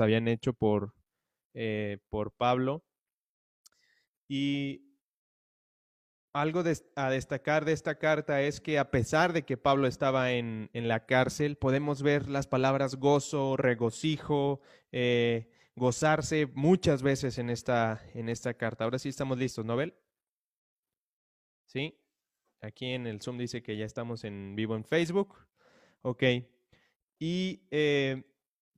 habían 0.00 0.28
hecho 0.28 0.52
por, 0.52 0.94
eh, 1.54 1.98
por 2.08 2.32
Pablo. 2.32 2.84
Y 4.28 4.92
algo 6.32 6.62
a 6.96 7.10
destacar 7.10 7.64
de 7.64 7.72
esta 7.72 7.98
carta 7.98 8.40
es 8.40 8.60
que 8.60 8.78
a 8.78 8.90
pesar 8.90 9.32
de 9.32 9.44
que 9.44 9.58
Pablo 9.58 9.86
estaba 9.86 10.32
en, 10.32 10.70
la 10.72 11.04
cárcel, 11.04 11.56
podemos 11.56 12.02
ver 12.02 12.28
las 12.28 12.46
palabras 12.46 12.96
gozo, 12.96 13.56
regocijo, 13.56 14.60
eh, 14.92 15.50
gozarse 15.76 16.46
muchas 16.54 17.02
veces 17.02 17.38
en 17.38 17.50
esta, 17.50 18.02
en 18.14 18.28
esta 18.28 18.54
carta. 18.54 18.84
Ahora 18.84 18.98
sí 18.98 19.10
estamos 19.10 19.38
listos, 19.38 19.64
¿Nobel? 19.64 19.94
¿Sí? 21.66 21.98
Aquí 22.62 22.92
en 22.92 23.06
el 23.06 23.20
Zoom 23.20 23.38
dice 23.38 23.62
que 23.62 23.76
ya 23.76 23.84
estamos 23.84 24.24
en 24.24 24.54
vivo 24.56 24.76
en 24.76 24.84
Facebook. 24.84 25.36
Ok. 26.02 26.22
Y 27.18 27.62
eh, 27.70 28.24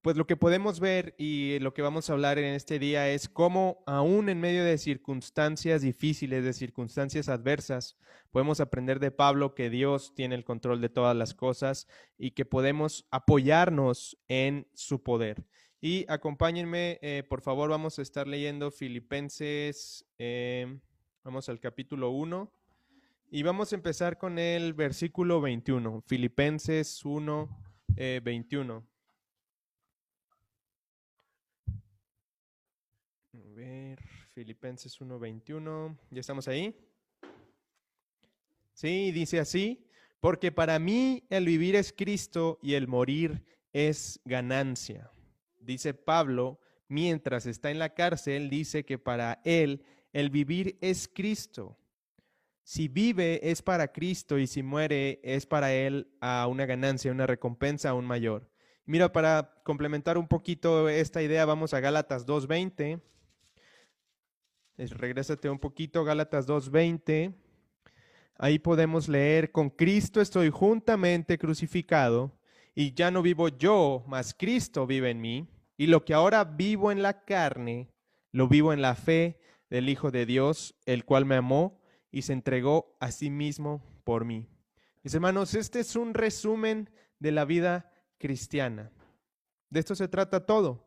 pues 0.05 0.19
lo 0.19 0.27
que 0.27 0.37
podemos 0.37 0.81
ver 0.81 1.15
y 1.17 1.59
lo 1.61 1.73
que 1.73 1.81
vamos 1.81 2.11
a 2.11 2.13
hablar 2.13 2.39
en 2.39 2.53
este 2.53 2.79
día 2.79 3.09
es 3.09 3.27
cómo 3.27 3.83
aún 3.87 4.29
en 4.29 4.39
medio 4.39 4.63
de 4.63 4.77
circunstancias 4.77 5.81
difíciles, 5.81 6.45
de 6.45 6.53
circunstancias 6.53 7.31
adversas, 7.31 7.97
podemos 8.31 8.61
aprender 8.61 9.01
de 9.01 9.11
Pablo 9.11 9.55
que 9.55 9.71
Dios 9.71 10.15
tiene 10.15 10.35
el 10.35 10.45
control 10.45 10.83
de 10.83 10.91
todas 10.91 11.17
las 11.17 11.33
cosas 11.33 11.89
y 12.19 12.33
que 12.33 12.45
podemos 12.45 13.09
apoyarnos 13.11 14.19
en 14.29 14.69
su 14.75 15.03
poder. 15.03 15.47
Y 15.81 16.05
acompáñenme, 16.11 16.99
eh, 17.01 17.23
por 17.27 17.41
favor, 17.41 17.71
vamos 17.71 17.99
a 17.99 18.03
estar 18.03 18.29
leyendo 18.29 18.71
Filipenses, 18.71 20.05
eh, 20.19 20.81
vamos 21.23 21.49
al 21.49 21.61
capítulo 21.61 22.11
1 22.11 22.53
y 23.31 23.43
vamos 23.43 23.73
a 23.73 23.77
empezar 23.77 24.19
con 24.19 24.39
el 24.39 24.75
versículo 24.75 25.41
21, 25.41 26.03
Filipenses 26.07 27.03
1, 27.07 27.49
21. 28.23 28.94
Ver, 33.65 34.01
Filipenses 34.33 35.01
1:21. 35.01 35.97
¿Ya 36.11 36.21
estamos 36.21 36.49
ahí? 36.49 36.75
Sí, 38.73 39.13
dice 39.13 39.39
así, 39.39 39.87
porque 40.21 40.51
para 40.51 40.79
mí 40.79 41.25
el 41.31 41.47
vivir 41.47 41.77
es 41.77 41.93
Cristo 41.93 42.59
y 42.63 42.75
el 42.75 42.89
morir 42.89 43.45
es 43.73 44.21
ganancia. 44.25 45.11
Dice 45.61 45.95
Pablo, 45.95 46.59
mientras 46.89 47.47
está 47.47 47.71
en 47.71 47.79
la 47.79 47.95
cárcel, 47.95 48.51
dice 48.51 48.85
que 48.85 48.99
para 48.99 49.41
él 49.45 49.85
el 50.13 50.31
vivir 50.31 50.77
es 50.81 51.09
Cristo. 51.09 51.79
Si 52.63 52.89
vive 52.89 53.51
es 53.51 53.63
para 53.63 53.93
Cristo 53.93 54.39
y 54.39 54.47
si 54.47 54.63
muere 54.63 55.21
es 55.23 55.47
para 55.47 55.73
él 55.75 56.09
a 56.21 56.47
una 56.49 56.67
ganancia, 56.67 57.13
una 57.13 57.27
recompensa 57.27 57.91
aún 57.91 58.07
mayor. 58.07 58.51
Mira, 58.87 59.13
para 59.13 59.63
complementar 59.65 60.19
un 60.19 60.29
poquito 60.29 60.89
esta 60.89 61.23
idea, 61.23 61.45
vamos 61.45 61.75
a 61.75 61.81
Gálatas 61.81 62.27
2.20. 62.27 63.01
Regrésate 64.77 65.49
un 65.49 65.59
poquito, 65.59 66.05
Gálatas 66.05 66.49
2.20. 66.49 67.35
Ahí 68.37 68.59
podemos 68.59 69.09
leer, 69.09 69.53
con 69.53 69.71
Cristo 69.71 70.21
estoy 70.21 70.51
juntamente 70.51 71.39
crucificado 71.39 72.37
y 72.75 72.93
ya 72.95 73.13
no 73.13 73.23
vivo 73.23 73.49
yo, 73.49 74.05
mas 74.09 74.35
Cristo 74.35 74.87
vive 74.87 75.11
en 75.11 75.21
mí. 75.21 75.49
Y 75.77 75.87
lo 75.87 76.05
que 76.05 76.15
ahora 76.15 76.45
vivo 76.45 76.91
en 76.91 77.03
la 77.03 77.25
carne, 77.25 77.89
lo 78.33 78.49
vivo 78.49 78.73
en 78.73 78.83
la 78.83 78.97
fe 78.97 79.39
del 79.71 79.89
Hijo 79.89 80.11
de 80.11 80.27
Dios, 80.27 80.75
el 80.87 81.05
cual 81.05 81.25
me 81.25 81.37
amó 81.37 81.81
y 82.11 82.23
se 82.23 82.33
entregó 82.33 82.97
a 83.01 83.13
sí 83.13 83.31
mismo 83.31 83.83
por 84.03 84.25
mí. 84.25 84.49
Mis 85.05 85.15
hermanos, 85.15 85.55
este 85.55 85.81
es 85.81 85.95
un 85.95 86.15
resumen 86.15 86.91
de 87.21 87.33
la 87.33 87.45
vida 87.45 87.93
cristiana. 88.19 88.91
De 89.71 89.81
esto 89.81 89.95
se 89.95 90.09
trata 90.09 90.47
todo. 90.47 90.85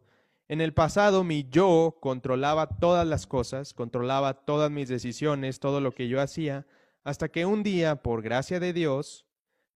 En 0.49 0.61
el 0.61 0.73
pasado 0.73 1.23
mi 1.23 1.47
yo 1.49 1.97
controlaba 1.99 2.79
todas 2.79 3.05
las 3.05 3.27
cosas, 3.27 3.73
controlaba 3.73 4.45
todas 4.45 4.71
mis 4.71 4.87
decisiones, 4.87 5.59
todo 5.59 5.81
lo 5.81 5.93
que 5.93 6.07
yo 6.07 6.21
hacía, 6.21 6.65
hasta 7.03 7.29
que 7.29 7.45
un 7.45 7.63
día, 7.63 8.01
por 8.01 8.21
gracia 8.21 8.59
de 8.59 8.71
Dios, 8.71 9.25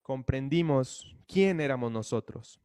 comprendimos 0.02 1.16
quién 1.28 1.60
éramos 1.60 1.92
nosotros, 1.92 2.62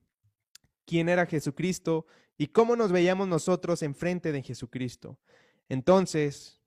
quién 0.85 1.09
era 1.09 1.27
Jesucristo 1.27 2.07
y 2.39 2.49
cómo 2.49 2.77
nos 2.77 2.93
veíamos 2.93 3.27
nosotros 3.27 3.83
enfrente 3.83 4.31
de 4.31 4.43
Jesucristo. 4.43 5.19
Entonces, 5.69 6.61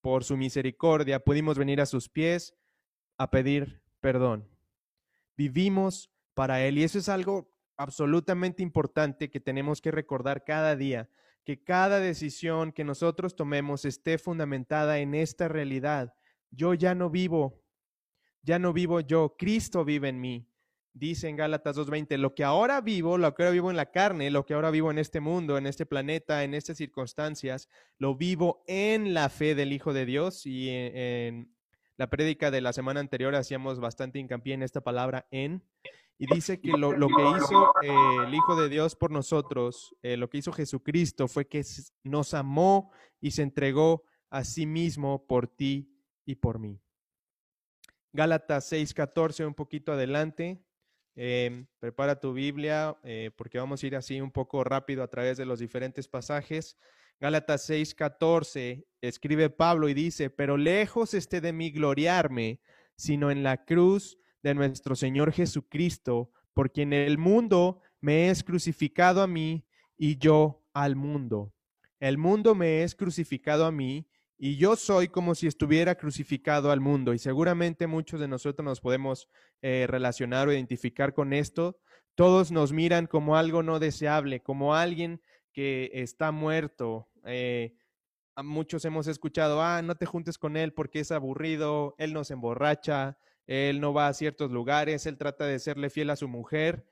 por 0.00 0.24
su 0.24 0.36
misericordia, 0.36 1.20
pudimos 1.20 1.58
venir 1.58 1.80
a 1.80 1.86
sus 1.86 2.08
pies 2.08 2.54
a 3.18 3.30
pedir 3.30 3.82
perdón. 4.00 4.48
Vivimos 5.36 6.10
para 6.32 6.64
Él 6.64 6.78
y 6.78 6.84
eso 6.84 6.98
es 6.98 7.08
algo 7.10 7.50
absolutamente 7.80 8.62
importante 8.62 9.30
que 9.30 9.40
tenemos 9.40 9.80
que 9.80 9.90
recordar 9.90 10.44
cada 10.44 10.76
día, 10.76 11.08
que 11.44 11.64
cada 11.64 11.98
decisión 11.98 12.72
que 12.72 12.84
nosotros 12.84 13.34
tomemos 13.34 13.86
esté 13.86 14.18
fundamentada 14.18 14.98
en 14.98 15.14
esta 15.14 15.48
realidad. 15.48 16.12
Yo 16.50 16.74
ya 16.74 16.94
no 16.94 17.08
vivo, 17.08 17.62
ya 18.42 18.58
no 18.58 18.74
vivo 18.74 19.00
yo, 19.00 19.34
Cristo 19.38 19.82
vive 19.82 20.10
en 20.10 20.20
mí. 20.20 20.46
Dice 20.92 21.28
en 21.28 21.36
Gálatas 21.36 21.74
2.20, 21.78 22.18
lo 22.18 22.34
que 22.34 22.44
ahora 22.44 22.82
vivo, 22.82 23.16
lo 23.16 23.32
que 23.34 23.44
ahora 23.44 23.52
vivo 23.52 23.70
en 23.70 23.78
la 23.78 23.90
carne, 23.90 24.30
lo 24.30 24.44
que 24.44 24.52
ahora 24.52 24.70
vivo 24.70 24.90
en 24.90 24.98
este 24.98 25.20
mundo, 25.20 25.56
en 25.56 25.66
este 25.66 25.86
planeta, 25.86 26.44
en 26.44 26.52
estas 26.52 26.76
circunstancias, 26.76 27.66
lo 27.96 28.14
vivo 28.14 28.62
en 28.66 29.14
la 29.14 29.30
fe 29.30 29.54
del 29.54 29.72
Hijo 29.72 29.94
de 29.94 30.04
Dios. 30.04 30.44
Y 30.44 30.68
en, 30.68 31.54
la 31.96 32.10
prédica 32.10 32.50
de 32.50 32.60
la 32.60 32.72
semana 32.74 33.00
anterior 33.00 33.34
hacíamos 33.34 33.78
bastante 33.78 34.18
hincapié 34.18 34.52
en 34.52 34.62
esta 34.62 34.82
palabra 34.82 35.26
en. 35.30 35.62
Y 36.22 36.26
dice 36.26 36.60
que 36.60 36.72
lo, 36.72 36.90
que 36.90 37.22
hizo 37.38 37.72
eh, 37.82 38.26
el 38.26 38.34
Hijo 38.34 38.54
de 38.54 38.68
Dios 38.68 38.94
por 38.94 39.10
nosotros, 39.10 39.96
eh, 40.02 40.18
lo 40.18 40.28
que 40.28 40.36
hizo 40.36 40.52
Jesucristo 40.52 41.28
fue 41.28 41.48
que 41.48 41.64
nos 42.04 42.34
amó 42.34 42.92
y 43.22 43.30
se 43.30 43.40
entregó 43.40 44.04
a 44.28 44.44
sí 44.44 44.66
mismo 44.66 45.26
por 45.26 45.48
ti 45.48 45.96
y 46.26 46.34
por 46.34 46.58
mí. 46.58 46.78
Gálatas 48.12 48.70
6:14, 48.70 49.46
un 49.46 49.54
poquito 49.54 49.92
adelante. 49.92 50.62
Em, 51.16 51.66
prepara 51.78 52.20
tu 52.20 52.34
Biblia 52.34 52.98
eh, 53.02 53.30
porque 53.34 53.58
vamos 53.58 53.82
a 53.82 53.86
ir 53.86 53.96
así 53.96 54.20
un 54.20 54.30
poco 54.30 54.62
rápido 54.62 55.02
a 55.02 55.08
través 55.08 55.38
de 55.38 55.46
los 55.46 55.58
diferentes 55.58 56.06
pasajes. 56.06 56.76
Gálatas 57.18 57.62
6:14 57.70 58.84
escribe 59.00 59.48
Pablo 59.48 59.88
y 59.88 59.94
dice, 59.94 60.28
pero 60.28 60.58
lejos 60.58 61.14
esté 61.14 61.40
de 61.40 61.54
mí 61.54 61.70
gloriarme, 61.70 62.60
sino 62.94 63.30
en 63.30 63.42
la 63.42 63.64
cruz 63.64 64.19
de 64.42 64.54
nuestro 64.54 64.96
Señor 64.96 65.32
Jesucristo, 65.32 66.30
por 66.54 66.72
quien 66.72 66.92
el 66.92 67.18
mundo 67.18 67.80
me 68.00 68.30
es 68.30 68.42
crucificado 68.42 69.22
a 69.22 69.26
mí 69.26 69.64
y 69.96 70.18
yo 70.18 70.64
al 70.72 70.96
mundo. 70.96 71.52
El 71.98 72.16
mundo 72.18 72.54
me 72.54 72.82
es 72.82 72.94
crucificado 72.94 73.66
a 73.66 73.72
mí 73.72 74.06
y 74.38 74.56
yo 74.56 74.74
soy 74.74 75.08
como 75.08 75.34
si 75.34 75.46
estuviera 75.46 75.96
crucificado 75.96 76.70
al 76.70 76.80
mundo. 76.80 77.12
Y 77.12 77.18
seguramente 77.18 77.86
muchos 77.86 78.20
de 78.20 78.28
nosotros 78.28 78.64
nos 78.64 78.80
podemos 78.80 79.28
eh, 79.60 79.86
relacionar 79.86 80.48
o 80.48 80.52
identificar 80.52 81.12
con 81.12 81.34
esto. 81.34 81.78
Todos 82.14 82.50
nos 82.50 82.72
miran 82.72 83.06
como 83.06 83.36
algo 83.36 83.62
no 83.62 83.78
deseable, 83.78 84.40
como 84.40 84.74
alguien 84.74 85.20
que 85.52 85.90
está 85.92 86.32
muerto. 86.32 87.08
Eh, 87.26 87.74
muchos 88.42 88.84
hemos 88.86 89.06
escuchado, 89.06 89.62
ah, 89.62 89.82
no 89.82 89.94
te 89.94 90.06
juntes 90.06 90.38
con 90.38 90.56
él 90.56 90.72
porque 90.72 91.00
es 91.00 91.12
aburrido, 91.12 91.94
él 91.98 92.14
nos 92.14 92.30
emborracha, 92.30 93.18
él 93.50 93.80
no 93.80 93.92
va 93.92 94.06
a 94.06 94.14
ciertos 94.14 94.52
lugares, 94.52 95.06
él 95.06 95.18
trata 95.18 95.44
de 95.44 95.58
serle 95.58 95.90
fiel 95.90 96.10
a 96.10 96.16
su 96.16 96.28
mujer. 96.28 96.86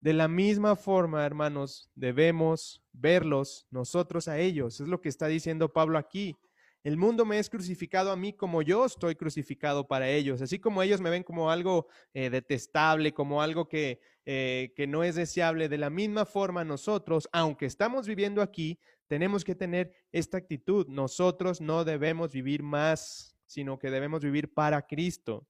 De 0.00 0.12
la 0.12 0.28
misma 0.28 0.76
forma, 0.76 1.26
hermanos, 1.26 1.90
debemos 1.96 2.84
verlos 2.92 3.66
nosotros 3.72 4.28
a 4.28 4.38
ellos. 4.38 4.80
Es 4.80 4.86
lo 4.86 5.00
que 5.00 5.08
está 5.08 5.26
diciendo 5.26 5.72
Pablo 5.72 5.98
aquí. 5.98 6.36
El 6.84 6.98
mundo 6.98 7.24
me 7.24 7.40
es 7.40 7.50
crucificado 7.50 8.12
a 8.12 8.16
mí 8.16 8.32
como 8.32 8.62
yo 8.62 8.84
estoy 8.84 9.16
crucificado 9.16 9.88
para 9.88 10.08
ellos. 10.08 10.40
Así 10.40 10.60
como 10.60 10.84
ellos 10.84 11.00
me 11.00 11.10
ven 11.10 11.24
como 11.24 11.50
algo 11.50 11.88
eh, 12.14 12.30
detestable, 12.30 13.12
como 13.12 13.42
algo 13.42 13.66
que, 13.66 14.00
eh, 14.24 14.72
que 14.76 14.86
no 14.86 15.02
es 15.02 15.16
deseable, 15.16 15.68
de 15.68 15.78
la 15.78 15.90
misma 15.90 16.24
forma 16.24 16.64
nosotros, 16.64 17.28
aunque 17.32 17.66
estamos 17.66 18.06
viviendo 18.06 18.40
aquí, 18.40 18.78
tenemos 19.08 19.42
que 19.42 19.56
tener 19.56 19.92
esta 20.12 20.38
actitud. 20.38 20.86
Nosotros 20.86 21.60
no 21.60 21.84
debemos 21.84 22.30
vivir 22.30 22.62
más, 22.62 23.36
sino 23.46 23.80
que 23.80 23.90
debemos 23.90 24.22
vivir 24.22 24.54
para 24.54 24.86
Cristo 24.86 25.48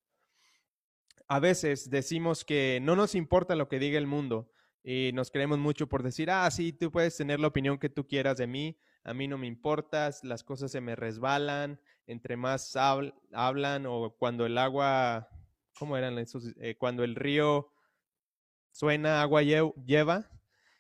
a 1.29 1.41
veces 1.41 1.91
decimos 1.91 2.45
que 2.45 2.81
no 2.83 2.97
nos 2.97 3.15
importa 3.15 3.55
lo 3.55 3.69
que 3.69 3.79
diga 3.79 3.99
el 3.99 4.07
mundo 4.07 4.51
y 4.83 5.11
nos 5.13 5.31
creemos 5.31 5.59
mucho 5.59 5.87
por 5.87 6.03
decir, 6.03 6.31
ah, 6.31 6.51
sí, 6.51 6.73
tú 6.73 6.91
puedes 6.91 7.17
tener 7.17 7.39
la 7.39 7.49
opinión 7.49 7.79
que 7.79 7.91
tú 7.91 8.07
quieras 8.07 8.39
de 8.39 8.47
mí, 8.47 8.79
a 9.05 9.13
mí 9.13 9.29
no 9.29 9.37
me 9.37 9.47
importas, 9.47 10.25
las 10.25 10.43
cosas 10.43 10.73
se 10.73 10.81
me 10.81 10.97
resbalan, 10.97 11.81
entre 12.07 12.39
más 12.39 12.75
hablan 12.77 13.85
o 13.87 14.17
cuando 14.19 14.47
el 14.47 14.57
agua, 14.57 15.29
¿cómo 15.79 15.99
eran 15.99 16.19
esos? 16.19 16.55
Eh, 16.61 16.77
cuando 16.79 17.05
el 17.05 17.15
río 17.15 17.71
suena, 18.73 19.21
agua 19.21 19.43
lleva 19.43 20.31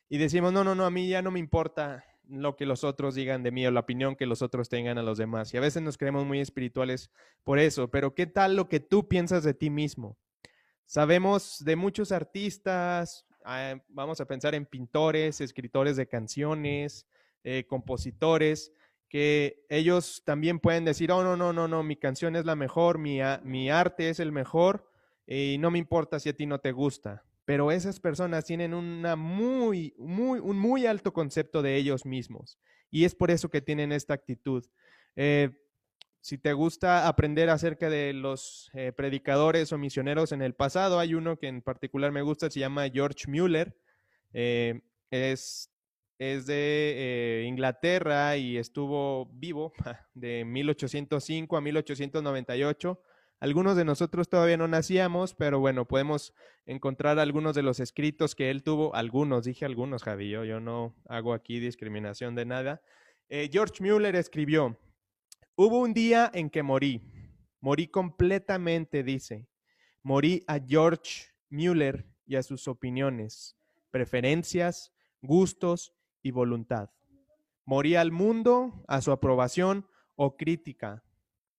y 0.09 0.17
decimos, 0.17 0.55
no, 0.55 0.65
no, 0.65 0.75
no, 0.75 0.87
a 0.87 0.91
mí 0.91 1.09
ya 1.09 1.21
no 1.21 1.31
me 1.31 1.41
importa 1.41 2.05
lo 2.27 2.57
que 2.57 2.65
los 2.65 2.85
otros 2.85 3.15
digan 3.15 3.43
de 3.43 3.51
mí 3.51 3.67
o 3.67 3.71
la 3.71 3.81
opinión 3.81 4.17
que 4.17 4.27
los 4.27 4.41
otros 4.41 4.71
tengan 4.71 4.97
a 4.97 5.03
los 5.03 5.19
demás. 5.19 5.53
Y 5.53 5.59
a 5.59 5.61
veces 5.61 5.83
nos 5.83 5.99
creemos 5.99 6.25
muy 6.25 6.41
espirituales 6.41 7.11
por 7.45 7.59
eso, 7.59 7.91
pero 7.91 8.15
¿qué 8.15 8.27
tal 8.27 8.57
lo 8.57 8.69
que 8.71 8.81
tú 8.81 9.09
piensas 9.09 9.45
de 9.45 9.53
ti 9.53 9.69
mismo? 9.69 10.17
Sabemos 10.89 11.63
de 11.67 11.77
muchos 11.77 12.13
artistas, 12.13 13.27
ah, 13.45 13.75
vamos 13.89 14.23
a 14.23 14.25
pensar 14.25 14.55
en 14.55 14.65
pintores, 14.65 15.43
escritores 15.43 15.99
de 15.99 16.09
canciones, 16.09 17.07
eh, 17.45 17.67
compositores, 17.69 18.73
que 19.07 19.67
ellos 19.69 20.23
también 20.25 20.59
pueden 20.59 20.87
decir, 20.87 21.13
oh, 21.13 21.23
no, 21.23 21.37
no, 21.37 21.53
no, 21.53 21.69
no, 21.69 21.83
mi 21.83 21.97
canción 21.97 22.37
es 22.37 22.47
la 22.47 22.57
mejor, 22.57 22.97
mi, 22.97 23.19
mi 23.45 23.69
arte 23.69 24.09
es 24.09 24.19
el 24.19 24.33
mejor 24.33 24.91
y 25.27 25.59
no 25.59 25.71
me 25.71 25.79
importa 25.79 26.19
si 26.21 26.31
a 26.31 26.37
ti 26.37 26.47
no 26.47 26.59
te 26.59 26.73
gusta. 26.73 27.23
Pero 27.45 27.71
esas 27.71 28.01
personas 28.01 28.47
tienen 28.47 28.73
una 28.73 29.15
muy, 29.15 29.95
muy, 29.99 30.41
un 30.41 30.59
muy 30.59 30.87
alto 30.87 31.13
concepto 31.13 31.61
de 31.61 31.77
ellos 31.77 32.07
mismos 32.07 32.59
y 32.91 33.05
es 33.05 33.15
por 33.15 33.31
eso 33.31 33.51
que 33.51 33.61
tienen 33.61 33.93
esta 33.93 34.15
actitud. 34.15 34.65
Eh, 35.17 35.51
si 36.21 36.39
te 36.39 36.53
gusta 36.53 37.07
aprender 37.07 37.49
acerca 37.49 37.89
de 37.89 38.13
los 38.13 38.71
eh, 38.75 38.93
predicadores 38.93 39.73
o 39.73 39.79
misioneros 39.79 40.33
en 40.33 40.43
el 40.43 40.55
pasado, 40.55 40.99
hay 40.99 41.15
uno 41.15 41.39
que 41.39 41.49
en 41.49 41.63
particular 41.63 42.13
me 42.13 42.23
gusta, 42.23 42.51
se 42.51 42.61
llama 42.61 42.89
George 42.89 43.29
Mueller. 43.29 43.77
Eh, 44.33 44.81
es 45.11 45.71
es 46.19 46.47
de 46.47 46.95
eh, 46.97 47.45
Inglaterra 47.47 48.37
y 48.37 48.57
estuvo 48.57 49.27
vivo 49.33 49.73
de 50.15 50.45
1805 50.45 51.57
a 51.57 51.61
1898. 51.61 53.01
Algunos 53.39 53.77
de 53.77 53.85
nosotros 53.85 54.29
todavía 54.29 54.57
no 54.57 54.67
nacíamos, 54.67 55.35
pero 55.35 55.61
bueno, 55.61 55.87
podemos 55.87 56.35
encontrar 56.67 57.21
algunos 57.21 57.55
de 57.55 57.63
los 57.63 57.79
escritos 57.79 58.35
que 58.35 58.51
él 58.51 58.65
tuvo. 58.65 58.97
Algunos, 58.97 59.45
dije 59.45 59.65
algunos, 59.65 60.03
Javi, 60.03 60.31
yo, 60.31 60.59
no 60.59 60.97
hago 61.09 61.33
aquí 61.33 61.61
discriminación 61.61 62.35
de 62.35 62.47
nada. 62.47 62.83
George 63.31 63.81
Mueller 63.81 64.17
escribió, 64.17 64.77
hubo 65.59 65.81
un 65.81 65.93
día 65.93 66.31
en 66.33 66.51
que 66.51 66.63
morí, 66.63 67.03
morí 67.61 67.89
completamente, 67.89 69.03
dice. 69.03 69.49
Morí 70.05 70.45
a 70.47 70.61
George 70.61 71.27
Mueller 71.51 72.07
y 72.27 72.37
a 72.37 72.45
sus 72.45 72.69
opiniones, 72.69 73.57
preferencias, 73.91 74.93
gustos 75.21 75.93
y 76.23 76.31
voluntad. 76.31 76.91
Morí 77.65 77.97
al 77.97 78.13
mundo, 78.13 78.85
a 78.87 79.01
su 79.01 79.11
aprobación 79.11 79.85
o 80.15 80.37
crítica. 80.37 81.03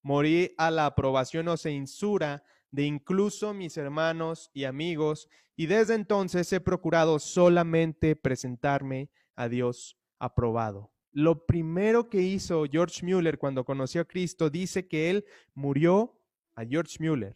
Morí 0.01 0.55
a 0.57 0.71
la 0.71 0.85
aprobación 0.85 1.49
o 1.49 1.57
censura 1.57 2.43
de 2.71 2.83
incluso 2.83 3.53
mis 3.53 3.75
hermanos 3.75 4.49
y 4.53 4.63
amigos, 4.63 5.27
y 5.57 5.65
desde 5.65 5.95
entonces 5.95 6.53
he 6.53 6.61
procurado 6.61 7.19
solamente 7.19 8.15
presentarme 8.15 9.09
a 9.35 9.49
Dios 9.49 9.97
aprobado. 10.19 10.89
Lo 11.11 11.45
primero 11.45 12.09
que 12.09 12.21
hizo 12.21 12.65
George 12.71 13.05
Mueller 13.05 13.37
cuando 13.37 13.65
conoció 13.65 14.01
a 14.01 14.05
Cristo 14.05 14.49
dice 14.49 14.87
que 14.87 15.09
él 15.09 15.25
murió 15.53 16.19
a 16.55 16.65
George 16.65 16.97
Mueller. 16.99 17.35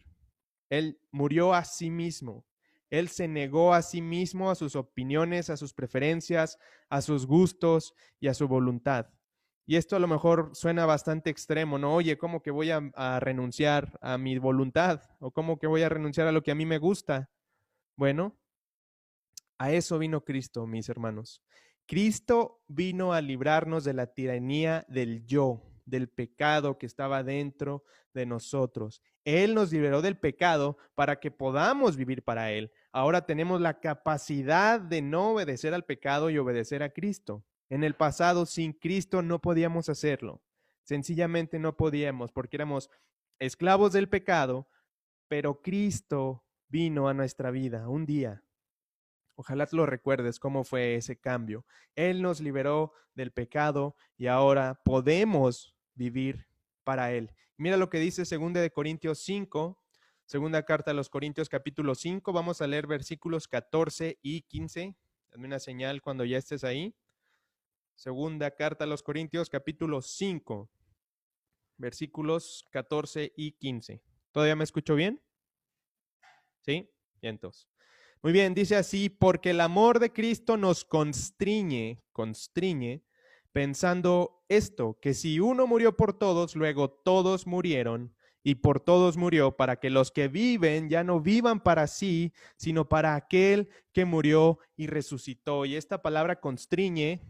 Él 0.70 1.00
murió 1.10 1.54
a 1.54 1.64
sí 1.64 1.90
mismo. 1.90 2.44
Él 2.90 3.08
se 3.08 3.26
negó 3.26 3.74
a 3.74 3.82
sí 3.82 4.00
mismo, 4.00 4.50
a 4.50 4.54
sus 4.54 4.76
opiniones, 4.76 5.50
a 5.50 5.56
sus 5.56 5.74
preferencias, 5.74 6.58
a 6.88 7.00
sus 7.00 7.26
gustos 7.26 7.94
y 8.20 8.28
a 8.28 8.34
su 8.34 8.46
voluntad. 8.46 9.08
Y 9.66 9.76
esto 9.76 9.96
a 9.96 9.98
lo 9.98 10.06
mejor 10.06 10.50
suena 10.52 10.84
bastante 10.84 11.30
extremo, 11.30 11.78
¿no? 11.78 11.94
Oye, 11.94 12.18
¿cómo 12.18 12.42
que 12.42 12.50
voy 12.50 12.70
a, 12.70 12.80
renunciar 13.20 13.98
a 14.02 14.18
mi 14.18 14.38
voluntad? 14.38 15.02
¿O 15.18 15.30
cómo 15.30 15.58
que 15.58 15.66
voy 15.66 15.82
a 15.82 15.88
renunciar 15.88 16.26
a 16.26 16.32
lo 16.32 16.42
que 16.42 16.50
a 16.50 16.54
mí 16.54 16.66
me 16.66 16.78
gusta? 16.78 17.30
Bueno, 17.96 18.36
a 19.58 19.72
eso 19.72 19.98
vino 19.98 20.22
Cristo, 20.22 20.66
mis 20.66 20.88
hermanos. 20.88 21.42
Cristo 21.86 22.62
vino 22.66 23.12
a 23.12 23.20
librarnos 23.20 23.84
de 23.84 23.94
la 23.94 24.06
tiranía 24.06 24.84
del 24.88 25.26
yo, 25.26 25.62
del 25.84 26.08
pecado 26.08 26.78
que 26.78 26.86
estaba 26.86 27.22
dentro 27.22 27.84
de 28.14 28.26
nosotros. 28.26 29.02
Él 29.24 29.54
nos 29.54 29.72
liberó 29.72 30.02
del 30.02 30.18
pecado 30.18 30.76
para 30.94 31.18
que 31.20 31.30
podamos 31.30 31.96
vivir 31.96 32.22
para 32.22 32.52
Él. 32.52 32.70
Ahora 32.92 33.26
tenemos 33.26 33.60
la 33.60 33.80
capacidad 33.80 34.80
de 34.80 35.02
no 35.02 35.32
obedecer 35.32 35.74
al 35.74 35.84
pecado 35.84 36.30
y 36.30 36.38
obedecer 36.38 36.82
a 36.82 36.90
Cristo. 36.90 37.44
En 37.68 37.84
el 37.84 37.94
pasado, 37.94 38.46
sin 38.46 38.72
Cristo, 38.72 39.22
no 39.22 39.40
podíamos 39.40 39.88
hacerlo. 39.88 40.42
Sencillamente 40.84 41.58
no 41.58 41.76
podíamos 41.76 42.30
porque 42.30 42.56
éramos 42.56 42.90
esclavos 43.38 43.92
del 43.92 44.08
pecado, 44.08 44.68
pero 45.28 45.62
Cristo 45.62 46.44
vino 46.68 47.08
a 47.08 47.14
nuestra 47.14 47.50
vida 47.50 47.88
un 47.88 48.04
día. 48.04 48.43
Ojalá 49.36 49.66
te 49.66 49.76
lo 49.76 49.86
recuerdes 49.86 50.38
cómo 50.38 50.64
fue 50.64 50.94
ese 50.94 51.18
cambio. 51.18 51.64
Él 51.96 52.22
nos 52.22 52.40
liberó 52.40 52.92
del 53.14 53.32
pecado 53.32 53.96
y 54.16 54.28
ahora 54.28 54.80
podemos 54.84 55.74
vivir 55.94 56.46
para 56.84 57.12
Él. 57.12 57.32
Mira 57.56 57.76
lo 57.76 57.90
que 57.90 57.98
dice 57.98 58.22
2 58.24 58.52
de 58.52 58.70
Corintios 58.70 59.18
5, 59.20 59.80
segunda 60.24 60.62
carta 60.64 60.92
a 60.92 60.94
los 60.94 61.08
Corintios 61.08 61.48
capítulo 61.48 61.94
5, 61.94 62.32
vamos 62.32 62.60
a 62.60 62.66
leer 62.66 62.86
versículos 62.86 63.48
14 63.48 64.18
y 64.22 64.42
15. 64.42 64.94
Dame 65.30 65.46
una 65.46 65.58
señal 65.58 66.00
cuando 66.00 66.24
ya 66.24 66.38
estés 66.38 66.64
ahí. 66.64 66.94
Segunda 67.96 68.50
carta 68.52 68.84
a 68.84 68.86
los 68.86 69.02
Corintios 69.02 69.48
capítulo 69.48 70.02
5, 70.02 70.68
versículos 71.76 72.66
14 72.70 73.32
y 73.36 73.52
15. 73.52 74.02
¿Todavía 74.32 74.56
me 74.56 74.64
escucho 74.64 74.94
bien? 74.94 75.22
¿Sí? 76.60 76.90
Y 77.20 77.28
entonces. 77.28 77.73
Muy 78.24 78.32
bien, 78.32 78.54
dice 78.54 78.76
así, 78.76 79.10
porque 79.10 79.50
el 79.50 79.60
amor 79.60 79.98
de 79.98 80.10
Cristo 80.10 80.56
nos 80.56 80.86
constriñe, 80.86 82.02
constriñe, 82.10 83.02
pensando 83.52 84.42
esto, 84.48 84.98
que 85.02 85.12
si 85.12 85.40
uno 85.40 85.66
murió 85.66 85.94
por 85.94 86.18
todos, 86.18 86.56
luego 86.56 86.88
todos 86.88 87.46
murieron, 87.46 88.16
y 88.42 88.54
por 88.54 88.80
todos 88.80 89.18
murió, 89.18 89.58
para 89.58 89.76
que 89.76 89.90
los 89.90 90.10
que 90.10 90.28
viven 90.28 90.88
ya 90.88 91.04
no 91.04 91.20
vivan 91.20 91.60
para 91.60 91.86
sí, 91.86 92.32
sino 92.56 92.88
para 92.88 93.14
aquel 93.14 93.68
que 93.92 94.06
murió 94.06 94.58
y 94.74 94.86
resucitó. 94.86 95.66
Y 95.66 95.76
esta 95.76 96.00
palabra 96.00 96.40
constriñe 96.40 97.20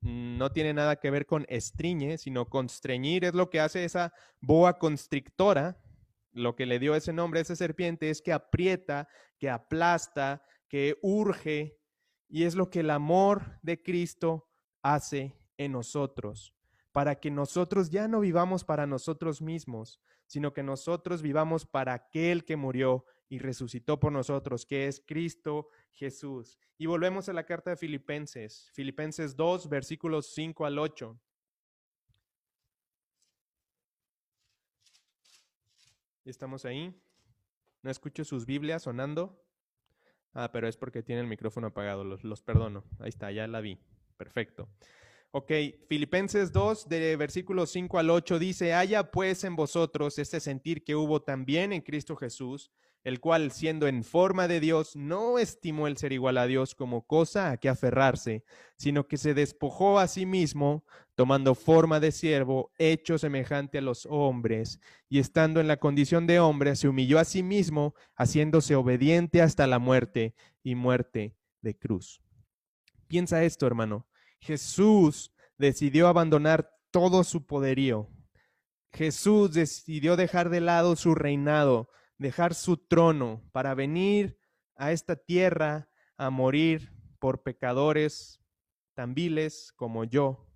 mm, 0.00 0.38
no 0.38 0.50
tiene 0.50 0.74
nada 0.74 0.96
que 0.96 1.12
ver 1.12 1.24
con 1.24 1.46
estriñe, 1.48 2.18
sino 2.18 2.48
constreñir 2.48 3.24
es 3.24 3.34
lo 3.34 3.48
que 3.48 3.60
hace 3.60 3.84
esa 3.84 4.12
boa 4.40 4.80
constrictora, 4.80 5.80
lo 6.32 6.56
que 6.56 6.66
le 6.66 6.78
dio 6.78 6.94
ese 6.94 7.12
nombre 7.12 7.40
a 7.40 7.42
esa 7.42 7.56
serpiente 7.56 8.10
es 8.10 8.22
que 8.22 8.32
aprieta, 8.32 9.08
que 9.38 9.50
aplasta, 9.50 10.42
que 10.68 10.98
urge, 11.02 11.78
y 12.28 12.44
es 12.44 12.54
lo 12.54 12.70
que 12.70 12.80
el 12.80 12.90
amor 12.90 13.58
de 13.62 13.82
Cristo 13.82 14.48
hace 14.82 15.36
en 15.58 15.72
nosotros, 15.72 16.54
para 16.90 17.16
que 17.20 17.30
nosotros 17.30 17.90
ya 17.90 18.08
no 18.08 18.20
vivamos 18.20 18.64
para 18.64 18.86
nosotros 18.86 19.42
mismos, 19.42 20.00
sino 20.26 20.52
que 20.52 20.62
nosotros 20.62 21.20
vivamos 21.20 21.66
para 21.66 21.92
aquel 21.92 22.44
que 22.44 22.56
murió 22.56 23.04
y 23.28 23.38
resucitó 23.38 24.00
por 24.00 24.12
nosotros, 24.12 24.64
que 24.64 24.86
es 24.86 25.02
Cristo 25.06 25.68
Jesús. 25.90 26.58
Y 26.78 26.86
volvemos 26.86 27.28
a 27.28 27.32
la 27.32 27.44
carta 27.44 27.70
de 27.70 27.76
Filipenses, 27.76 28.70
Filipenses 28.72 29.36
2, 29.36 29.68
versículos 29.68 30.32
5 30.34 30.66
al 30.66 30.78
8. 30.78 31.20
¿Estamos 36.24 36.64
ahí? 36.64 36.94
No 37.82 37.90
escucho 37.90 38.24
sus 38.24 38.46
Biblias 38.46 38.82
sonando. 38.82 39.44
Ah, 40.34 40.50
pero 40.52 40.68
es 40.68 40.76
porque 40.76 41.02
tiene 41.02 41.20
el 41.20 41.26
micrófono 41.26 41.66
apagado, 41.66 42.04
los, 42.04 42.22
los 42.22 42.42
perdono. 42.42 42.84
Ahí 43.00 43.08
está, 43.08 43.32
ya 43.32 43.46
la 43.48 43.60
vi. 43.60 43.78
Perfecto. 44.16 44.68
Ok, 45.32 45.50
Filipenses 45.88 46.52
2, 46.52 46.88
de 46.88 47.16
versículos 47.16 47.70
5 47.70 47.98
al 47.98 48.10
8 48.10 48.38
dice, 48.38 48.74
haya 48.74 49.10
pues 49.10 49.42
en 49.44 49.56
vosotros 49.56 50.18
este 50.18 50.38
sentir 50.38 50.84
que 50.84 50.94
hubo 50.94 51.22
también 51.22 51.72
en 51.72 51.80
Cristo 51.80 52.14
Jesús, 52.14 52.70
el 53.04 53.20
cual 53.20 53.50
siendo 53.50 53.88
en 53.88 54.04
forma 54.04 54.46
de 54.48 54.60
Dios, 54.60 54.94
no 54.94 55.38
estimó 55.38 55.86
el 55.86 55.96
ser 55.96 56.12
igual 56.12 56.38
a 56.38 56.46
Dios 56.46 56.74
como 56.74 57.06
cosa 57.06 57.50
a 57.50 57.56
que 57.56 57.68
aferrarse, 57.68 58.44
sino 58.76 59.08
que 59.08 59.16
se 59.16 59.34
despojó 59.34 59.98
a 59.98 60.06
sí 60.06 60.24
mismo, 60.26 60.84
tomando 61.14 61.54
forma 61.54 62.00
de 62.00 62.12
siervo, 62.12 62.70
hecho 62.78 63.18
semejante 63.18 63.78
a 63.78 63.82
los 63.82 64.06
hombres, 64.06 64.80
y 65.08 65.18
estando 65.18 65.60
en 65.60 65.68
la 65.68 65.78
condición 65.78 66.26
de 66.26 66.40
hombre, 66.40 66.76
se 66.76 66.88
humilló 66.88 67.18
a 67.18 67.24
sí 67.24 67.42
mismo, 67.42 67.94
haciéndose 68.16 68.76
obediente 68.76 69.42
hasta 69.42 69.66
la 69.66 69.78
muerte 69.78 70.34
y 70.62 70.74
muerte 70.74 71.36
de 71.60 71.76
cruz. 71.76 72.22
Piensa 73.08 73.42
esto, 73.44 73.66
hermano. 73.66 74.06
Jesús 74.40 75.32
decidió 75.58 76.08
abandonar 76.08 76.70
todo 76.90 77.24
su 77.24 77.46
poderío. 77.46 78.08
Jesús 78.92 79.52
decidió 79.52 80.16
dejar 80.16 80.50
de 80.50 80.60
lado 80.60 80.96
su 80.96 81.14
reinado, 81.14 81.88
dejar 82.22 82.54
su 82.54 82.76
trono 82.76 83.42
para 83.52 83.74
venir 83.74 84.38
a 84.76 84.92
esta 84.92 85.16
tierra 85.16 85.88
a 86.16 86.30
morir 86.30 86.92
por 87.18 87.42
pecadores 87.42 88.40
tan 88.94 89.14
viles 89.14 89.72
como 89.76 90.04
yo. 90.04 90.46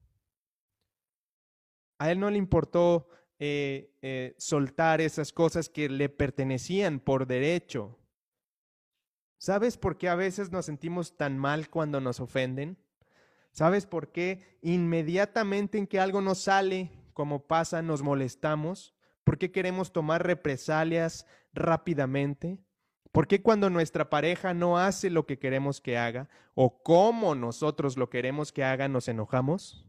A 1.99 2.11
él 2.11 2.21
no 2.21 2.31
le 2.31 2.39
importó 2.39 3.09
eh, 3.39 3.95
eh, 4.03 4.35
soltar 4.39 5.01
esas 5.01 5.33
cosas 5.33 5.69
que 5.69 5.89
le 5.89 6.09
pertenecían 6.09 7.01
por 7.01 7.27
derecho. 7.27 7.99
¿Sabes 9.39 9.77
por 9.77 9.99
qué 9.99 10.09
a 10.09 10.15
veces 10.15 10.51
nos 10.51 10.67
sentimos 10.67 11.17
tan 11.17 11.37
mal 11.37 11.69
cuando 11.69 12.01
nos 12.01 12.21
ofenden? 12.21 12.79
¿Sabes 13.53 13.87
por 13.87 14.13
qué? 14.13 14.59
Inmediatamente 14.63 15.79
en 15.79 15.87
que 15.87 16.01
algo 16.01 16.21
nos 16.21 16.39
sale 16.39 16.91
como 17.13 17.47
pasa, 17.47 17.81
nos 17.83 18.03
molestamos. 18.03 18.96
¿Por 19.27 19.39
qué 19.39 19.51
queremos 19.51 19.93
tomar 19.93 20.25
represalias 20.25 21.27
rápidamente? 21.53 22.61
¿Por 23.11 23.27
qué 23.27 23.43
cuando 23.43 23.71
nuestra 23.71 24.09
pareja 24.09 24.55
no 24.55 24.79
hace 24.79 25.11
lo 25.11 25.27
que 25.27 25.41
queremos 25.41 25.81
que 25.81 25.99
haga 25.99 26.29
o 26.55 26.81
como 26.81 27.35
nosotros 27.35 27.97
lo 27.97 28.09
queremos 28.09 28.53
que 28.53 28.63
haga 28.63 28.87
nos 28.87 29.09
enojamos? 29.09 29.85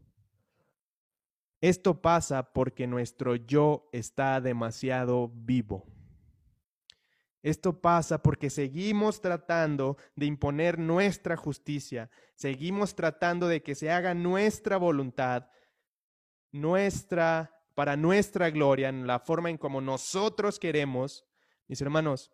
Esto 1.60 2.02
pasa 2.02 2.52
porque 2.52 2.88
nuestro 2.88 3.36
yo 3.36 3.88
está 3.92 4.40
demasiado 4.40 5.30
vivo. 5.32 5.86
Esto 7.40 7.80
pasa 7.80 8.20
porque 8.20 8.50
seguimos 8.50 9.20
tratando 9.20 9.98
de 10.16 10.26
imponer 10.26 10.80
nuestra 10.80 11.36
justicia, 11.36 12.10
seguimos 12.34 12.96
tratando 12.96 13.46
de 13.46 13.62
que 13.62 13.76
se 13.76 13.92
haga 13.92 14.14
nuestra 14.14 14.78
voluntad, 14.78 15.48
nuestra 16.50 17.57
para 17.78 17.96
nuestra 17.96 18.50
gloria, 18.50 18.88
en 18.88 19.06
la 19.06 19.20
forma 19.20 19.50
en 19.50 19.56
como 19.56 19.80
nosotros 19.80 20.58
queremos. 20.58 21.24
Mis 21.68 21.80
hermanos, 21.80 22.32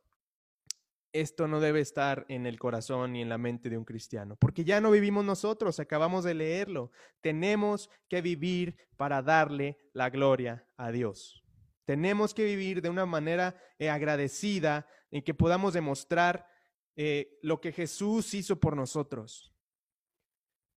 esto 1.13 1.47
no 1.49 1.61
debe 1.61 1.81
estar 1.81 2.25
en 2.31 2.47
el 2.47 2.59
corazón 2.59 3.13
ni 3.13 3.21
en 3.21 3.29
la 3.29 3.37
mente 3.37 3.69
de 3.69 3.77
un 3.77 3.85
cristiano, 3.85 4.37
porque 4.37 4.65
ya 4.65 4.81
no 4.81 4.91
vivimos 4.91 5.23
nosotros, 5.23 5.79
acabamos 5.79 6.25
de 6.25 6.33
leerlo. 6.33 6.93
Tenemos 7.21 7.91
que 8.09 8.23
vivir 8.23 8.89
para 8.97 9.21
darle 9.21 9.77
la 9.93 10.09
gloria 10.09 10.67
a 10.79 10.91
Dios. 10.91 11.45
Tenemos 11.85 12.33
que 12.33 12.47
vivir 12.47 12.81
de 12.81 12.89
una 12.89 13.05
manera 13.05 13.55
eh, 13.79 13.91
agradecida 13.91 14.89
en 15.11 15.23
que 15.23 15.35
podamos 15.35 15.75
demostrar 15.75 16.49
eh, 16.97 17.39
lo 17.43 17.61
que 17.61 17.71
Jesús 17.71 18.33
hizo 18.33 18.59
por 18.59 18.77
nosotros. 18.77 19.55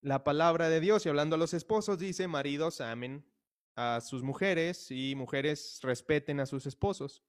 La 0.02 0.24
palabra 0.24 0.68
de 0.68 0.80
Dios, 0.80 1.06
y 1.06 1.08
hablando 1.08 1.36
a 1.36 1.38
los 1.38 1.54
esposos, 1.54 1.98
dice, 1.98 2.28
maridos 2.28 2.82
amen 2.82 3.24
a 3.78 4.00
sus 4.00 4.24
mujeres 4.24 4.90
y 4.90 5.14
mujeres 5.14 5.78
respeten 5.84 6.40
a 6.40 6.46
sus 6.46 6.66
esposos. 6.66 7.22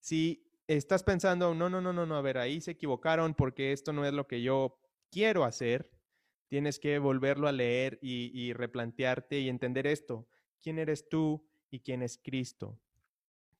Si 0.00 0.50
estás 0.66 1.02
pensando, 1.02 1.54
no, 1.54 1.68
no, 1.68 1.82
no, 1.82 1.92
no, 1.92 2.06
no, 2.06 2.16
a 2.16 2.22
ver, 2.22 2.38
ahí 2.38 2.62
se 2.62 2.70
equivocaron 2.70 3.34
porque 3.34 3.72
esto 3.72 3.92
no 3.92 4.06
es 4.06 4.14
lo 4.14 4.26
que 4.26 4.40
yo 4.40 4.80
quiero 5.10 5.44
hacer, 5.44 5.90
tienes 6.48 6.78
que 6.78 6.98
volverlo 6.98 7.46
a 7.46 7.52
leer 7.52 7.98
y, 8.00 8.54
replantearte 8.54 9.38
y 9.40 9.50
entender 9.50 9.86
esto. 9.86 10.26
¿Quién 10.62 10.78
eres 10.78 11.10
tú 11.10 11.46
y 11.70 11.80
quién 11.80 12.02
es 12.02 12.16
Cristo? 12.16 12.80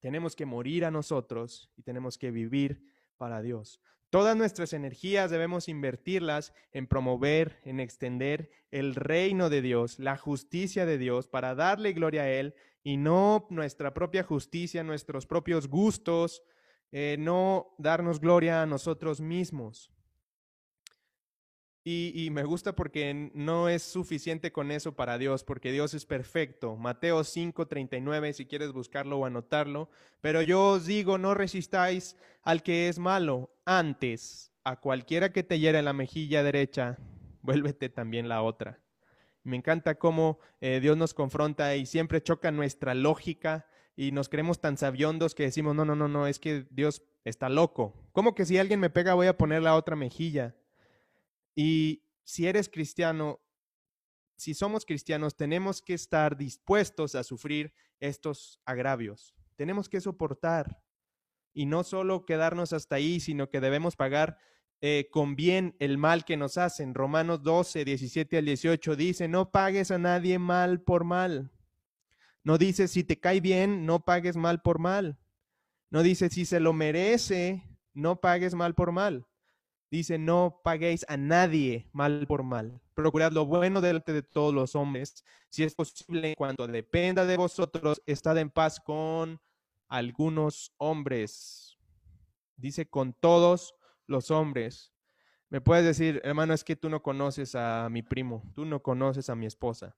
Tenemos 0.00 0.34
que 0.34 0.46
morir 0.46 0.86
a 0.86 0.90
nosotros 0.90 1.70
y 1.76 1.82
tenemos 1.82 2.16
que 2.16 2.30
vivir 2.30 2.82
para 3.18 3.42
Dios. 3.42 3.78
Todas 4.12 4.36
nuestras 4.36 4.74
energías 4.74 5.30
debemos 5.30 5.68
invertirlas 5.68 6.52
en 6.72 6.86
promover, 6.86 7.62
en 7.64 7.80
extender 7.80 8.50
el 8.70 8.94
reino 8.94 9.48
de 9.48 9.62
Dios, 9.62 9.98
la 9.98 10.18
justicia 10.18 10.84
de 10.84 10.98
Dios, 10.98 11.28
para 11.28 11.54
darle 11.54 11.94
gloria 11.94 12.20
a 12.24 12.28
Él 12.28 12.54
y 12.84 12.98
no 12.98 13.46
nuestra 13.48 13.94
propia 13.94 14.22
justicia, 14.22 14.84
nuestros 14.84 15.24
propios 15.24 15.66
gustos, 15.66 16.42
eh, 16.90 17.16
no 17.18 17.74
darnos 17.78 18.20
gloria 18.20 18.60
a 18.60 18.66
nosotros 18.66 19.22
mismos. 19.22 19.90
Y, 21.84 22.28
me 22.30 22.44
gusta 22.44 22.76
porque 22.76 23.32
no 23.34 23.68
es 23.68 23.82
suficiente 23.82 24.52
con 24.52 24.70
eso 24.70 24.94
para 24.94 25.18
Dios, 25.18 25.42
porque 25.42 25.72
Dios 25.72 25.94
es 25.94 26.06
perfecto. 26.06 26.76
Mateo 26.76 27.24
5:39, 27.24 28.34
si 28.34 28.46
quieres 28.46 28.70
buscarlo 28.70 29.18
o 29.18 29.26
anotarlo. 29.26 29.90
Pero 30.20 30.42
yo 30.42 30.68
os 30.68 30.86
digo, 30.86 31.18
no 31.18 31.34
resistáis 31.34 32.16
al 32.42 32.62
que 32.62 32.88
es 32.88 33.00
malo. 33.00 33.50
Antes, 33.64 34.52
a 34.62 34.76
cualquiera 34.78 35.32
que 35.32 35.42
te 35.42 35.58
hiera 35.58 35.82
la 35.82 35.92
mejilla 35.92 36.44
derecha, 36.44 36.98
vuélvete 37.42 37.88
también 37.88 38.28
la 38.28 38.42
otra. 38.42 38.78
Me 39.42 39.56
encanta 39.56 39.96
cómo 39.96 40.38
eh, 40.60 40.78
Dios 40.80 40.96
nos 40.96 41.14
confronta 41.14 41.74
y 41.74 41.86
siempre 41.86 42.22
choca 42.22 42.52
nuestra 42.52 42.94
lógica 42.94 43.66
y 43.96 44.12
nos 44.12 44.28
creemos 44.28 44.60
tan 44.60 44.76
sabiondos 44.76 45.34
que 45.34 45.42
decimos, 45.42 45.74
no, 45.74 45.84
no, 45.84 45.96
no, 45.96 46.06
no, 46.06 46.28
es 46.28 46.38
que 46.38 46.64
Dios 46.70 47.02
está 47.24 47.48
loco. 47.48 47.94
¿Cómo 48.12 48.36
que 48.36 48.46
si 48.46 48.56
alguien 48.56 48.78
me 48.78 48.88
pega 48.88 49.14
voy 49.14 49.26
a 49.26 49.36
poner 49.36 49.62
la 49.62 49.74
otra 49.74 49.96
mejilla? 49.96 50.54
Y 51.54 52.04
si 52.24 52.46
eres 52.46 52.68
cristiano, 52.68 53.40
si 54.36 54.54
somos 54.54 54.84
cristianos, 54.84 55.36
tenemos 55.36 55.82
que 55.82 55.94
estar 55.94 56.36
dispuestos 56.36 57.14
a 57.14 57.22
sufrir 57.22 57.72
estos 58.00 58.60
agravios. 58.64 59.34
Tenemos 59.56 59.88
que 59.88 60.00
soportar 60.00 60.82
y 61.54 61.66
no 61.66 61.84
solo 61.84 62.24
quedarnos 62.24 62.72
hasta 62.72 62.96
ahí, 62.96 63.20
sino 63.20 63.50
que 63.50 63.60
debemos 63.60 63.96
pagar 63.96 64.38
eh, 64.80 65.08
con 65.12 65.36
bien 65.36 65.76
el 65.78 65.98
mal 65.98 66.24
que 66.24 66.36
nos 66.36 66.58
hacen. 66.58 66.94
Romanos 66.94 67.42
12, 67.42 67.84
17 67.84 68.38
al 68.38 68.46
18 68.46 68.96
dice, 68.96 69.28
no 69.28 69.52
pagues 69.52 69.90
a 69.90 69.98
nadie 69.98 70.38
mal 70.38 70.80
por 70.80 71.04
mal. 71.04 71.52
No 72.42 72.58
dice, 72.58 72.88
si 72.88 73.04
te 73.04 73.20
cae 73.20 73.40
bien, 73.40 73.86
no 73.86 74.04
pagues 74.04 74.36
mal 74.36 74.60
por 74.62 74.80
mal. 74.80 75.18
No 75.90 76.02
dice, 76.02 76.30
si 76.30 76.44
se 76.44 76.58
lo 76.58 76.72
merece, 76.72 77.62
no 77.94 78.20
pagues 78.20 78.54
mal 78.54 78.74
por 78.74 78.90
mal. 78.90 79.28
Dice, 79.92 80.16
no 80.16 80.62
paguéis 80.64 81.04
a 81.06 81.18
nadie 81.18 81.86
mal 81.92 82.26
por 82.26 82.44
mal. 82.44 82.80
Procurad 82.94 83.30
lo 83.30 83.44
bueno 83.44 83.82
delante 83.82 84.14
de 84.14 84.22
todos 84.22 84.54
los 84.54 84.74
hombres. 84.74 85.22
Si 85.50 85.64
es 85.64 85.74
posible, 85.74 86.30
en 86.30 86.34
cuanto 86.34 86.66
dependa 86.66 87.26
de 87.26 87.36
vosotros, 87.36 88.00
estad 88.06 88.38
en 88.38 88.48
paz 88.48 88.80
con 88.80 89.38
algunos 89.88 90.72
hombres. 90.78 91.76
Dice, 92.56 92.88
con 92.88 93.12
todos 93.12 93.74
los 94.06 94.30
hombres. 94.30 94.94
Me 95.50 95.60
puedes 95.60 95.84
decir, 95.84 96.22
hermano, 96.24 96.54
es 96.54 96.64
que 96.64 96.74
tú 96.74 96.88
no 96.88 97.02
conoces 97.02 97.54
a 97.54 97.90
mi 97.90 98.00
primo, 98.00 98.50
tú 98.54 98.64
no 98.64 98.82
conoces 98.82 99.28
a 99.28 99.34
mi 99.36 99.44
esposa. 99.44 99.94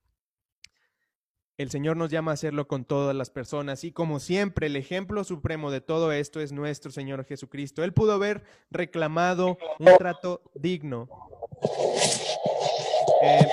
El 1.57 1.71
Señor 1.71 1.95
nos 1.95 2.09
llama 2.09 2.31
a 2.31 2.33
hacerlo 2.33 2.67
con 2.67 2.83
todas 2.83 3.15
las 3.15 3.29
personas 3.29 3.85
y 3.85 3.93
como 3.93 4.19
siempre 4.19 4.67
el 4.67 4.75
ejemplo 4.75 5.23
supremo 5.23 5.71
de 5.71 5.79
todo 5.79 6.11
esto 6.11 6.41
es 6.41 6.51
nuestro 6.51 6.91
Señor 6.91 7.23
Jesucristo. 7.23 7.83
Él 7.85 7.93
pudo 7.93 8.11
haber 8.11 8.43
reclamado 8.69 9.57
un 9.79 9.95
trato 9.97 10.41
digno. 10.53 11.07
Eh, 13.21 13.47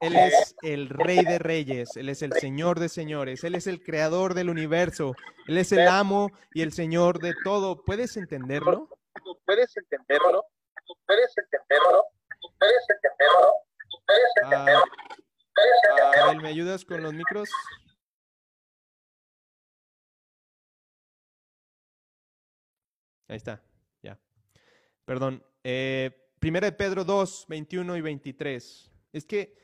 él 0.00 0.14
es 0.14 0.54
el 0.62 0.88
rey 0.88 1.24
de 1.24 1.40
reyes, 1.40 1.96
Él 1.96 2.08
es 2.08 2.22
el 2.22 2.32
Señor 2.34 2.78
de 2.78 2.88
señores, 2.88 3.42
Él 3.42 3.56
es 3.56 3.66
el 3.66 3.82
creador 3.82 4.34
del 4.34 4.50
universo, 4.50 5.14
Él 5.48 5.58
es 5.58 5.72
el 5.72 5.88
amo 5.88 6.30
y 6.54 6.62
el 6.62 6.72
Señor 6.72 7.18
de 7.18 7.34
todo. 7.42 7.82
¿Puedes 7.82 8.16
entenderlo? 8.16 8.88
¿Puedes 9.44 9.76
entenderlo? 9.76 10.46
¿Puedes 11.04 11.36
entenderlo? 11.36 12.06
¿Puedes 12.58 12.84
entenderlo? 12.88 13.54
¿Puedes 14.06 14.30
entenderlo? 14.42 14.84
Ah, 15.60 16.34
¿me 16.48 16.52
ayudas 16.52 16.82
con 16.82 17.02
los 17.02 17.12
micros? 17.12 17.50
Ahí 23.28 23.36
está, 23.36 23.62
ya. 24.02 24.18
Perdón. 25.04 25.44
Eh, 25.62 26.10
primera 26.38 26.64
de 26.64 26.72
Pedro 26.72 27.04
2, 27.04 27.44
21 27.50 27.98
y 27.98 28.00
23. 28.00 28.90
Es 29.12 29.26
que 29.26 29.58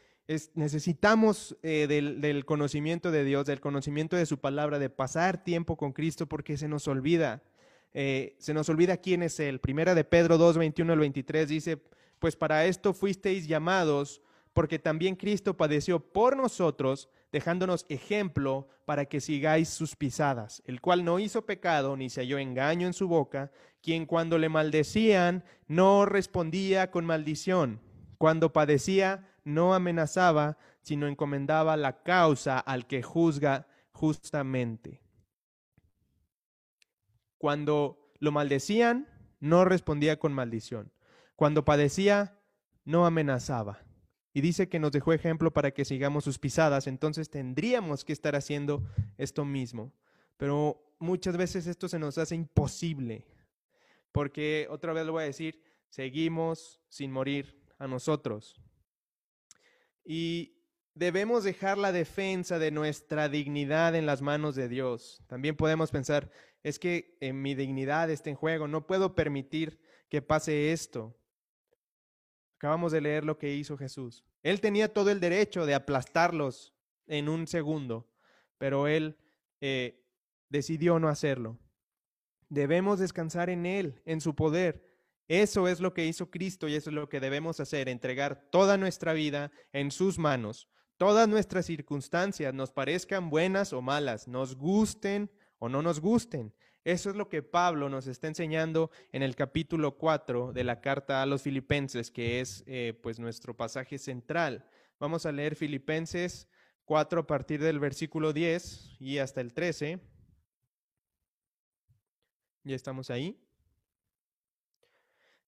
necesitamos 0.52 1.56
eh, 1.62 1.86
del, 1.86 2.44
conocimiento 2.44 3.10
de 3.10 3.24
Dios, 3.24 3.46
del 3.46 3.62
conocimiento 3.62 4.16
de 4.16 4.26
su 4.26 4.38
palabra, 4.38 4.78
de 4.78 4.90
pasar 4.90 5.42
tiempo 5.42 5.78
con 5.78 5.94
Cristo 5.94 6.26
porque 6.26 6.58
se 6.58 6.68
nos 6.68 6.86
olvida. 6.86 7.42
Eh, 7.94 8.36
se 8.38 8.52
nos 8.52 8.68
olvida 8.68 8.98
quién 8.98 9.22
es 9.22 9.40
Él. 9.40 9.58
Primera 9.58 9.94
de 9.94 10.04
Pedro 10.04 10.36
2, 10.36 10.58
21 10.58 10.92
al 10.92 10.98
23 10.98 11.48
dice, 11.48 11.78
pues 12.18 12.36
para 12.36 12.66
esto 12.66 12.92
fuisteis 12.92 13.48
llamados 13.48 14.20
porque 14.54 14.78
también 14.78 15.16
Cristo 15.16 15.56
padeció 15.56 15.98
por 16.00 16.36
nosotros, 16.36 17.10
dejándonos 17.32 17.84
ejemplo 17.88 18.68
para 18.86 19.04
que 19.06 19.20
sigáis 19.20 19.68
sus 19.68 19.96
pisadas, 19.96 20.62
el 20.64 20.80
cual 20.80 21.04
no 21.04 21.18
hizo 21.18 21.44
pecado 21.44 21.96
ni 21.96 22.08
se 22.08 22.20
halló 22.20 22.38
engaño 22.38 22.86
en 22.86 22.92
su 22.92 23.08
boca, 23.08 23.50
quien 23.82 24.06
cuando 24.06 24.38
le 24.38 24.48
maldecían 24.48 25.44
no 25.66 26.06
respondía 26.06 26.92
con 26.92 27.04
maldición, 27.04 27.80
cuando 28.16 28.52
padecía 28.52 29.28
no 29.42 29.74
amenazaba, 29.74 30.56
sino 30.82 31.08
encomendaba 31.08 31.76
la 31.76 32.02
causa 32.02 32.60
al 32.60 32.86
que 32.86 33.02
juzga 33.02 33.66
justamente. 33.90 35.02
Cuando 37.38 38.12
lo 38.20 38.30
maldecían, 38.30 39.08
no 39.40 39.64
respondía 39.64 40.18
con 40.18 40.32
maldición. 40.32 40.92
Cuando 41.34 41.64
padecía, 41.64 42.38
no 42.84 43.04
amenazaba 43.04 43.83
y 44.34 44.40
dice 44.40 44.68
que 44.68 44.80
nos 44.80 44.90
dejó 44.90 45.12
ejemplo 45.12 45.52
para 45.52 45.70
que 45.70 45.84
sigamos 45.84 46.24
sus 46.24 46.40
pisadas, 46.40 46.88
entonces 46.88 47.30
tendríamos 47.30 48.04
que 48.04 48.12
estar 48.12 48.34
haciendo 48.34 48.82
esto 49.16 49.44
mismo. 49.44 49.92
Pero 50.36 50.94
muchas 50.98 51.36
veces 51.36 51.68
esto 51.68 51.88
se 51.88 52.00
nos 52.00 52.18
hace 52.18 52.34
imposible, 52.34 53.24
porque 54.10 54.66
otra 54.68 54.92
vez 54.92 55.06
lo 55.06 55.12
voy 55.12 55.22
a 55.22 55.26
decir, 55.26 55.62
seguimos 55.88 56.80
sin 56.88 57.12
morir 57.12 57.62
a 57.78 57.86
nosotros. 57.86 58.60
Y 60.04 60.56
debemos 60.94 61.44
dejar 61.44 61.78
la 61.78 61.92
defensa 61.92 62.58
de 62.58 62.72
nuestra 62.72 63.28
dignidad 63.28 63.94
en 63.94 64.04
las 64.04 64.20
manos 64.20 64.56
de 64.56 64.68
Dios. 64.68 65.22
También 65.28 65.54
podemos 65.54 65.92
pensar, 65.92 66.32
es 66.64 66.80
que 66.80 67.16
en 67.20 67.40
mi 67.40 67.54
dignidad 67.54 68.10
está 68.10 68.30
en 68.30 68.36
juego, 68.36 68.66
no 68.66 68.84
puedo 68.88 69.14
permitir 69.14 69.78
que 70.08 70.22
pase 70.22 70.72
esto. 70.72 71.16
Acabamos 72.56 72.92
de 72.92 73.00
leer 73.00 73.24
lo 73.24 73.38
que 73.38 73.54
hizo 73.54 73.76
Jesús. 73.76 74.24
Él 74.42 74.60
tenía 74.60 74.92
todo 74.92 75.10
el 75.10 75.20
derecho 75.20 75.66
de 75.66 75.74
aplastarlos 75.74 76.74
en 77.06 77.28
un 77.28 77.46
segundo, 77.46 78.08
pero 78.58 78.86
él 78.88 79.16
eh, 79.60 80.04
decidió 80.48 80.98
no 80.98 81.08
hacerlo. 81.08 81.58
Debemos 82.48 82.98
descansar 82.98 83.50
en 83.50 83.66
Él, 83.66 84.00
en 84.04 84.20
su 84.20 84.34
poder. 84.34 84.94
Eso 85.26 85.68
es 85.68 85.80
lo 85.80 85.94
que 85.94 86.06
hizo 86.06 86.30
Cristo 86.30 86.68
y 86.68 86.74
eso 86.74 86.90
es 86.90 86.94
lo 86.94 87.08
que 87.08 87.20
debemos 87.20 87.58
hacer, 87.60 87.88
entregar 87.88 88.48
toda 88.50 88.76
nuestra 88.76 89.12
vida 89.12 89.50
en 89.72 89.90
sus 89.90 90.18
manos. 90.18 90.68
Todas 90.96 91.28
nuestras 91.28 91.66
circunstancias, 91.66 92.54
nos 92.54 92.70
parezcan 92.70 93.30
buenas 93.30 93.72
o 93.72 93.82
malas, 93.82 94.28
nos 94.28 94.54
gusten 94.54 95.30
o 95.58 95.68
no 95.68 95.82
nos 95.82 96.00
gusten. 96.00 96.54
Eso 96.84 97.08
es 97.08 97.16
lo 97.16 97.30
que 97.30 97.42
Pablo 97.42 97.88
nos 97.88 98.06
está 98.06 98.28
enseñando 98.28 98.90
en 99.10 99.22
el 99.22 99.36
capítulo 99.36 99.96
4 99.96 100.52
de 100.52 100.64
la 100.64 100.82
carta 100.82 101.22
a 101.22 101.26
los 101.26 101.40
filipenses, 101.40 102.10
que 102.10 102.40
es 102.40 102.62
eh, 102.66 102.92
pues 103.02 103.18
nuestro 103.18 103.56
pasaje 103.56 103.96
central. 103.96 104.68
Vamos 105.00 105.24
a 105.24 105.32
leer 105.32 105.56
Filipenses 105.56 106.46
4 106.84 107.22
a 107.22 107.26
partir 107.26 107.62
del 107.62 107.78
versículo 107.78 108.34
10 108.34 108.96
y 109.00 109.16
hasta 109.16 109.40
el 109.40 109.54
13. 109.54 109.98
Ya 112.64 112.76
estamos 112.76 113.08
ahí. 113.08 113.40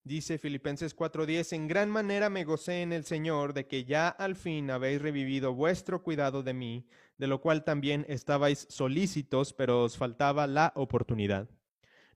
Dice 0.03 0.37
Filipenses 0.37 0.95
4:10, 0.95 1.51
en 1.51 1.67
gran 1.67 1.89
manera 1.89 2.29
me 2.29 2.45
gocé 2.45 2.81
en 2.81 2.93
el 2.93 3.03
Señor 3.03 3.53
de 3.53 3.67
que 3.67 3.83
ya 3.83 4.07
al 4.07 4.37
fin 4.37 4.71
habéis 4.71 5.01
revivido 5.01 5.53
vuestro 5.53 6.01
cuidado 6.01 6.43
de 6.43 6.53
mí, 6.53 6.87
de 7.17 7.27
lo 7.27 7.41
cual 7.41 7.63
también 7.63 8.05
estabais 8.09 8.67
solícitos, 8.69 9.53
pero 9.53 9.83
os 9.83 9.97
faltaba 9.97 10.47
la 10.47 10.71
oportunidad. 10.75 11.49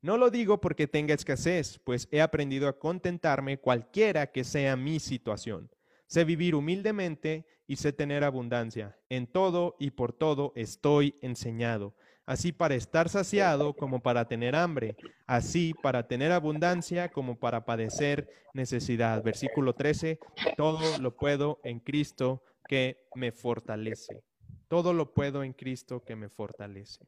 No 0.02 0.18
lo 0.18 0.30
digo 0.30 0.60
porque 0.60 0.88
tenga 0.88 1.14
escasez, 1.14 1.80
pues 1.84 2.08
he 2.12 2.22
aprendido 2.22 2.68
a 2.68 2.80
contentarme 2.80 3.60
cualquiera 3.60 4.32
que 4.32 4.44
sea 4.44 4.76
mi 4.76 5.00
situación. 5.00 5.70
Sé 6.08 6.24
vivir 6.24 6.56
humildemente 6.56 7.46
y 7.68 7.76
sé 7.76 7.94
tener 7.94 8.24
abundancia. 8.24 8.98
En 9.10 9.28
todo 9.28 9.76
y 9.80 9.92
por 9.92 10.14
todo 10.14 10.54
estoy 10.56 11.16
enseñado 11.22 11.96
así 12.32 12.54
para 12.54 12.76
estar 12.76 13.10
saciado 13.10 13.74
como 13.74 14.02
para 14.02 14.26
tener 14.26 14.56
hambre, 14.56 14.96
así 15.28 15.74
para 15.82 16.08
tener 16.08 16.32
abundancia 16.32 17.10
como 17.10 17.38
para 17.38 17.66
padecer 17.66 18.30
necesidad. 18.54 19.22
Versículo 19.22 19.74
13, 19.76 20.18
todo 20.56 20.98
lo 21.00 21.16
puedo 21.16 21.60
en 21.64 21.80
Cristo 21.80 22.42
que 22.68 23.06
me 23.16 23.34
fortalece. 23.34 24.24
Todo 24.72 24.94
lo 24.94 25.14
puedo 25.14 25.44
en 25.44 25.52
Cristo 25.52 26.02
que 26.02 26.16
me 26.16 26.30
fortalece. 26.30 27.06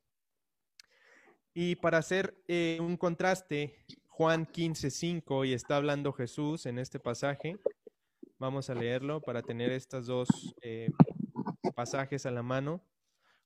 Y 1.54 1.78
para 1.78 2.00
hacer 2.00 2.38
eh, 2.50 2.78
un 2.82 2.98
contraste, 2.98 3.86
Juan 4.06 4.46
15, 4.46 4.92
5, 4.92 5.46
y 5.46 5.54
está 5.54 5.78
hablando 5.78 6.12
Jesús 6.12 6.66
en 6.66 6.78
este 6.78 7.00
pasaje. 7.00 7.58
Vamos 8.38 8.70
a 8.70 8.76
leerlo 8.76 9.22
para 9.22 9.42
tener 9.42 9.72
estos 9.72 10.08
dos 10.08 10.28
eh, 10.62 10.92
pasajes 11.74 12.26
a 12.26 12.32
la 12.32 12.44
mano. 12.44 12.84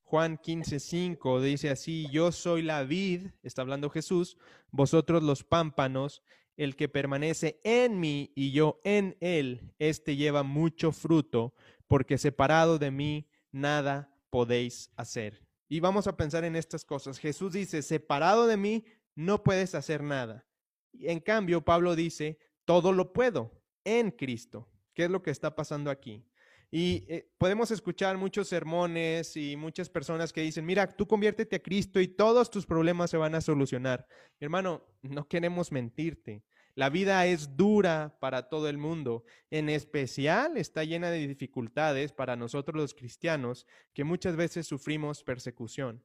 Juan 0.02 0.36
15:5 0.36 1.40
dice 1.40 1.70
así, 1.70 2.08
yo 2.10 2.32
soy 2.32 2.62
la 2.62 2.82
vid, 2.82 3.28
está 3.44 3.62
hablando 3.62 3.88
Jesús, 3.88 4.36
vosotros 4.72 5.22
los 5.22 5.44
pámpanos, 5.44 6.24
el 6.56 6.74
que 6.74 6.88
permanece 6.88 7.60
en 7.62 8.00
mí 8.00 8.32
y 8.34 8.50
yo 8.50 8.80
en 8.82 9.16
él, 9.20 9.76
este 9.78 10.16
lleva 10.16 10.42
mucho 10.42 10.90
fruto, 10.90 11.54
porque 11.86 12.18
separado 12.18 12.80
de 12.80 12.90
mí 12.90 13.28
nada 13.52 14.14
podéis 14.30 14.90
hacer. 14.96 15.44
Y 15.68 15.80
vamos 15.80 16.06
a 16.06 16.16
pensar 16.16 16.44
en 16.44 16.56
estas 16.56 16.84
cosas. 16.84 17.18
Jesús 17.18 17.52
dice, 17.52 17.82
separado 17.82 18.46
de 18.46 18.56
mí 18.56 18.84
no 19.14 19.42
puedes 19.42 19.74
hacer 19.74 20.02
nada. 20.02 20.46
Y 20.92 21.08
en 21.08 21.20
cambio, 21.20 21.64
Pablo 21.64 21.94
dice, 21.94 22.38
todo 22.64 22.92
lo 22.92 23.12
puedo 23.12 23.62
en 23.84 24.10
Cristo. 24.10 24.68
¿Qué 24.94 25.04
es 25.04 25.10
lo 25.10 25.22
que 25.22 25.30
está 25.30 25.54
pasando 25.54 25.90
aquí? 25.90 26.24
Y 26.70 27.04
eh, 27.08 27.30
podemos 27.38 27.70
escuchar 27.70 28.18
muchos 28.18 28.48
sermones 28.48 29.36
y 29.36 29.56
muchas 29.56 29.88
personas 29.88 30.32
que 30.32 30.42
dicen, 30.42 30.66
mira, 30.66 30.86
tú 30.86 31.06
conviértete 31.06 31.56
a 31.56 31.62
Cristo 31.62 31.98
y 32.00 32.08
todos 32.08 32.50
tus 32.50 32.66
problemas 32.66 33.10
se 33.10 33.16
van 33.16 33.34
a 33.34 33.40
solucionar. 33.40 34.06
Hermano, 34.38 34.84
no 35.00 35.26
queremos 35.26 35.72
mentirte. 35.72 36.42
La 36.78 36.90
vida 36.90 37.26
es 37.26 37.56
dura 37.56 38.16
para 38.20 38.48
todo 38.48 38.68
el 38.68 38.78
mundo. 38.78 39.24
En 39.50 39.68
especial 39.68 40.56
está 40.56 40.84
llena 40.84 41.10
de 41.10 41.26
dificultades 41.26 42.12
para 42.12 42.36
nosotros 42.36 42.76
los 42.76 42.94
cristianos 42.94 43.66
que 43.92 44.04
muchas 44.04 44.36
veces 44.36 44.68
sufrimos 44.68 45.24
persecución. 45.24 46.04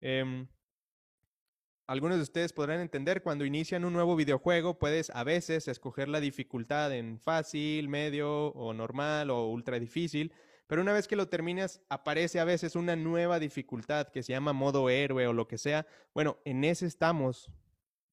Em, 0.00 0.48
algunos 1.86 2.16
de 2.16 2.24
ustedes 2.24 2.52
podrán 2.52 2.80
entender, 2.80 3.22
cuando 3.22 3.44
inician 3.44 3.84
un 3.84 3.92
nuevo 3.92 4.16
videojuego, 4.16 4.80
puedes 4.80 5.10
a 5.10 5.22
veces 5.22 5.68
escoger 5.68 6.08
la 6.08 6.18
dificultad 6.18 6.92
en 6.92 7.20
fácil, 7.20 7.88
medio 7.88 8.46
o 8.48 8.74
normal 8.74 9.30
o 9.30 9.46
ultra 9.46 9.78
difícil, 9.78 10.32
pero 10.66 10.82
una 10.82 10.92
vez 10.92 11.06
que 11.06 11.14
lo 11.14 11.28
terminas, 11.28 11.80
aparece 11.88 12.40
a 12.40 12.44
veces 12.44 12.74
una 12.74 12.96
nueva 12.96 13.38
dificultad 13.38 14.08
que 14.08 14.24
se 14.24 14.32
llama 14.32 14.52
modo 14.52 14.90
héroe 14.90 15.28
o 15.28 15.32
lo 15.32 15.46
que 15.46 15.56
sea. 15.56 15.86
Bueno, 16.12 16.38
en 16.44 16.64
ese 16.64 16.86
estamos 16.86 17.48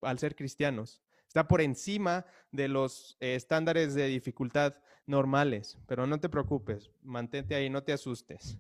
al 0.04 0.20
ser 0.20 0.36
cristianos. 0.36 1.02
Está 1.32 1.48
por 1.48 1.62
encima 1.62 2.26
de 2.52 2.68
los 2.68 3.16
estándares 3.22 3.94
de 3.94 4.08
dificultad 4.08 4.76
normales, 5.06 5.78
pero 5.88 6.06
no 6.06 6.20
te 6.20 6.28
preocupes, 6.28 6.92
mantente 7.04 7.56
ahí, 7.56 7.70
no 7.70 7.84
te 7.84 7.94
asustes. 7.94 8.60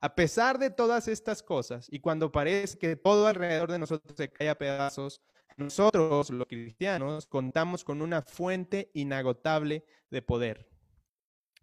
A 0.00 0.12
pesar 0.16 0.58
de 0.58 0.70
todas 0.70 1.06
estas 1.06 1.40
cosas, 1.40 1.86
y 1.88 2.00
cuando 2.00 2.32
parece 2.32 2.76
que 2.78 2.96
todo 2.96 3.28
alrededor 3.28 3.70
de 3.70 3.78
nosotros 3.78 4.16
se 4.16 4.28
cae 4.28 4.48
a 4.48 4.58
pedazos, 4.58 5.22
nosotros, 5.56 6.30
los 6.30 6.48
cristianos, 6.48 7.26
contamos 7.26 7.84
con 7.84 8.02
una 8.02 8.22
fuente 8.22 8.90
inagotable 8.92 9.84
de 10.10 10.20
poder. 10.20 10.68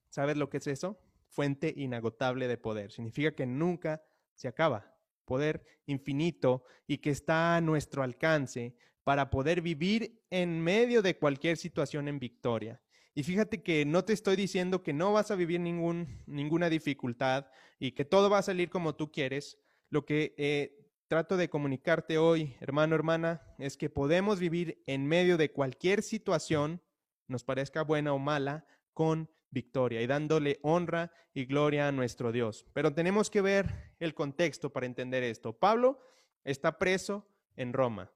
¿Sabes 0.07 0.37
lo 0.37 0.49
que 0.49 0.59
es 0.59 0.67
eso? 0.67 0.97
Fuente 1.27 1.73
inagotable 1.75 2.47
de 2.47 2.57
poder. 2.57 2.93
Significa 2.93 3.35
que 3.35 3.45
nunca 3.45 4.01
se 4.33 4.47
acaba. 4.47 4.95
Poder 5.25 5.65
infinito 5.87 6.63
y 6.87 6.99
que 6.99 7.09
está 7.09 7.57
a 7.57 7.59
nuestro 7.61 8.01
alcance 8.01 8.77
para 9.07 9.29
poder 9.29 9.61
vivir 9.61 10.21
en 10.29 10.59
medio 10.59 11.01
de 11.01 11.15
cualquier 11.15 11.55
situación 11.55 12.09
en 12.09 12.19
victoria. 12.19 12.81
Y 13.15 13.23
fíjate 13.23 13.63
que 13.63 13.85
no 13.85 14.03
te 14.03 14.11
estoy 14.11 14.35
diciendo 14.35 14.83
que 14.83 14.91
no 14.91 15.13
vas 15.13 15.31
a 15.31 15.35
vivir 15.35 15.61
ninguna 15.61 16.69
dificultad 16.69 17.45
y 17.79 17.93
que 17.93 18.03
todo 18.03 18.29
va 18.29 18.39
a 18.39 18.41
salir 18.41 18.69
como 18.69 18.95
tú 18.95 19.09
quieres. 19.09 19.59
Lo 19.89 20.03
que 20.05 20.35
eh, 20.37 20.91
trato 21.07 21.37
de 21.37 21.49
comunicarte 21.49 22.17
hoy, 22.17 22.57
hermano, 22.59 22.95
hermana, 22.95 23.41
es 23.59 23.77
que 23.77 23.89
podemos 23.89 24.41
vivir 24.41 24.83
en 24.87 25.07
medio 25.07 25.37
de 25.37 25.53
cualquier 25.53 26.03
situación, 26.03 26.81
nos 27.29 27.45
parezca 27.45 27.83
buena 27.83 28.11
o 28.11 28.19
mala, 28.19 28.65
con 28.93 29.29
victoria 29.51 30.01
y 30.01 30.07
dándole 30.07 30.59
honra 30.63 31.13
y 31.33 31.45
gloria 31.45 31.87
a 31.87 31.93
nuestro 31.93 32.33
Dios. 32.33 32.65
Pero 32.73 32.93
tenemos 32.93 33.29
que 33.29 33.39
ver 33.39 33.93
el 34.01 34.13
contexto 34.13 34.73
para 34.73 34.85
entender 34.85 35.23
esto. 35.23 35.53
Pablo 35.53 35.97
está 36.43 36.77
preso 36.77 37.25
en 37.55 37.71
Roma, 37.71 38.11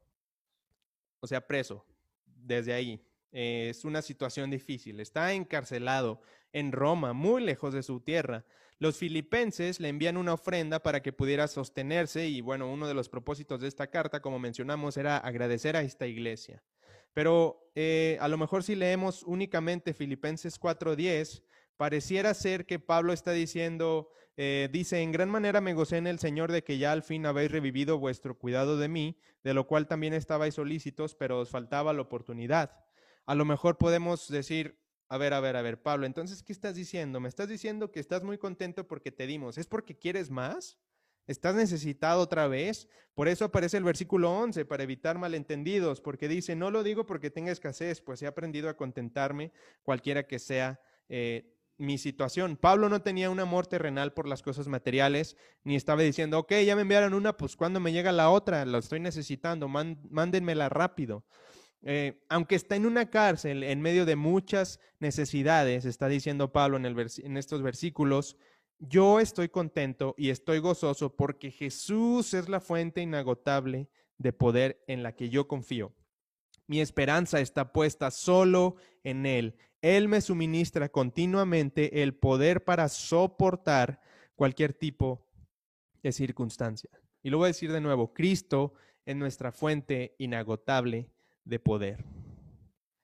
o 1.22 1.28
sea, 1.28 1.48
preso 1.48 1.86
desde 2.26 2.74
ahí, 2.74 3.02
es 3.32 3.86
una 3.86 4.02
situación 4.02 4.52
difícil. 4.52 5.00
Está 5.00 5.32
encarcelado 5.34 6.22
en 6.52 6.72
Roma, 6.72 7.14
muy 7.14 7.42
lejos 7.42 7.74
de 7.74 7.84
su 7.84 8.02
tierra. 8.02 8.44
Los 8.80 8.98
filipenses 8.98 9.80
le 9.80 9.90
envían 9.90 10.18
una 10.18 10.34
ofrenda 10.34 10.82
para 10.82 11.02
que 11.02 11.14
pudiera 11.14 11.48
sostenerse 11.48 12.28
y 12.28 12.42
bueno, 12.42 12.70
uno 12.70 12.88
de 12.88 12.94
los 12.94 13.10
propósitos 13.10 13.62
de 13.62 13.68
esta 13.68 13.88
carta, 13.88 14.22
como 14.22 14.40
mencionamos, 14.40 14.98
era 14.98 15.18
agradecer 15.18 15.78
a 15.78 15.84
esta 15.84 16.08
iglesia. 16.08 16.64
Pero 17.14 17.72
eh, 17.76 18.18
a 18.20 18.28
lo 18.28 18.38
mejor 18.38 18.64
si 18.64 18.76
leemos 18.76 19.24
únicamente 19.24 19.94
Filipenses 19.94 20.60
4:10, 20.60 21.44
pareciera 21.78 22.34
ser 22.34 22.66
que 22.66 22.80
Pablo 22.80 23.14
está 23.14 23.32
diciendo, 23.32 24.12
eh, 24.38 24.70
dice, 24.72 25.02
en 25.02 25.12
gran 25.12 25.30
manera 25.30 25.62
me 25.62 25.74
gocé 25.74 25.98
en 25.98 26.08
el 26.08 26.20
Señor 26.20 26.52
de 26.52 26.64
que 26.64 26.78
ya 26.78 26.92
al 26.92 27.04
fin 27.04 27.26
habéis 27.26 27.52
revivido 27.52 28.00
vuestro 28.00 28.38
cuidado 28.38 28.78
de 28.78 28.88
mí, 28.88 29.18
de 29.44 29.54
lo 29.54 29.68
cual 29.68 29.88
también 29.88 30.14
estabais 30.14 30.56
solícitos, 30.56 31.16
pero 31.16 31.40
os 31.40 31.50
faltaba 31.50 31.94
la 31.94 32.02
oportunidad 32.02 32.82
a 33.26 33.36
lo 33.36 33.46
mejor 33.46 33.78
podemos 33.78 34.28
decir, 34.28 34.78
a 35.08 35.18
ver, 35.18 35.34
a 35.34 35.40
ver, 35.40 35.56
a 35.56 35.62
ver, 35.62 35.82
Pablo, 35.82 36.06
entonces, 36.06 36.44
¿qué 36.44 36.54
estás 36.54 36.76
diciendo? 36.76 37.20
¿Me 37.20 37.30
estás 37.30 37.48
diciendo 37.48 37.92
que 37.92 38.00
estás 38.00 38.24
muy 38.24 38.38
contento 38.38 38.88
porque 38.88 39.12
te 39.12 39.28
dimos? 39.28 39.58
¿Es 39.58 39.68
porque 39.68 39.98
quieres 39.98 40.30
más? 40.30 40.78
¿Estás 41.28 41.56
necesitado 41.56 42.22
otra 42.22 42.48
vez? 42.48 42.88
Por 43.14 43.28
eso 43.28 43.46
aparece 43.46 43.78
el 43.78 43.84
versículo 43.84 44.32
11, 44.32 44.66
para 44.66 44.84
evitar 44.84 45.18
malentendidos, 45.18 46.02
porque 46.02 46.28
dice, 46.28 46.56
no 46.56 46.72
lo 46.72 46.84
digo 46.84 47.06
porque 47.06 47.30
tenga 47.30 47.52
escasez, 47.52 48.02
pues 48.02 48.22
he 48.22 48.28
aprendido 48.28 48.70
a 48.70 48.76
contentarme 48.76 49.52
cualquiera 49.84 50.28
que 50.28 50.40
sea 50.40 50.82
eh, 51.08 51.58
mi 51.82 51.98
situación. 51.98 52.58
Pablo 52.58 52.90
no 52.90 53.02
tenía 53.02 53.30
un 53.30 53.40
amor 53.40 53.66
terrenal 53.68 54.14
por 54.14 54.28
las 54.28 54.42
cosas 54.42 54.68
materiales, 54.68 55.36
ni 55.64 55.76
estaba 55.76 56.04
diciendo, 56.04 56.40
ok, 56.40 56.54
ya 56.66 56.76
me 56.76 56.84
enviaron 56.84 57.14
una, 57.14 57.36
pues 57.36 57.56
cuando 57.56 57.80
me 57.80 57.92
llega 57.92 58.12
la 58.12 58.30
otra, 58.30 58.66
la 58.66 58.78
estoy 58.78 59.00
necesitando, 59.00 59.68
mándenmela 59.68 60.70
rápido. 60.70 61.26
Eh, 61.82 62.24
aunque 62.30 62.56
está 62.56 62.76
en 62.76 62.86
una 62.86 63.10
cárcel 63.10 63.64
en 63.64 63.82
medio 63.82 64.06
de 64.06 64.16
muchas 64.16 64.80
necesidades, 65.00 65.86
está 65.86 66.08
diciendo 66.08 66.52
Pablo 66.52 66.78
en, 66.78 66.86
en 66.86 67.38
estos 67.38 67.64
versículos, 67.64 68.38
yo 68.78 69.20
estoy 69.20 69.50
contento 69.50 70.14
y 70.18 70.30
estoy 70.30 70.60
gozoso 70.60 71.16
porque 71.16 71.50
Jesús 71.50 72.36
es 72.36 72.48
la 72.48 72.60
fuente 72.60 73.02
inagotable 73.02 73.90
de 74.20 74.34
poder 74.34 74.84
en 74.88 75.02
la 75.02 75.16
que 75.16 75.30
yo 75.30 75.48
confío. 75.48 75.94
Mi 76.68 76.80
esperanza 76.80 77.40
está 77.40 77.74
puesta 77.74 78.12
solo 78.12 78.76
en 79.04 79.26
Él. 79.26 79.58
Él 79.82 80.08
me 80.08 80.22
suministra 80.22 80.90
continuamente 80.90 82.04
el 82.04 82.14
poder 82.14 82.64
para 82.64 82.88
soportar 82.88 84.00
cualquier 84.36 84.74
tipo 84.74 85.28
de 86.04 86.12
circunstancia. 86.12 86.90
Y 87.24 87.30
lo 87.30 87.38
voy 87.38 87.46
a 87.46 87.48
decir 87.48 87.72
de 87.72 87.82
nuevo, 87.82 88.14
Cristo 88.14 88.74
es 89.06 89.16
nuestra 89.16 89.52
fuente 89.52 90.16
inagotable 90.20 91.10
de 91.44 91.60
poder. 91.60 92.04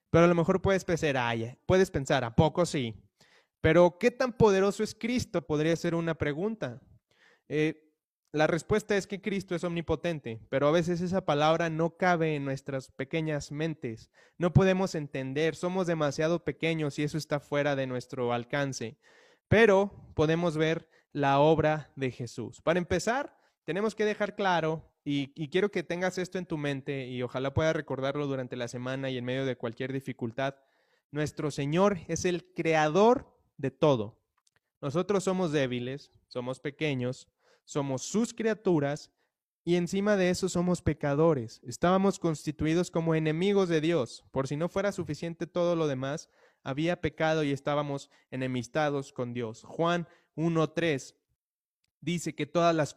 Pero 0.10 0.26
a 0.26 0.28
lo 0.28 0.36
mejor 0.36 0.62
puedes 0.62 0.86
pensar, 0.86 1.18
ay, 1.18 1.58
puedes 1.66 1.92
pensar, 1.92 2.24
¿a 2.24 2.36
poco 2.36 2.66
sí? 2.66 2.96
Pero 3.62 3.98
¿qué 4.00 4.12
tan 4.12 4.34
poderoso 4.34 4.84
es 4.84 4.96
Cristo? 4.96 5.42
Podría 5.42 5.76
ser 5.76 5.96
una 5.96 6.16
pregunta. 6.16 6.82
Eh, 7.50 7.87
la 8.32 8.48
respuesta 8.48 8.98
es 8.98 9.08
que 9.08 9.22
Cristo 9.22 9.56
es 9.56 9.64
omnipotente, 9.64 10.40
pero 10.50 10.68
a 10.68 10.72
veces 10.72 11.02
esa 11.02 11.26
palabra 11.26 11.70
no 11.70 11.98
cabe 11.98 12.36
en 12.36 12.46
nuestras 12.46 12.92
pequeñas 12.92 13.52
mentes. 13.52 14.12
No 14.38 14.54
podemos 14.54 14.96
entender, 14.96 15.56
somos 15.56 15.88
demasiado 15.88 16.44
pequeños 16.44 17.00
y 17.00 17.04
eso 17.04 17.18
está 17.18 17.40
fuera 17.40 17.76
de 17.76 17.88
nuestro 17.88 18.34
alcance. 18.34 18.98
Pero 19.48 19.92
podemos 20.14 20.58
ver 20.58 20.90
la 21.14 21.40
obra 21.40 21.92
de 21.96 22.12
Jesús. 22.12 22.62
Para 22.62 22.80
empezar, 22.80 23.38
tenemos 23.64 23.96
que 23.96 24.06
dejar 24.06 24.36
claro, 24.36 24.84
y, 25.10 25.48
quiero 25.48 25.72
que 25.72 25.84
tengas 25.84 26.18
esto 26.18 26.38
en 26.38 26.46
tu 26.46 26.58
mente 26.58 27.08
y 27.08 27.24
ojalá 27.24 27.54
puedas 27.54 27.74
recordarlo 27.74 28.28
durante 28.28 28.58
la 28.58 28.68
semana 28.68 29.10
y 29.10 29.18
en 29.18 29.24
medio 29.24 29.46
de 29.46 29.56
cualquier 29.56 29.94
dificultad, 29.94 30.56
nuestro 31.12 31.50
Señor 31.50 32.00
es 32.10 32.26
el 32.26 32.44
creador 32.54 33.34
de 33.56 33.72
todo. 33.72 34.20
Nosotros 34.82 35.24
somos 35.24 35.54
débiles, 35.54 36.12
somos 36.28 36.60
pequeños, 36.60 37.30
somos 37.68 38.04
sus 38.04 38.34
criaturas 38.34 39.12
y 39.66 39.76
encima 39.76 40.16
de 40.16 40.30
eso 40.30 40.48
somos 40.48 40.82
pecadores. 40.82 41.60
Estábamos 41.68 42.18
constituidos 42.18 42.90
como 42.90 43.14
enemigos 43.14 43.68
de 43.68 43.82
Dios. 43.82 44.24
Por 44.32 44.48
si 44.48 44.56
no 44.56 44.70
fuera 44.70 44.94
suficiente 44.94 45.48
todo 45.48 45.76
lo 45.76 45.88
demás, 45.88 46.30
había 46.64 47.02
pecado 47.02 47.44
y 47.44 47.52
estábamos 47.52 48.10
enemistados 48.32 49.12
con 49.12 49.34
Dios. 49.34 49.64
Juan 49.66 50.08
1.3 50.38 51.14
dice 52.00 52.34
que 52.36 52.46
todas 52.46 52.74
las, 52.74 52.96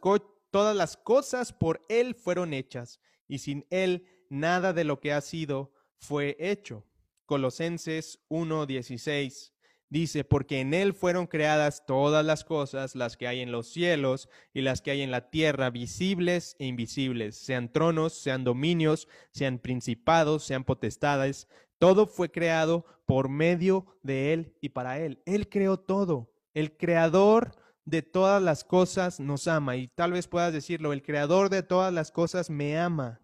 todas 0.49 0.75
las 0.75 0.95
cosas 0.95 1.51
por 1.51 1.85
Él 1.89 2.15
fueron 2.15 2.53
hechas 2.53 3.01
y 3.27 3.39
sin 3.39 3.67
Él 3.71 4.07
nada 4.29 4.71
de 4.71 4.85
lo 4.85 5.01
que 5.01 5.11
ha 5.11 5.19
sido 5.19 5.73
fue 5.97 6.37
hecho. 6.39 6.87
Colosenses 7.25 8.19
1.16 8.29 9.50
Dice, 9.91 10.23
porque 10.23 10.61
en 10.61 10.73
Él 10.73 10.93
fueron 10.93 11.27
creadas 11.27 11.85
todas 11.85 12.25
las 12.25 12.45
cosas, 12.45 12.95
las 12.95 13.17
que 13.17 13.27
hay 13.27 13.41
en 13.41 13.51
los 13.51 13.67
cielos 13.67 14.29
y 14.53 14.61
las 14.61 14.81
que 14.81 14.91
hay 14.91 15.01
en 15.01 15.11
la 15.11 15.29
tierra, 15.29 15.69
visibles 15.69 16.55
e 16.59 16.65
invisibles, 16.65 17.35
sean 17.35 17.69
tronos, 17.69 18.13
sean 18.13 18.45
dominios, 18.45 19.09
sean 19.31 19.59
principados, 19.59 20.45
sean 20.45 20.63
potestades. 20.63 21.49
Todo 21.77 22.07
fue 22.07 22.31
creado 22.31 22.85
por 23.05 23.27
medio 23.27 23.85
de 24.01 24.31
Él 24.31 24.55
y 24.61 24.69
para 24.69 24.97
Él. 24.97 25.21
Él 25.25 25.49
creó 25.49 25.77
todo. 25.77 26.31
El 26.53 26.77
creador 26.77 27.51
de 27.83 28.01
todas 28.01 28.41
las 28.41 28.63
cosas 28.63 29.19
nos 29.19 29.49
ama. 29.49 29.75
Y 29.75 29.89
tal 29.89 30.13
vez 30.13 30.25
puedas 30.25 30.53
decirlo, 30.53 30.93
el 30.93 31.03
creador 31.03 31.49
de 31.49 31.63
todas 31.63 31.91
las 31.91 32.13
cosas 32.13 32.49
me 32.49 32.79
ama. 32.79 33.19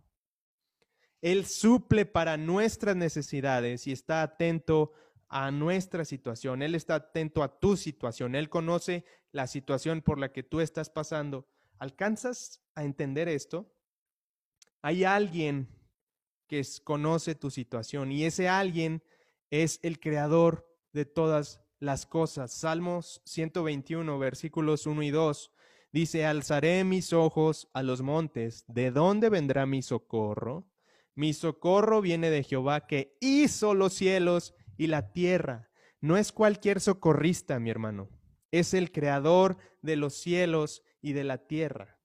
Él 1.21 1.45
suple 1.45 2.05
para 2.05 2.35
nuestras 2.35 2.97
necesidades 2.97 3.87
y 3.87 3.93
está 3.93 4.21
atento 4.21 4.91
a 4.91 5.06
nuestra 5.51 6.05
situación, 6.05 6.61
Él 6.61 6.75
está 6.75 6.95
atento 6.95 7.43
a 7.43 7.59
tu 7.59 7.77
situación, 7.77 8.35
Él 8.35 8.49
conoce 8.49 9.05
la 9.31 9.47
situación 9.47 10.01
por 10.01 10.19
la 10.19 10.31
que 10.31 10.43
tú 10.43 10.61
estás 10.61 10.89
pasando. 10.89 11.47
¿Alcanzas 11.79 12.61
a 12.75 12.83
entender 12.83 13.27
esto? 13.27 13.71
Hay 14.81 15.03
alguien 15.03 15.67
que 16.47 16.65
conoce 16.83 17.35
tu 17.35 17.51
situación 17.51 18.11
y 18.11 18.23
ese 18.23 18.47
alguien 18.47 19.03
es 19.51 19.79
el 19.83 19.99
creador 19.99 20.67
de 20.93 21.05
todas 21.05 21.61
las 21.79 22.05
cosas. 22.05 22.51
Salmos 22.53 23.21
121, 23.25 24.17
versículos 24.17 24.87
1 24.87 25.03
y 25.03 25.11
2 25.11 25.51
dice, 25.91 26.25
alzaré 26.25 26.83
mis 26.83 27.13
ojos 27.13 27.69
a 27.73 27.83
los 27.83 28.01
montes, 28.01 28.65
¿de 28.67 28.91
dónde 28.91 29.29
vendrá 29.29 29.65
mi 29.65 29.81
socorro? 29.81 30.67
Mi 31.15 31.33
socorro 31.33 32.01
viene 32.01 32.29
de 32.29 32.43
Jehová 32.43 32.85
que 32.85 33.17
hizo 33.19 33.73
los 33.73 33.93
cielos 33.93 34.53
y 34.77 34.87
la 34.87 35.11
tierra. 35.11 35.69
No 35.99 36.17
es 36.17 36.31
cualquier 36.31 36.79
socorrista, 36.79 37.59
mi 37.59 37.69
hermano. 37.69 38.09
Es 38.51 38.73
el 38.73 38.91
creador 38.91 39.57
de 39.81 39.95
los 39.95 40.13
cielos 40.13 40.83
y 41.01 41.13
de 41.13 41.23
la 41.23 41.47
tierra. 41.47 41.97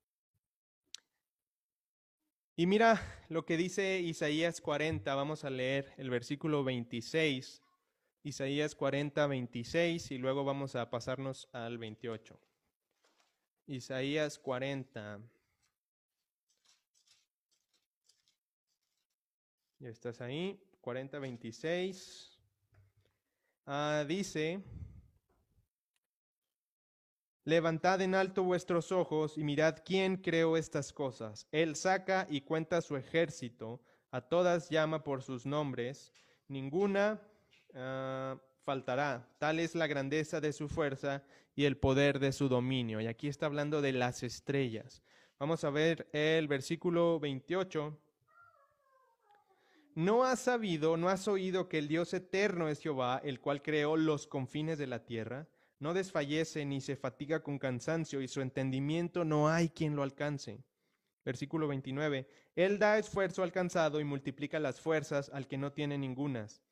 Y 2.56 2.66
mira 2.66 3.00
lo 3.28 3.46
que 3.46 3.56
dice 3.56 4.00
Isaías 4.00 4.60
40, 4.60 5.14
vamos 5.14 5.44
a 5.44 5.50
leer 5.50 5.92
el 5.96 6.10
versículo 6.10 6.64
26. 6.64 7.62
Isaías 8.24 8.74
40, 8.74 9.26
26 9.26 10.10
y 10.10 10.18
luego 10.18 10.44
vamos 10.44 10.76
a 10.76 10.90
pasarnos 10.90 11.48
al 11.52 11.78
28. 11.78 12.38
Isaías 13.66 14.38
40. 14.38 15.20
Ya 19.78 19.88
estás 19.88 20.20
ahí. 20.20 20.62
40, 20.82 21.18
26. 21.18 22.31
Ah, 23.64 24.04
dice, 24.08 24.60
levantad 27.44 28.00
en 28.00 28.14
alto 28.16 28.42
vuestros 28.42 28.90
ojos 28.90 29.38
y 29.38 29.44
mirad 29.44 29.78
quién 29.84 30.16
creó 30.16 30.56
estas 30.56 30.92
cosas. 30.92 31.46
Él 31.52 31.76
saca 31.76 32.26
y 32.28 32.40
cuenta 32.40 32.80
su 32.80 32.96
ejército, 32.96 33.80
a 34.10 34.20
todas 34.20 34.68
llama 34.68 35.04
por 35.04 35.22
sus 35.22 35.46
nombres, 35.46 36.12
ninguna 36.48 37.20
ah, 37.74 38.36
faltará. 38.64 39.28
Tal 39.38 39.60
es 39.60 39.76
la 39.76 39.86
grandeza 39.86 40.40
de 40.40 40.52
su 40.52 40.68
fuerza 40.68 41.22
y 41.54 41.64
el 41.64 41.76
poder 41.76 42.18
de 42.18 42.32
su 42.32 42.48
dominio. 42.48 43.00
Y 43.00 43.06
aquí 43.06 43.28
está 43.28 43.46
hablando 43.46 43.80
de 43.80 43.92
las 43.92 44.24
estrellas. 44.24 45.02
Vamos 45.38 45.62
a 45.62 45.70
ver 45.70 46.08
el 46.12 46.48
versículo 46.48 47.20
28. 47.20 47.96
¿No 49.94 50.24
has 50.24 50.40
sabido, 50.40 50.96
no 50.96 51.10
has 51.10 51.28
oído 51.28 51.68
que 51.68 51.78
el 51.78 51.86
Dios 51.86 52.14
eterno 52.14 52.68
es 52.68 52.80
Jehová, 52.80 53.20
el 53.24 53.40
cual 53.40 53.60
creó 53.60 53.98
los 53.98 54.26
confines 54.26 54.78
de 54.78 54.86
la 54.86 55.04
tierra? 55.04 55.48
No 55.80 55.92
desfallece 55.92 56.64
ni 56.64 56.80
se 56.80 56.96
fatiga 56.96 57.42
con 57.42 57.58
cansancio, 57.58 58.22
y 58.22 58.28
su 58.28 58.40
entendimiento 58.40 59.24
no 59.24 59.50
hay 59.50 59.68
quien 59.68 59.94
lo 59.94 60.02
alcance. 60.02 60.64
Versículo 61.26 61.68
29. 61.68 62.26
Él 62.56 62.78
da 62.78 62.98
esfuerzo 62.98 63.42
al 63.42 63.52
cansado 63.52 64.00
y 64.00 64.04
multiplica 64.04 64.58
las 64.58 64.80
fuerzas 64.80 65.30
al 65.30 65.46
que 65.46 65.58
no 65.58 65.72
tiene 65.72 65.98
ningunas. 65.98 66.62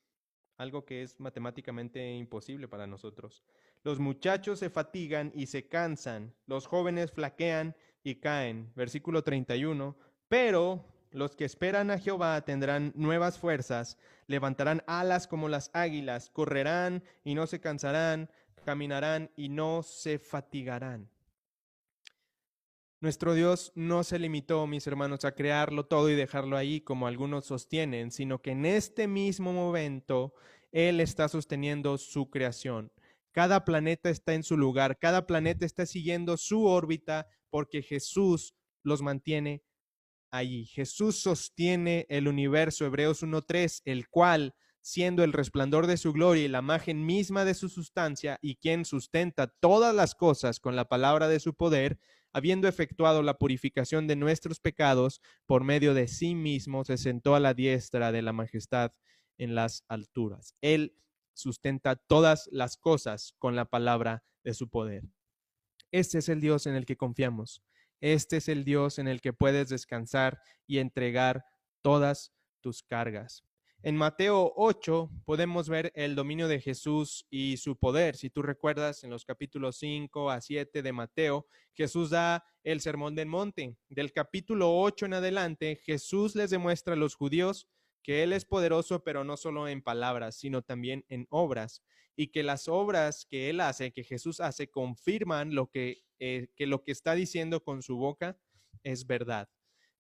Algo 0.57 0.87
que 0.87 1.03
es 1.03 1.21
matemáticamente 1.21 2.15
imposible 2.15 2.69
para 2.69 2.87
nosotros. 2.87 3.45
Los 3.83 3.99
muchachos 3.99 4.59
se 4.59 4.71
fatigan 4.71 5.31
y 5.35 5.47
se 5.47 5.69
cansan, 5.69 6.35
los 6.47 6.67
jóvenes 6.67 7.13
flaquean 7.13 7.77
y 8.03 8.17
caen. 8.17 8.73
Versículo 8.75 9.23
31. 9.23 9.97
Pero 10.29 10.85
los 11.11 11.35
que 11.35 11.45
esperan 11.45 11.91
a 11.91 11.99
Jehová 11.99 12.41
tendrán 12.43 12.93
nuevas 12.95 13.39
fuerzas, 13.39 13.99
levantarán 14.27 14.83
alas 14.87 15.27
como 15.27 15.49
las 15.49 15.71
águilas, 15.73 16.31
correrán 16.31 17.03
y 17.25 17.35
no 17.35 17.47
se 17.47 17.61
cansarán, 17.61 18.31
caminarán 18.65 19.31
y 19.37 19.49
no 19.49 19.83
se 19.83 20.19
fatigarán. 20.19 21.11
Nuestro 23.01 23.33
Dios 23.33 23.73
no 23.75 24.05
se 24.05 24.19
limitó, 24.19 24.67
mis 24.67 24.87
hermanos, 24.87 25.25
a 25.25 25.35
crearlo 25.35 25.87
todo 25.87 26.11
y 26.11 26.15
dejarlo 26.15 26.57
ahí 26.57 26.83
como 26.83 27.07
algunos 27.07 27.47
sostienen, 27.47 28.11
sino 28.11 28.43
que 28.43 28.51
en 28.51 28.67
este 28.67 29.09
mismo 29.09 29.55
momento 29.55 30.35
Él 30.71 31.01
está 31.01 31.27
sosteniendo 31.29 31.97
su 31.97 32.29
creación. 32.29 32.93
Cada 33.33 33.65
planeta 33.65 34.11
está 34.11 34.35
en 34.35 34.43
su 34.43 34.59
lugar, 34.59 34.99
cada 34.99 35.27
planeta 35.27 35.65
está 35.65 35.87
siguiendo 35.87 36.37
su 36.37 36.67
órbita 36.67 37.27
porque 37.49 37.81
Jesús 37.81 38.55
los 38.83 39.01
mantiene 39.01 39.63
allí. 40.31 40.67
Jesús 40.67 41.21
sostiene 41.21 42.07
el 42.09 42.29
universo, 42.29 42.85
Hebreos 42.85 43.23
1.3, 43.23 43.83
el 43.85 44.09
cual, 44.09 44.55
siendo 44.81 45.25
el 45.25 45.33
resplandor 45.33 45.87
de 45.87 45.97
su 45.97 46.13
gloria 46.13 46.45
y 46.45 46.49
la 46.49 46.61
imagen 46.61 47.05
misma 47.05 47.45
de 47.45 47.55
su 47.55 47.69
sustancia, 47.69 48.39
y 48.41 48.57
quien 48.57 48.85
sustenta 48.85 49.49
todas 49.49 49.95
las 49.95 50.15
cosas 50.15 50.61
con 50.61 50.77
la 50.77 50.87
palabra 50.87 51.29
de 51.29 51.41
su 51.41 51.55
poder, 51.55 51.99
habiendo 52.33 52.69
efectuado 52.69 53.23
la 53.23 53.39
purificación 53.39 54.07
de 54.07 54.17
nuestros 54.17 54.61
pecados, 54.61 55.21
por 55.47 55.65
medio 55.65 55.95
de 55.95 56.09
sí 56.09 56.35
mismo 56.35 56.85
se 56.85 56.97
sentó 56.97 57.35
a 57.35 57.41
la 57.41 57.55
diestra 57.55 58.13
de 58.13 58.23
la 58.23 58.33
majestad 58.33 58.93
en 59.39 59.55
las 59.55 59.85
alturas. 59.89 60.55
Él 60.61 60.95
sustenta 61.35 61.97
todas 61.97 62.49
las 62.53 62.77
cosas 62.77 63.35
con 63.39 63.57
la 63.57 63.65
palabra 63.65 64.25
de 64.45 64.55
su 64.55 64.69
poder. 64.69 65.05
Este 65.91 66.19
es 66.19 66.29
el 66.29 66.41
Dios 66.41 66.67
en 66.67 66.77
el 66.77 66.87
que 66.87 66.97
confiamos. 66.97 67.63
Este 68.01 68.39
es 68.39 68.49
el 68.49 68.65
Dios 68.65 68.99
en 68.99 69.09
el 69.09 69.21
que 69.21 69.33
puedes 69.33 69.69
descansar 69.69 70.41
y 70.67 70.79
entregar 70.79 71.45
todas 71.83 72.33
tus 72.61 72.83
cargas. 72.83 73.45
En 73.83 73.97
Mateo 73.97 74.53
8 74.57 75.11
podemos 75.25 75.71
ver 75.71 75.91
el 75.95 76.15
dominio 76.15 76.49
de 76.49 76.61
Jesús 76.61 77.27
y 77.31 77.57
su 77.57 77.79
poder. 77.79 78.15
Si 78.15 78.29
tú 78.29 78.43
recuerdas 78.43 79.05
en 79.05 79.11
los 79.11 79.25
capítulos 79.25 79.77
5 79.79 80.31
a 80.31 80.43
7 80.43 80.83
de 80.83 80.93
Mateo, 80.93 81.47
Jesús 81.73 82.11
da 82.11 82.45
el 82.63 82.83
sermón 82.83 83.15
del 83.15 83.29
monte. 83.29 83.77
Del 83.89 84.13
capítulo 84.13 84.79
8 84.81 85.07
en 85.07 85.15
adelante, 85.15 85.77
Jesús 85.77 86.37
les 86.37 86.51
demuestra 86.51 86.93
a 86.93 86.97
los 86.99 87.15
judíos 87.15 87.69
que 88.03 88.23
Él 88.23 88.35
es 88.35 88.45
poderoso, 88.45 89.03
pero 89.03 89.25
no 89.25 89.39
solo 89.39 89.67
en 89.67 89.83
palabras, 89.83 90.37
sino 90.37 90.61
también 90.63 91.05
en 91.09 91.27
obras, 91.31 91.83
y 92.17 92.29
que 92.29 92.43
las 92.43 92.69
obras 92.69 93.27
que 93.31 93.49
Él 93.49 93.61
hace, 93.61 93.93
que 93.93 94.05
Jesús 94.05 94.41
hace, 94.41 94.69
confirman 94.69 95.55
lo 95.55 95.71
que, 95.71 96.03
eh, 96.23 96.49
que 96.55 96.67
lo 96.67 96.85
que 96.85 96.93
está 96.93 97.15
diciendo 97.15 97.65
con 97.65 97.83
su 97.83 97.97
boca 97.97 98.39
es 98.83 99.07
verdad. 99.07 99.49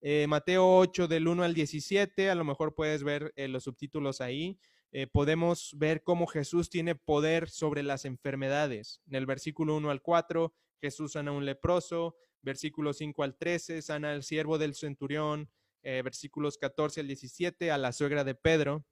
Eh, 0.02 0.26
Mateo 0.28 0.78
8 0.78 1.09
del 1.09 1.26
1 1.26 1.42
al 1.42 1.54
17, 1.54 2.28
a 2.28 2.35
lo 2.35 2.44
mejor 2.44 2.74
puedes 2.74 3.02
ver 3.02 3.33
eh, 3.37 3.48
los 3.48 3.64
subtítulos 3.64 4.20
ahí. 4.20 4.59
podemos 5.12 5.76
ver 5.78 6.02
cómo 6.02 6.26
Jesús 6.26 6.68
tiene 6.68 6.96
poder 6.96 7.48
sobre 7.48 7.83
las 7.85 8.04
enfermedades. 8.04 9.00
En 9.06 9.14
el 9.14 9.24
versículo 9.24 9.76
1 9.76 9.90
al 9.90 10.02
4, 10.02 10.52
Jesús 10.80 11.12
sana 11.12 11.30
a 11.30 11.35
un 11.35 11.46
leproso, 11.46 12.16
versículo 12.42 12.92
5 12.92 13.22
al 13.22 13.38
13, 13.38 13.83
sana 13.83 14.11
al 14.11 14.24
siervo 14.24 14.59
del 14.59 14.74
centurión, 14.74 15.48
versículos 15.83 16.59
14 16.59 17.02
al 17.02 17.06
17, 17.06 17.70
a 17.70 17.78
la 17.78 17.92
suegra 17.92 18.24
de 18.24 18.35
Pedro, 18.35 18.85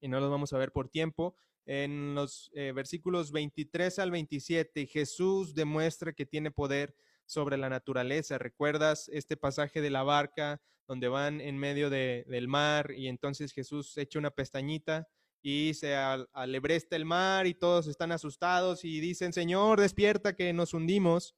y 0.00 0.08
no 0.08 0.18
los 0.18 0.30
vamos 0.30 0.54
a 0.54 0.58
ver 0.58 0.72
por 0.72 0.88
tiempo. 0.88 1.36
En 1.68 2.14
los 2.14 2.50
eh, 2.54 2.72
versículos 2.72 3.30
23 3.30 3.98
al 3.98 4.10
27, 4.10 4.86
Jesús 4.86 5.54
demuestra 5.54 6.14
que 6.14 6.24
tiene 6.24 6.50
poder 6.50 6.96
sobre 7.26 7.58
la 7.58 7.68
naturaleza. 7.68 8.38
¿Recuerdas 8.38 9.10
este 9.12 9.36
pasaje 9.36 9.82
de 9.82 9.90
la 9.90 10.02
barca 10.02 10.62
donde 10.86 11.08
van 11.08 11.42
en 11.42 11.58
medio 11.58 11.90
del 11.90 12.48
mar 12.48 12.92
y 12.96 13.08
entonces 13.08 13.52
Jesús 13.52 13.94
echa 13.98 14.18
una 14.18 14.30
pestañita 14.30 15.08
y 15.42 15.74
se 15.74 15.94
alebresta 15.94 16.96
el 16.96 17.04
mar 17.04 17.46
y 17.46 17.52
todos 17.52 17.86
están 17.86 18.12
asustados 18.12 18.82
y 18.86 19.00
dicen, 19.00 19.34
Señor, 19.34 19.78
despierta 19.78 20.34
que 20.34 20.54
nos 20.54 20.72
hundimos. 20.72 21.36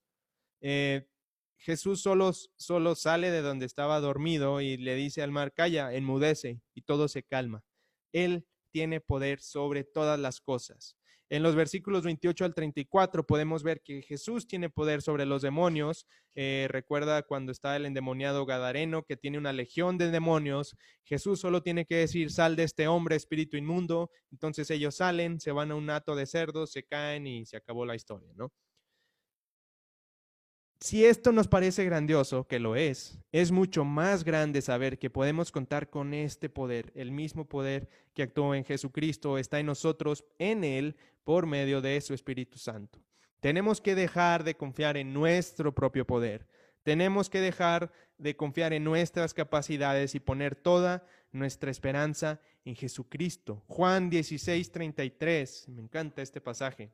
Eh, 0.61 1.09
Jesús 1.57 2.03
solo, 2.03 2.31
solo 2.55 2.95
sale 2.95 3.33
de 3.33 3.43
donde 3.43 3.66
estaba 3.66 3.99
dormido 3.99 4.61
y 4.61 4.77
le 4.77 4.95
dice 4.95 5.23
al 5.23 5.33
mar, 5.33 5.53
calla, 5.53 5.93
enmudece 5.93 6.62
y 6.73 6.83
todo 6.83 7.09
se 7.09 7.25
calma. 7.25 7.64
Él 8.12 8.47
tiene 8.70 9.00
poder 9.00 9.40
sobre 9.40 9.85
todas 9.85 10.18
las 10.18 10.40
cosas. 10.40 10.96
En 11.30 11.44
los 11.44 11.54
versículos 11.54 12.02
28 12.02 12.44
al 12.44 12.54
34 12.54 13.24
podemos 13.24 13.62
ver 13.62 13.83
que 13.83 14.02
Jesús 14.02 14.48
tiene 14.48 14.68
poder 14.68 15.00
sobre 15.00 15.26
los 15.26 15.42
demonios. 15.42 16.09
Eh, 16.35 16.66
recuerda 16.68 17.22
cuando 17.22 17.52
está 17.52 17.76
el 17.76 17.87
endemoniado 17.87 18.46
Gadareno 18.46 19.04
que 19.04 19.16
tiene 19.16 19.38
una 19.38 19.52
legión 19.52 19.96
de 19.96 20.11
demonios. 20.11 20.76
Jesús 21.04 21.38
solo 21.38 21.62
tiene 21.62 21.87
que 21.87 21.94
decir, 21.94 22.33
sal 22.33 22.56
de 22.56 22.64
este 22.64 22.88
hombre, 22.88 23.14
espíritu 23.14 23.56
inmundo. 23.56 24.11
Entonces 24.33 24.68
ellos 24.72 24.96
salen, 24.96 25.38
se 25.38 25.52
van 25.52 25.70
a 25.70 25.76
un 25.76 25.88
hato 25.90 26.16
de 26.16 26.26
cerdos, 26.26 26.72
se 26.72 26.83
caen 26.83 27.28
y 27.28 27.46
se 27.46 27.56
acabó 27.56 27.87
la 27.87 27.94
historia, 27.94 28.33
¿no? 28.35 28.52
Si 30.83 31.05
esto 31.05 31.31
nos 31.31 31.47
parece 31.47 31.85
grandioso, 31.85 32.49
que 32.49 32.59
lo 32.59 32.75
es, 32.75 33.19
es 33.33 33.53
mucho 33.53 33.85
más 33.85 34.25
grande 34.25 34.62
saber 34.62 34.99
que 34.99 35.11
podemos 35.11 35.53
contar 35.53 35.90
con 35.90 36.14
este 36.14 36.49
poder, 36.49 36.90
el 36.95 37.12
mismo 37.12 37.47
poder 37.47 37.87
que 38.14 38.23
actuó 38.23 38.55
en 38.55 38.64
Jesucristo, 38.64 39.37
está 39.37 39.61
en 39.61 39.66
nosotros, 39.66 40.25
en 40.38 40.64
Él, 40.64 40.97
por 41.23 41.45
medio 41.45 41.83
de 41.83 42.01
su 42.01 42.14
Espíritu 42.14 42.57
Santo. 42.57 42.99
Tenemos 43.40 43.83
que 43.83 43.95
dejar 43.95 44.43
de 44.43 44.57
confiar 44.57 44.97
en 44.97 45.12
nuestro 45.12 45.75
propio 45.75 46.07
poder. 46.07 46.47
Tenemos 46.83 47.29
que 47.29 47.43
dejar 47.43 47.93
de 48.16 48.35
confiar 48.35 48.73
en 48.73 48.83
nuestras 48.83 49.35
capacidades 49.35 50.14
y 50.14 50.21
poner 50.21 50.55
toda 50.55 51.07
nuestra 51.31 51.71
esperanza 51.71 52.40
en 52.64 52.75
Jesucristo. 52.75 53.62
Juan 53.66 54.09
16, 54.09 54.73
33. 54.73 55.69
Me 55.69 55.83
encanta 55.83 56.23
este 56.23 56.40
pasaje. 56.40 56.90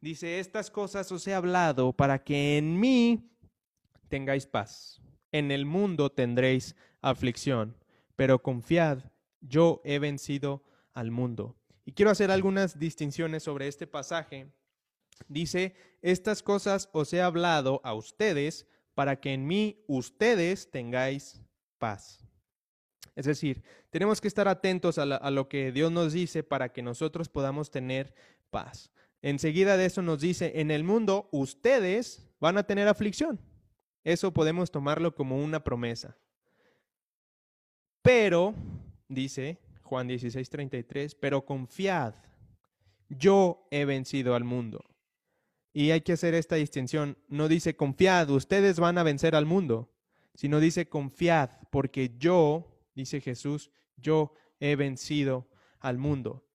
Dice, 0.00 0.38
estas 0.38 0.70
cosas 0.70 1.10
os 1.12 1.26
he 1.26 1.34
hablado 1.34 1.92
para 1.92 2.22
que 2.22 2.58
en 2.58 2.78
mí 2.78 3.30
tengáis 4.08 4.46
paz. 4.46 5.00
En 5.32 5.50
el 5.50 5.66
mundo 5.66 6.10
tendréis 6.10 6.76
aflicción, 7.00 7.76
pero 8.16 8.42
confiad, 8.42 9.04
yo 9.40 9.80
he 9.84 9.98
vencido 9.98 10.64
al 10.94 11.10
mundo. 11.10 11.56
Y 11.84 11.92
quiero 11.92 12.10
hacer 12.10 12.30
algunas 12.30 12.78
distinciones 12.78 13.42
sobre 13.42 13.68
este 13.68 13.86
pasaje. 13.86 14.52
Dice, 15.28 15.74
estas 16.02 16.42
cosas 16.42 16.88
os 16.92 17.12
he 17.12 17.20
hablado 17.20 17.80
a 17.84 17.94
ustedes 17.94 18.66
para 18.94 19.20
que 19.20 19.32
en 19.32 19.46
mí 19.46 19.84
ustedes 19.86 20.70
tengáis 20.70 21.40
paz. 21.78 22.24
Es 23.14 23.26
decir, 23.26 23.62
tenemos 23.90 24.20
que 24.20 24.28
estar 24.28 24.48
atentos 24.48 24.98
a, 24.98 25.02
a, 25.02 25.30
lo 25.30 25.48
que 25.48 25.72
Dios 25.72 25.90
nos 25.90 26.12
dice 26.12 26.42
para 26.42 26.72
que 26.72 26.82
nosotros 26.82 27.28
podamos 27.28 27.70
tener 27.70 28.14
paz. 28.50 28.92
Enseguida 29.22 29.76
de 29.76 29.86
eso 29.86 30.02
nos 30.02 30.20
dice, 30.20 30.60
en 30.60 30.70
el 30.70 30.84
mundo 30.84 31.28
ustedes 31.32 32.28
van 32.40 32.58
a 32.58 32.62
tener 32.62 32.88
aflicción. 32.88 33.40
Eso 34.04 34.32
podemos 34.32 34.70
tomarlo 34.70 35.14
como 35.14 35.42
una 35.42 35.62
promesa. 35.64 36.16
Pero, 38.02 38.54
dice 39.08 39.58
Juan 39.82 40.08
16:33, 40.08 41.16
pero 41.20 41.44
confiad, 41.44 42.14
yo 43.08 43.66
he 43.70 43.84
vencido 43.84 44.34
al 44.34 44.44
mundo. 44.44 44.84
Y 45.72 45.90
hay 45.90 46.00
que 46.00 46.12
hacer 46.12 46.34
esta 46.34 46.56
distinción. 46.56 47.18
No 47.28 47.48
dice 47.48 47.76
confiad, 47.76 48.30
ustedes 48.30 48.80
van 48.80 48.98
a 48.98 49.02
vencer 49.02 49.34
al 49.34 49.46
mundo, 49.46 49.92
sino 50.34 50.60
dice 50.60 50.88
confiad, 50.88 51.50
porque 51.70 52.16
yo, 52.18 52.80
dice 52.94 53.20
Jesús, 53.20 53.70
yo 53.96 54.32
he 54.60 54.76
vencido 54.76 55.48
al 55.80 55.98
mundo. 55.98 56.47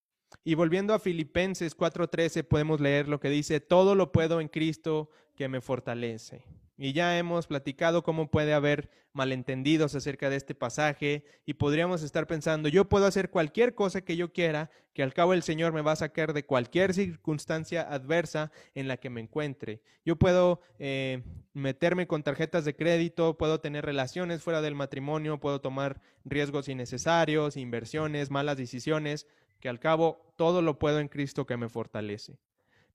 Y 0.44 0.56
volviendo 0.56 0.94
a 0.94 1.00
Filipenses 1.00 1.76
4:13 1.76 2.44
podemos 2.44 2.82
leer 2.82 3.08
lo 3.08 3.20
que 3.20 3.30
dice, 3.30 3.60
todo 3.60 3.96
lo 3.96 4.12
puedo 4.12 4.42
en 4.42 4.50
Cristo 4.50 5.10
que 5.36 5.48
me 5.48 5.62
fortalece. 5.62 6.44
Y 6.78 6.94
ya 6.94 7.18
hemos 7.18 7.48
platicado 7.48 8.04
cómo 8.04 8.30
puede 8.30 8.54
haber 8.54 8.90
malentendidos 9.14 9.94
acerca 9.94 10.30
de 10.30 10.38
este 10.38 10.56
pasaje 10.56 11.24
y 11.46 11.54
podríamos 11.54 12.02
estar 12.02 12.26
pensando, 12.26 12.68
yo 12.68 12.90
puedo 12.90 13.06
hacer 13.06 13.30
cualquier 13.30 13.76
cosa 13.76 14.02
que 14.02 14.18
yo 14.18 14.34
quiera, 14.34 14.72
que 14.94 15.04
al 15.04 15.14
cabo 15.14 15.34
el 15.34 15.44
Señor 15.44 15.72
me 15.72 15.82
va 15.82 15.92
a 15.92 15.98
sacar 15.98 16.34
de 16.34 16.46
cualquier 16.46 16.94
circunstancia 16.94 17.82
adversa 17.84 18.52
en 18.74 18.88
la 18.88 18.98
que 18.98 19.12
me 19.12 19.22
encuentre. 19.22 19.82
Yo 20.04 20.18
puedo 20.18 20.62
eh, 20.80 21.22
meterme 21.54 22.08
con 22.08 22.24
tarjetas 22.24 22.66
de 22.66 22.76
crédito, 22.76 23.38
puedo 23.38 23.60
tener 23.60 23.86
relaciones 23.86 24.42
fuera 24.42 24.62
del 24.62 24.76
matrimonio, 24.76 25.40
puedo 25.40 25.62
tomar 25.62 26.02
riesgos 26.26 26.68
innecesarios, 26.68 27.56
inversiones, 27.56 28.32
malas 28.32 28.58
decisiones, 28.58 29.28
que 29.64 29.70
al 29.70 29.80
cabo 29.80 30.34
todo 30.36 30.62
lo 30.62 30.78
puedo 30.78 31.00
en 31.00 31.08
Cristo 31.08 31.46
que 31.46 31.56
me 31.56 31.70
fortalece. 31.70 32.38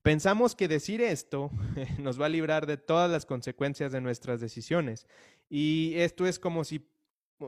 Pensamos 0.03 0.55
que 0.55 0.69
decir 0.69 1.01
esto 1.01 1.51
nos 1.99 2.21
va 2.21 2.27
a 2.27 2.29
librar 2.29 2.67
de 2.67 2.77
todas 2.77 3.11
las 3.11 3.25
consecuencias 3.25 3.91
de 3.91 4.03
nuestras 4.03 4.39
decisiones. 4.39 5.07
Y 5.49 5.95
esto 5.97 6.27
es 6.27 6.39
como 6.39 6.65
si 6.65 6.87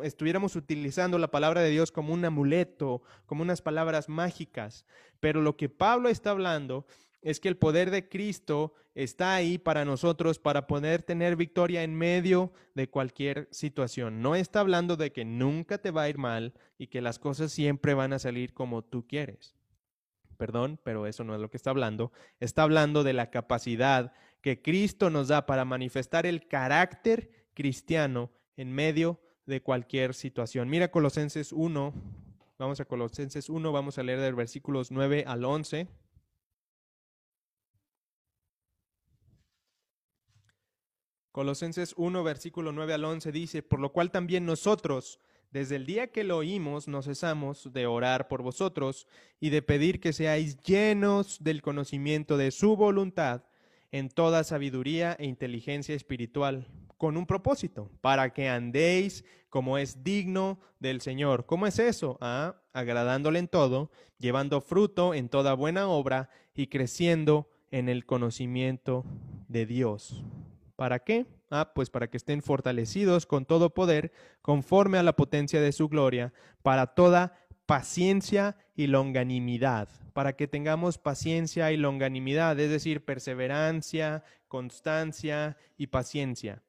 estuviéramos 0.03 0.57
utilizando 0.57 1.19
la 1.19 1.31
palabra 1.31 1.61
de 1.61 1.69
Dios 1.69 1.93
como 1.93 2.15
un 2.15 2.25
amuleto, 2.25 3.03
como 3.27 3.43
unas 3.43 3.61
palabras 3.61 4.09
mágicas. 4.09 4.87
Pero 5.21 5.43
lo 5.43 5.55
que 5.55 5.69
Pablo 5.69 6.09
está 6.09 6.31
hablando 6.31 6.87
es 7.23 7.41
que 7.41 7.49
el 7.49 7.57
poder 7.57 7.91
de 7.91 8.09
Cristo 8.09 8.75
está 8.95 9.35
ahí 9.35 9.59
para 9.59 9.85
nosotros 9.85 10.39
para 10.39 10.67
poder 10.67 11.03
tener 11.03 11.37
victoria 11.37 11.83
en 11.83 11.95
medio 11.95 12.53
de 12.75 12.89
cualquier 12.89 13.49
situación. 13.51 14.23
No 14.23 14.35
está 14.35 14.61
hablando 14.61 14.97
de 14.97 15.13
que 15.13 15.25
nunca 15.25 15.79
te 15.79 15.91
va 15.91 16.03
a 16.03 16.09
ir 16.09 16.19
mal 16.19 16.55
y 16.79 16.89
que 16.89 17.01
las 17.01 17.19
cosas 17.19 17.53
siempre 17.53 17.95
van 17.95 18.13
a 18.13 18.19
salir 18.19 18.53
como 18.55 18.83
tú 18.83 19.07
quieres. 19.07 19.55
Perdón, 20.37 20.81
pero 20.83 21.07
eso 21.07 21.23
no 21.23 21.35
es 21.35 21.41
lo 21.41 21.51
que 21.51 21.59
está 21.59 21.71
hablando. 21.71 22.13
Está 22.41 22.63
hablando 22.63 23.05
de 23.05 23.13
la 23.13 23.31
capacidad 23.31 24.13
que 24.41 24.63
Cristo 24.63 25.11
nos 25.11 25.29
da 25.29 25.45
para 25.45 25.67
manifestar 25.67 26.25
el 26.25 26.49
carácter 26.49 27.31
cristiano 27.53 28.31
en 28.57 28.73
medio 28.73 29.21
de 29.45 29.63
cualquier 29.63 30.15
situación. 30.15 30.71
Mira 30.71 30.91
Colosenses 30.91 31.53
1, 31.53 31.93
vamos 32.59 32.81
a 32.81 32.87
Colosenses 32.87 33.51
1, 33.51 33.73
vamos 33.73 33.99
a 33.99 34.03
leer 34.03 34.21
del 34.21 34.35
versículos 34.35 34.91
9 34.91 35.25
al 35.27 35.45
11. 35.45 35.89
Colosenses 41.33 41.95
1, 41.97 42.25
versículo 42.25 42.73
9 42.73 42.95
al 42.95 43.05
11 43.05 43.31
dice, 43.31 43.63
por 43.63 43.79
lo 43.79 43.93
cual 43.93 44.11
también 44.11 44.45
nosotros, 44.45 45.21
desde 45.53 45.77
el 45.77 45.87
día 45.87 46.09
que 46.09 46.25
lo 46.25 46.39
oímos, 46.39 46.89
no 46.89 47.03
cesamos 47.03 47.73
de 47.73 47.87
orar 47.87 48.27
por 48.27 48.43
vosotros 48.43 49.07
y 49.39 49.51
de 49.51 49.63
pedir 49.63 50.01
que 50.01 50.13
seáis 50.13 50.59
llenos 50.59 51.43
del 51.43 51.63
conocimiento 51.63 52.37
de 52.37 52.51
su 52.51 52.77
voluntad 52.77 53.45
en 53.93 54.09
toda 54.09 54.43
sabiduría 54.45 55.17
e 55.19 55.27
inteligencia 55.27 55.95
espiritual, 55.95 56.67
con 56.97 57.17
un 57.17 57.27
propósito, 57.27 57.91
para 58.01 58.33
que 58.33 58.49
andéis 58.49 59.25
como 59.49 59.79
es 59.79 60.03
digno 60.03 60.61
del 60.81 61.01
Señor. 61.01 61.47
¿Cómo 61.47 61.67
es 61.67 61.79
eso? 61.79 62.19
Ah, 62.21 62.57
agradándole 62.73 63.39
en 63.39 63.49
todo, 63.49 63.91
llevando 64.19 64.61
fruto 64.61 65.15
en 65.15 65.29
toda 65.29 65.55
buena 65.55 65.89
obra 65.89 66.29
y 66.55 66.67
creciendo 66.67 67.49
en 67.71 67.89
el 67.89 68.05
conocimiento 68.05 69.05
de 69.49 69.67
Dios. 69.67 70.25
¿Para 70.81 71.01
qué? 71.01 71.27
Ah, 71.51 71.73
pues 71.75 71.91
para 71.91 72.09
que 72.09 72.17
estén 72.17 72.41
fortalecidos 72.41 73.27
con 73.27 73.45
todo 73.45 73.75
poder, 73.75 74.13
conforme 74.41 74.97
a 74.97 75.03
la 75.03 75.15
potencia 75.15 75.61
de 75.61 75.73
su 75.73 75.91
gloria, 75.91 76.33
para 76.63 76.95
toda 76.95 77.35
paciencia 77.67 78.57
y 78.75 78.87
longanimidad, 78.87 79.91
para 80.15 80.37
que 80.37 80.49
tengamos 80.49 80.97
paciencia 80.97 81.71
y 81.71 81.77
longanimidad, 81.77 82.59
es 82.59 82.71
decir, 82.71 83.05
perseverancia, 83.05 84.25
constancia 84.49 85.59
y 85.77 85.89
paciencia. 85.89 86.63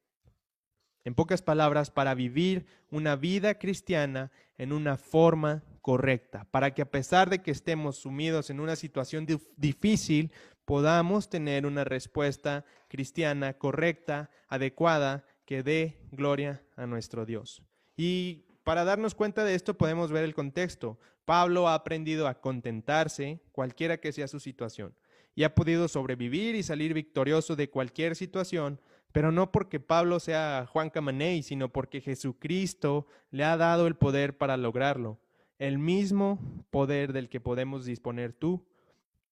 En 1.06 1.16
pocas 1.16 1.42
palabras, 1.42 1.90
para 1.90 2.14
vivir 2.14 2.66
una 2.90 3.16
vida 3.16 3.60
cristiana 3.60 4.30
en 4.58 4.74
una 4.74 4.98
forma 4.98 5.64
correcta, 5.82 6.46
para 6.52 6.74
que 6.74 6.82
a 6.82 6.92
pesar 6.92 7.30
de 7.30 7.42
que 7.42 7.52
estemos 7.52 7.96
sumidos 7.96 8.50
en 8.50 8.60
una 8.60 8.76
situación 8.76 9.26
difícil, 9.56 10.34
podamos 10.72 11.30
tener 11.30 11.66
una 11.66 11.84
respuesta 11.84 12.64
cristiana 12.88 13.58
correcta, 13.58 14.30
adecuada, 14.48 15.26
que 15.46 15.64
dé 15.64 16.00
gloria 16.14 16.64
a 16.78 16.86
nuestro 16.86 17.26
Dios. 17.26 17.62
Y 17.98 18.46
para 18.64 18.86
darnos 18.86 19.14
cuenta 19.14 19.44
de 19.44 19.54
esto 19.54 19.78
podemos 19.78 20.14
ver 20.14 20.24
el 20.24 20.34
contexto. 20.34 20.98
Pablo 21.26 21.68
ha 21.68 21.74
aprendido 21.74 22.26
a 22.26 22.40
contentarse, 22.40 23.42
cualquiera 23.52 23.98
que 23.98 24.14
sea 24.14 24.30
su 24.30 24.40
situación, 24.40 24.96
y 25.36 25.44
ha 25.44 25.56
podido 25.56 25.90
sobrevivir 25.90 26.56
y 26.56 26.64
salir 26.64 26.94
victorioso 26.94 27.58
de 27.58 27.70
cualquier 27.70 28.16
situación, 28.16 28.80
pero 29.12 29.34
no 29.34 29.52
porque 29.52 29.82
Pablo 29.82 30.22
sea 30.22 30.70
Juan 30.72 30.90
Camaney, 30.90 31.44
sino 31.44 31.68
porque 31.68 32.00
Jesucristo 32.00 33.08
le 33.30 33.44
ha 33.44 33.58
dado 33.58 33.88
el 33.88 33.98
poder 33.98 34.38
para 34.38 34.56
lograrlo, 34.56 35.20
el 35.60 35.80
mismo 35.80 36.40
poder 36.70 37.12
del 37.12 37.28
que 37.28 37.42
podemos 37.42 37.84
disponer 37.84 38.32
tú 38.32 38.66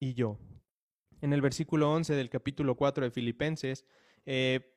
y 0.01 0.15
yo. 0.15 0.37
En 1.21 1.33
el 1.33 1.41
versículo 1.41 1.91
11 1.91 2.13
del 2.13 2.29
capítulo 2.29 2.75
4 2.75 3.05
de 3.05 3.11
Filipenses, 3.11 3.85
eh, 4.25 4.73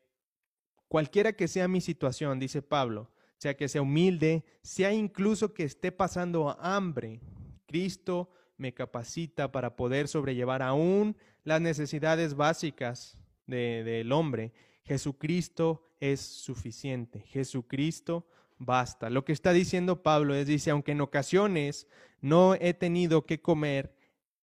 cualquiera 0.88 1.32
que 1.32 1.48
sea 1.48 1.68
mi 1.68 1.80
situación, 1.80 2.38
dice 2.38 2.62
Pablo, 2.62 3.10
sea 3.38 3.56
que 3.56 3.68
sea 3.68 3.82
humilde, 3.82 4.44
sea 4.62 4.92
incluso 4.92 5.52
que 5.54 5.64
esté 5.64 5.92
pasando 5.92 6.56
hambre, 6.60 7.20
Cristo 7.66 8.30
me 8.56 8.74
capacita 8.74 9.50
para 9.50 9.76
poder 9.76 10.08
sobrellevar 10.08 10.62
aún 10.62 11.16
las 11.44 11.60
necesidades 11.60 12.34
básicas 12.34 13.18
del 13.46 14.12
hombre. 14.12 14.52
Jesucristo 14.84 15.90
es 16.00 16.20
suficiente. 16.20 17.20
Jesucristo 17.20 18.26
basta. 18.58 19.10
Lo 19.10 19.24
que 19.24 19.32
está 19.32 19.52
diciendo 19.52 20.02
Pablo 20.02 20.34
es, 20.34 20.46
dice, 20.46 20.70
aunque 20.70 20.92
en 20.92 21.00
ocasiones 21.00 21.88
no 22.20 22.54
he 22.54 22.74
tenido 22.74 23.26
que 23.26 23.40
comer, 23.40 23.94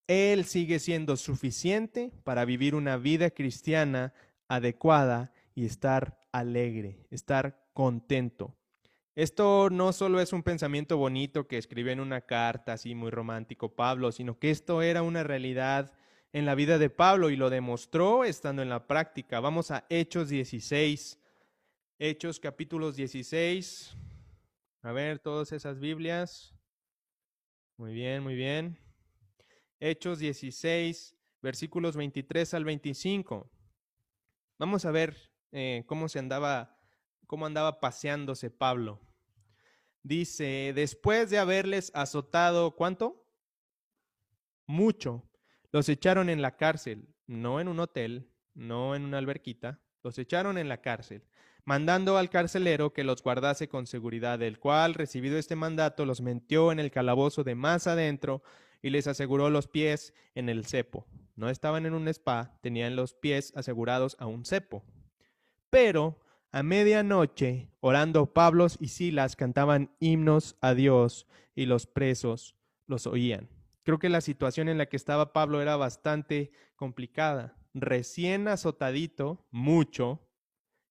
Él 0.06 0.44
sigue 0.44 0.78
siendo 0.78 1.16
suficiente 1.16 2.12
para 2.24 2.44
vivir 2.44 2.74
una 2.74 2.96
vida 2.96 3.30
cristiana 3.30 4.12
adecuada 4.48 5.32
y 5.54 5.66
estar 5.66 6.18
alegre, 6.32 7.06
estar 7.10 7.66
contento. 7.72 8.54
Esto 9.16 9.70
no 9.70 9.92
solo 9.92 10.20
es 10.20 10.32
un 10.32 10.42
pensamiento 10.42 10.98
bonito 10.98 11.48
que 11.48 11.56
escribe 11.56 11.92
en 11.92 12.00
una 12.00 12.20
carta 12.20 12.74
así 12.74 12.94
muy 12.94 13.10
romántico 13.10 13.74
Pablo, 13.74 14.12
sino 14.12 14.38
que 14.38 14.50
esto 14.50 14.82
era 14.82 15.02
una 15.02 15.22
realidad 15.22 15.92
en 16.32 16.44
la 16.44 16.54
vida 16.54 16.76
de 16.76 16.90
Pablo 16.90 17.30
y 17.30 17.36
lo 17.36 17.48
demostró 17.48 18.24
estando 18.24 18.60
en 18.60 18.68
la 18.68 18.86
práctica. 18.86 19.40
Vamos 19.40 19.70
a 19.70 19.86
Hechos 19.88 20.28
16. 20.28 21.18
Hechos 21.98 22.38
capítulos 22.38 22.94
16. 22.96 23.96
A 24.82 24.92
ver, 24.92 25.18
todas 25.18 25.50
esas 25.52 25.80
Biblias. 25.80 26.54
Muy 27.78 27.94
bien, 27.94 28.22
muy 28.22 28.34
bien. 28.34 28.85
Hechos 29.80 30.18
16, 30.18 31.16
versículos 31.42 31.96
23 31.96 32.54
al 32.54 32.64
25. 32.64 33.50
Vamos 34.58 34.84
a 34.86 34.90
ver 34.90 35.16
eh, 35.52 35.84
cómo 35.86 36.08
se 36.08 36.18
andaba, 36.18 36.78
cómo 37.26 37.44
andaba 37.44 37.78
paseándose 37.78 38.50
Pablo. 38.50 39.00
Dice, 40.02 40.72
después 40.74 41.30
de 41.30 41.38
haberles 41.38 41.90
azotado, 41.94 42.74
¿cuánto? 42.74 43.26
Mucho. 44.66 45.28
Los 45.72 45.88
echaron 45.88 46.30
en 46.30 46.40
la 46.40 46.56
cárcel, 46.56 47.14
no 47.26 47.60
en 47.60 47.68
un 47.68 47.80
hotel, 47.80 48.32
no 48.54 48.94
en 48.94 49.04
una 49.04 49.18
alberquita, 49.18 49.82
los 50.02 50.18
echaron 50.18 50.56
en 50.56 50.68
la 50.68 50.80
cárcel, 50.80 51.24
mandando 51.64 52.16
al 52.16 52.30
carcelero 52.30 52.94
que 52.94 53.04
los 53.04 53.22
guardase 53.22 53.68
con 53.68 53.86
seguridad, 53.86 54.40
el 54.42 54.58
cual, 54.58 54.94
recibido 54.94 55.36
este 55.36 55.56
mandato, 55.56 56.06
los 56.06 56.22
metió 56.22 56.72
en 56.72 56.78
el 56.78 56.90
calabozo 56.90 57.44
de 57.44 57.56
más 57.56 57.86
adentro 57.86 58.42
y 58.86 58.90
les 58.90 59.08
aseguró 59.08 59.50
los 59.50 59.66
pies 59.66 60.14
en 60.36 60.48
el 60.48 60.64
cepo. 60.64 61.08
No 61.34 61.50
estaban 61.50 61.86
en 61.86 61.94
un 61.94 62.06
spa, 62.06 62.56
tenían 62.62 62.94
los 62.94 63.14
pies 63.14 63.52
asegurados 63.56 64.14
a 64.20 64.26
un 64.26 64.44
cepo. 64.44 64.84
Pero 65.70 66.20
a 66.52 66.62
medianoche, 66.62 67.68
orando 67.80 68.32
Pablo 68.32 68.68
y 68.78 68.86
Silas 68.86 69.34
cantaban 69.34 69.90
himnos 69.98 70.56
a 70.60 70.74
Dios 70.74 71.26
y 71.56 71.66
los 71.66 71.88
presos 71.88 72.54
los 72.86 73.08
oían. 73.08 73.48
Creo 73.82 73.98
que 73.98 74.08
la 74.08 74.20
situación 74.20 74.68
en 74.68 74.78
la 74.78 74.86
que 74.86 74.96
estaba 74.96 75.32
Pablo 75.32 75.60
era 75.60 75.74
bastante 75.74 76.52
complicada. 76.76 77.56
Recién 77.74 78.46
azotadito, 78.46 79.48
mucho, 79.50 80.20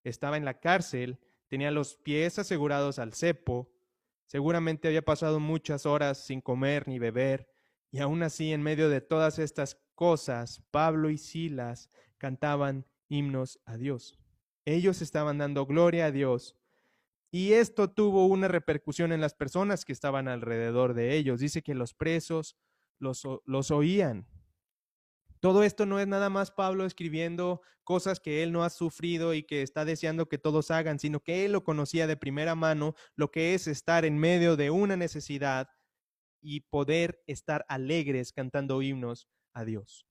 estaba 0.03 0.35
en 0.35 0.43
la 0.43 0.59
cárcel, 0.59 1.17
tenía 1.47 1.71
los 1.71 1.95
pies 1.95 2.39
asegurados 2.39 2.99
al 2.99 3.13
cepo, 3.13 3.71
seguramente 4.25 4.89
había 4.89 5.05
pasado 5.05 5.39
muchas 5.39 5.85
horas 5.85 6.25
sin 6.25 6.41
comer 6.41 6.89
ni 6.89 6.99
beber, 6.99 7.54
y 7.95 7.99
aún 8.01 8.23
así 8.23 8.51
en 8.51 8.61
medio 8.61 8.89
de 8.89 8.99
todas 8.99 9.39
estas 9.39 9.79
cosas, 9.95 10.61
Pablo 10.69 11.09
y 11.09 11.17
Silas 11.17 11.89
cantaban 12.17 12.85
himnos 13.07 13.61
a 13.63 13.77
Dios. 13.77 14.19
Ellos 14.65 15.01
estaban 15.01 15.37
dando 15.37 15.65
gloria 15.65 16.07
a 16.07 16.11
Dios. 16.11 16.57
Y 17.31 17.53
esto 17.53 17.89
tuvo 17.89 18.25
una 18.25 18.49
repercusión 18.49 19.13
en 19.13 19.21
las 19.21 19.33
personas 19.33 19.85
que 19.85 19.93
estaban 19.93 20.27
alrededor 20.27 20.93
de 20.93 21.15
ellos. 21.15 21.39
Dice 21.39 21.61
que 21.61 21.73
los 21.73 21.93
presos 21.93 22.57
los, 22.99 23.23
los 23.45 23.71
oían. 23.71 24.27
Todo 25.39 25.63
esto 25.63 25.85
no 25.85 25.97
es 25.97 26.07
nada 26.07 26.29
más 26.29 26.51
Pablo 26.51 26.85
escribiendo 26.85 27.61
cosas 27.85 28.19
que 28.19 28.43
él 28.43 28.51
no 28.51 28.65
ha 28.65 28.71
sufrido 28.71 29.33
y 29.33 29.43
que 29.43 29.61
está 29.61 29.85
deseando 29.85 30.27
que 30.27 30.37
todos 30.37 30.69
hagan, 30.69 30.99
sino 30.99 31.21
que 31.21 31.45
él 31.45 31.53
lo 31.53 31.63
conocía 31.63 32.07
de 32.07 32.17
primera 32.17 32.55
mano, 32.55 32.93
lo 33.15 33.31
que 33.31 33.53
es 33.53 33.67
estar 33.67 34.03
en 34.03 34.17
medio 34.17 34.57
de 34.57 34.69
una 34.69 34.97
necesidad 34.97 35.69
y 36.45 36.61
poder 36.61 37.23
estar 37.25 37.65
alegres 37.67 38.31
cantando 38.31 38.81
himnos 38.81 39.27
a 39.53 39.65
Dios. 39.65 40.05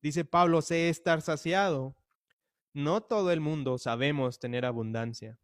Dice 0.00 0.24
Pablo, 0.24 0.62
sé 0.62 0.88
estar 0.88 1.20
saciado 1.20 1.96
no 2.78 3.02
todo 3.02 3.32
el 3.32 3.40
mundo 3.40 3.76
sabemos 3.76 4.38
tener 4.38 4.64
abundancia. 4.64 5.36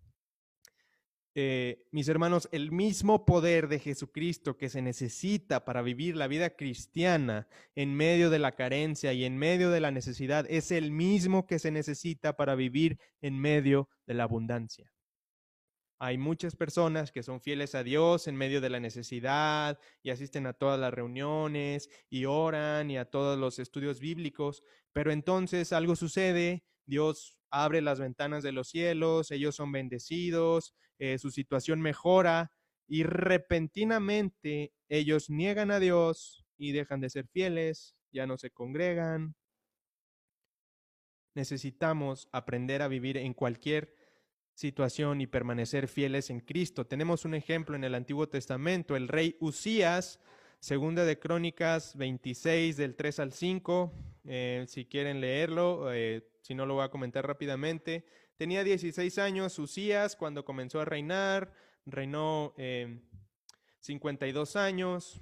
Eh, 1.34 1.84
mis 1.90 2.06
hermanos, 2.08 2.48
el 2.52 2.70
mismo 2.70 3.24
poder 3.24 3.66
de 3.66 3.80
Jesucristo 3.80 4.56
que 4.56 4.68
se 4.68 4.82
necesita 4.82 5.64
para 5.64 5.82
vivir 5.82 6.14
la 6.14 6.28
vida 6.28 6.50
cristiana 6.50 7.48
en 7.74 7.92
medio 7.92 8.30
de 8.30 8.38
la 8.38 8.52
carencia 8.52 9.12
y 9.12 9.24
en 9.24 9.36
medio 9.36 9.70
de 9.70 9.80
la 9.80 9.90
necesidad 9.90 10.46
es 10.48 10.70
el 10.70 10.92
mismo 10.92 11.48
que 11.48 11.58
se 11.58 11.72
necesita 11.72 12.36
para 12.36 12.54
vivir 12.54 13.00
en 13.20 13.36
medio 13.40 13.88
de 14.06 14.14
la 14.14 14.22
abundancia. 14.22 14.93
Hay 15.98 16.18
muchas 16.18 16.56
personas 16.56 17.12
que 17.12 17.22
son 17.22 17.40
fieles 17.40 17.74
a 17.74 17.82
Dios 17.84 18.26
en 18.26 18.36
medio 18.36 18.60
de 18.60 18.70
la 18.70 18.80
necesidad 18.80 19.78
y 20.02 20.10
asisten 20.10 20.46
a 20.46 20.52
todas 20.52 20.78
las 20.78 20.92
reuniones 20.92 21.88
y 22.10 22.24
oran 22.24 22.90
y 22.90 22.98
a 22.98 23.04
todos 23.04 23.38
los 23.38 23.58
estudios 23.58 24.00
bíblicos, 24.00 24.62
pero 24.92 25.12
entonces 25.12 25.72
algo 25.72 25.96
sucede 25.96 26.64
Dios 26.86 27.38
abre 27.50 27.80
las 27.80 28.00
ventanas 28.00 28.42
de 28.42 28.52
los 28.52 28.68
cielos, 28.68 29.30
ellos 29.30 29.54
son 29.54 29.72
bendecidos, 29.72 30.74
eh, 30.98 31.18
su 31.18 31.30
situación 31.30 31.80
mejora 31.80 32.50
y 32.86 33.04
repentinamente 33.04 34.72
ellos 34.88 35.30
niegan 35.30 35.70
a 35.70 35.80
Dios 35.80 36.44
y 36.56 36.72
dejan 36.72 37.00
de 37.00 37.10
ser 37.10 37.26
fieles, 37.28 37.96
ya 38.12 38.26
no 38.26 38.36
se 38.36 38.50
congregan. 38.50 39.34
Necesitamos 41.34 42.28
aprender 42.32 42.82
a 42.82 42.88
vivir 42.88 43.16
en 43.16 43.34
cualquier 43.34 43.94
situación 44.54 45.20
y 45.20 45.26
permanecer 45.26 45.88
fieles 45.88 46.30
en 46.30 46.40
Cristo. 46.40 46.86
Tenemos 46.86 47.24
un 47.24 47.34
ejemplo 47.34 47.76
en 47.76 47.84
el 47.84 47.94
Antiguo 47.94 48.28
Testamento, 48.28 48.96
el 48.96 49.08
rey 49.08 49.36
Usías, 49.40 50.20
segunda 50.60 51.04
de 51.04 51.18
Crónicas 51.18 51.96
26 51.96 52.76
del 52.76 52.94
3 52.94 53.20
al 53.20 53.32
5, 53.32 53.92
eh, 54.26 54.64
si 54.68 54.86
quieren 54.86 55.20
leerlo, 55.20 55.92
eh, 55.92 56.26
si 56.40 56.54
no 56.54 56.66
lo 56.66 56.74
voy 56.74 56.84
a 56.84 56.90
comentar 56.90 57.26
rápidamente. 57.26 58.06
Tenía 58.36 58.64
16 58.64 59.18
años 59.18 59.58
Usías 59.58 60.16
cuando 60.16 60.44
comenzó 60.44 60.80
a 60.80 60.84
reinar, 60.84 61.52
reinó 61.86 62.54
52 63.80 64.56
eh, 64.56 64.58
años. 64.58 65.20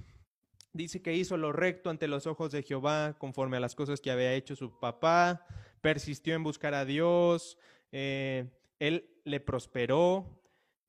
Dice 0.73 1.03
que 1.03 1.14
hizo 1.14 1.37
lo 1.37 1.53
recto 1.53 1.90
ante 1.90 2.09
los 2.09 2.27
ojos 2.27 2.53
de 2.53 2.62
Jehová, 2.62 3.16
conforme 3.18 3.59
a 3.59 3.61
las 3.61 3.75
cosas 3.75 4.01
que 4.01 4.11
había 4.11 4.33
hecho 4.33 4.57
su 4.57 4.79
papá, 4.79 5.47
persistió 5.83 6.35
en 6.35 6.42
buscar 6.42 6.73
a 6.73 6.87
Dios, 6.87 7.59
eh, 7.90 8.47
él 8.87 9.09
le 9.25 9.40
prosperó, 9.40 10.27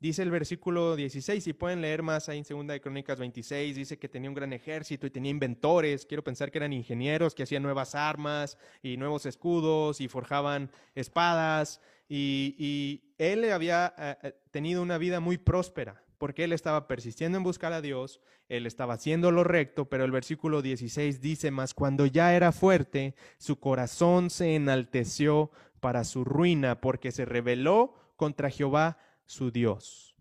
Dice 0.04 0.22
el 0.22 0.32
versículo 0.32 0.98
16, 0.98 1.42
si 1.42 1.54
pueden 1.54 1.80
leer 1.80 2.04
más 2.04 2.28
ahí 2.28 2.38
en 2.38 2.44
Segunda 2.44 2.74
de 2.74 2.82
Crónicas 2.82 3.18
26, 3.20 3.74
dice 3.74 3.98
que 3.98 4.10
tenía 4.10 4.30
un 4.30 4.36
gran 4.36 4.52
ejército 4.52 5.08
y 5.08 5.10
tenía 5.10 5.32
inventores, 5.32 6.06
quiero 6.06 6.26
pensar 6.26 6.52
que 6.52 6.58
eran 6.58 6.74
ingenieros 6.74 7.34
que 7.34 7.44
hacían 7.44 7.64
nuevas 7.64 7.96
armas 7.96 8.58
y 8.82 8.98
nuevos 8.98 9.26
escudos 9.26 10.02
y 10.02 10.10
forjaban 10.10 10.70
espadas. 10.94 11.80
Y, 12.10 13.14
él 13.18 13.50
había 13.50 13.94
eh, 13.98 14.18
eh, 14.24 14.34
tenido 14.52 14.82
una 14.82 14.98
vida 14.98 15.22
muy 15.22 15.38
próspera 15.38 16.04
porque 16.18 16.44
él 16.44 16.52
estaba 16.52 16.88
persistiendo 16.88 17.38
en 17.38 17.44
buscar 17.46 17.72
a 17.72 17.82
Dios, 17.82 18.20
él 18.50 18.66
estaba 18.66 18.96
haciendo 18.96 19.32
lo 19.32 19.46
recto, 19.46 19.90
pero 19.90 20.04
el 20.04 20.12
versículo 20.12 20.62
16 20.62 21.22
dice 21.22 21.50
más, 21.52 21.74
cuando 21.74 22.06
ya 22.06 22.36
era 22.36 22.52
fuerte, 22.52 23.16
su 23.38 23.60
corazón 23.60 24.30
se 24.30 24.56
enalteció 24.56 25.52
para 25.84 26.06
su 26.06 26.24
ruina 26.24 26.80
porque 26.80 27.12
se 27.12 27.26
rebeló 27.26 27.94
contra 28.16 28.50
Jehová 28.50 28.98
su 29.26 29.52
Dios. 29.52 30.16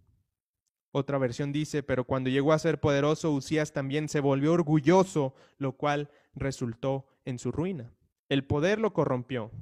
Otra 0.90 1.18
versión 1.18 1.52
dice, 1.52 1.84
pero 1.84 2.02
cuando 2.02 2.30
llegó 2.30 2.52
a 2.52 2.58
ser 2.58 2.80
poderoso, 2.80 3.30
Usías 3.30 3.72
también 3.72 4.08
se 4.08 4.18
volvió 4.18 4.54
orgulloso, 4.54 5.36
lo 5.58 5.76
cual 5.76 6.10
resultó 6.34 7.06
en 7.24 7.38
su 7.38 7.52
ruina. 7.52 7.92
El 8.28 8.44
poder 8.44 8.80
lo 8.80 8.92
corrompió. 8.92 9.52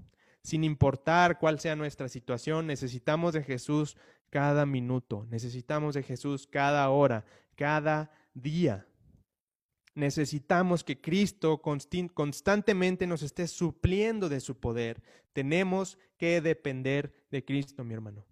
Sin 0.42 0.64
importar 0.64 1.38
cuál 1.38 1.60
sea 1.60 1.76
nuestra 1.76 2.08
situación, 2.08 2.66
necesitamos 2.66 3.34
de 3.34 3.42
Jesús 3.42 3.98
cada 4.30 4.64
minuto. 4.64 5.26
Necesitamos 5.28 5.94
de 5.94 6.02
Jesús 6.02 6.46
cada 6.46 6.88
hora, 6.88 7.26
cada 7.56 8.10
día. 8.32 8.86
Necesitamos 9.94 10.84
que 10.84 11.00
Cristo 11.00 11.60
constantemente 11.60 13.06
nos 13.06 13.22
esté 13.22 13.48
supliendo 13.48 14.28
de 14.28 14.40
su 14.40 14.58
poder. 14.58 15.02
Tenemos 15.32 15.98
que 16.16 16.40
depender 16.40 17.12
de 17.30 17.44
Cristo, 17.44 17.84
mi 17.84 17.94
hermano. 17.94 18.24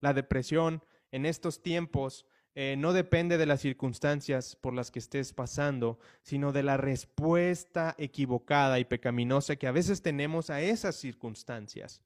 La 0.00 0.14
depresión 0.14 0.82
en 1.12 1.26
estos 1.26 1.62
tiempos 1.62 2.26
eh, 2.54 2.76
no 2.78 2.92
depende 2.92 3.36
de 3.36 3.46
las 3.46 3.60
circunstancias 3.60 4.56
por 4.56 4.74
las 4.74 4.90
que 4.90 5.00
estés 5.00 5.32
pasando, 5.32 5.98
sino 6.22 6.52
de 6.52 6.62
la 6.62 6.76
respuesta 6.76 7.94
equivocada 7.98 8.78
y 8.78 8.84
pecaminosa 8.84 9.56
que 9.56 9.66
a 9.66 9.72
veces 9.72 10.02
tenemos 10.02 10.50
a 10.50 10.62
esas 10.62 10.96
circunstancias. 10.96 12.00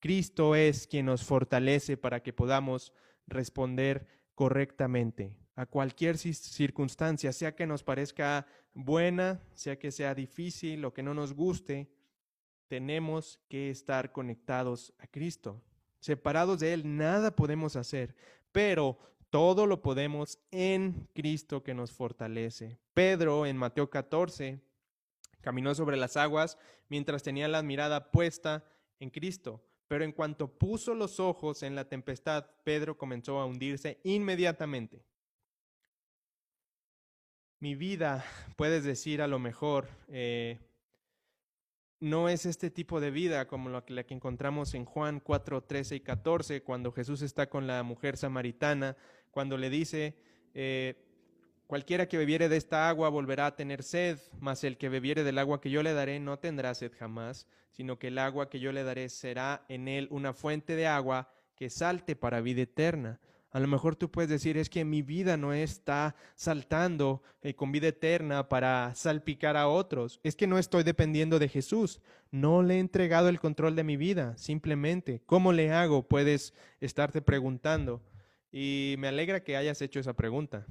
Cristo 0.00 0.56
es 0.56 0.86
quien 0.86 1.06
nos 1.06 1.24
fortalece 1.24 1.96
para 1.96 2.22
que 2.22 2.32
podamos 2.32 2.92
responder 3.26 4.06
correctamente 4.34 5.36
a 5.60 5.66
cualquier 5.66 6.16
circunstancia, 6.16 7.34
sea 7.34 7.54
que 7.54 7.66
nos 7.66 7.82
parezca 7.82 8.46
buena, 8.72 9.42
sea 9.52 9.78
que 9.78 9.92
sea 9.92 10.14
difícil 10.14 10.82
o 10.86 10.94
que 10.94 11.02
no 11.02 11.12
nos 11.12 11.34
guste, 11.34 11.86
tenemos 12.66 13.38
que 13.46 13.68
estar 13.68 14.10
conectados 14.10 14.94
a 14.98 15.06
Cristo. 15.06 15.60
Separados 15.98 16.60
de 16.60 16.72
Él, 16.72 16.96
nada 16.96 17.36
podemos 17.36 17.76
hacer, 17.76 18.16
pero 18.52 18.98
todo 19.28 19.66
lo 19.66 19.82
podemos 19.82 20.38
en 20.50 21.06
Cristo 21.12 21.62
que 21.62 21.74
nos 21.74 21.92
fortalece. 21.92 22.78
Pedro 22.94 23.44
en 23.44 23.58
Mateo 23.58 23.90
14 23.90 24.62
caminó 25.42 25.74
sobre 25.74 25.98
las 25.98 26.16
aguas 26.16 26.56
mientras 26.88 27.22
tenía 27.22 27.48
la 27.48 27.62
mirada 27.62 28.10
puesta 28.10 28.64
en 28.98 29.10
Cristo. 29.10 29.62
Pero 29.88 30.04
en 30.04 30.12
cuanto 30.12 30.48
puso 30.48 30.94
los 30.94 31.20
ojos 31.20 31.62
en 31.62 31.74
la 31.74 31.86
tempestad, 31.86 32.46
Pedro 32.64 32.96
comenzó 32.96 33.40
a 33.40 33.44
hundirse 33.44 34.00
inmediatamente. 34.04 35.04
Mi 37.60 37.74
vida, 37.74 38.24
puedes 38.56 38.84
decir 38.84 39.22
a 39.22 39.28
lo 39.28 39.38
mejor, 39.38 39.86
eh, 40.08 40.58
no 42.00 42.28
es 42.28 42.46
este 42.46 42.70
tipo 42.70 43.00
de 43.00 43.10
vida 43.10 43.46
como 43.46 43.68
la 43.68 43.84
que, 43.84 44.14
encontramos 44.14 44.74
en 44.74 44.84
Juan 44.84 45.20
4, 45.20 45.62
13 45.64 45.96
y 45.96 46.00
14, 46.00 46.62
cuando 46.62 46.90
Jesús 46.90 47.22
está 47.22 47.48
con 47.48 47.66
la 47.66 47.82
mujer 47.82 48.16
samaritana, 48.16 48.96
cuando 49.30 49.56
le 49.58 49.70
dice, 49.70 50.16
eh, 50.54 51.06
Cualquiera 51.70 52.08
que 52.08 52.18
bebiere 52.18 52.48
de 52.48 52.56
esta 52.56 52.88
agua 52.88 53.08
volverá 53.10 53.46
a 53.46 53.54
tener 53.54 53.84
sed, 53.84 54.18
mas 54.40 54.64
el 54.64 54.76
que 54.76 54.88
bebiere 54.88 55.22
del 55.22 55.38
agua 55.38 55.60
que 55.60 55.70
yo 55.70 55.84
le 55.84 55.92
daré 55.92 56.18
no 56.18 56.36
tendrá 56.36 56.74
sed 56.74 56.90
jamás, 56.98 57.46
sino 57.70 57.96
que 57.96 58.08
el 58.08 58.18
agua 58.18 58.50
que 58.50 58.58
yo 58.58 58.72
le 58.72 58.82
daré 58.82 59.08
será 59.08 59.64
en 59.68 59.86
él 59.86 60.08
una 60.10 60.32
fuente 60.32 60.74
de 60.74 60.88
agua 60.88 61.32
que 61.54 61.70
salte 61.70 62.16
para 62.16 62.40
vida 62.40 62.62
eterna. 62.62 63.20
A 63.52 63.58
lo 63.58 63.66
mejor 63.66 63.96
tú 63.96 64.10
puedes 64.10 64.30
decir, 64.30 64.56
es 64.56 64.70
que 64.70 64.84
mi 64.84 65.02
vida 65.02 65.36
no 65.36 65.52
está 65.52 66.14
saltando 66.36 67.22
eh, 67.42 67.54
con 67.54 67.72
vida 67.72 67.88
eterna 67.88 68.48
para 68.48 68.94
salpicar 68.94 69.56
a 69.56 69.66
otros. 69.66 70.20
Es 70.22 70.36
que 70.36 70.46
no 70.46 70.58
estoy 70.58 70.84
dependiendo 70.84 71.40
de 71.40 71.48
Jesús. 71.48 72.00
No 72.30 72.62
le 72.62 72.76
he 72.76 72.78
entregado 72.78 73.28
el 73.28 73.40
control 73.40 73.74
de 73.74 73.82
mi 73.82 73.96
vida. 73.96 74.36
Simplemente, 74.36 75.22
¿cómo 75.26 75.52
le 75.52 75.72
hago? 75.72 76.06
Puedes 76.06 76.54
estarte 76.80 77.22
preguntando. 77.22 78.02
Y 78.52 78.94
me 78.98 79.08
alegra 79.08 79.42
que 79.42 79.56
hayas 79.56 79.82
hecho 79.82 79.98
esa 79.98 80.14
pregunta. 80.14 80.64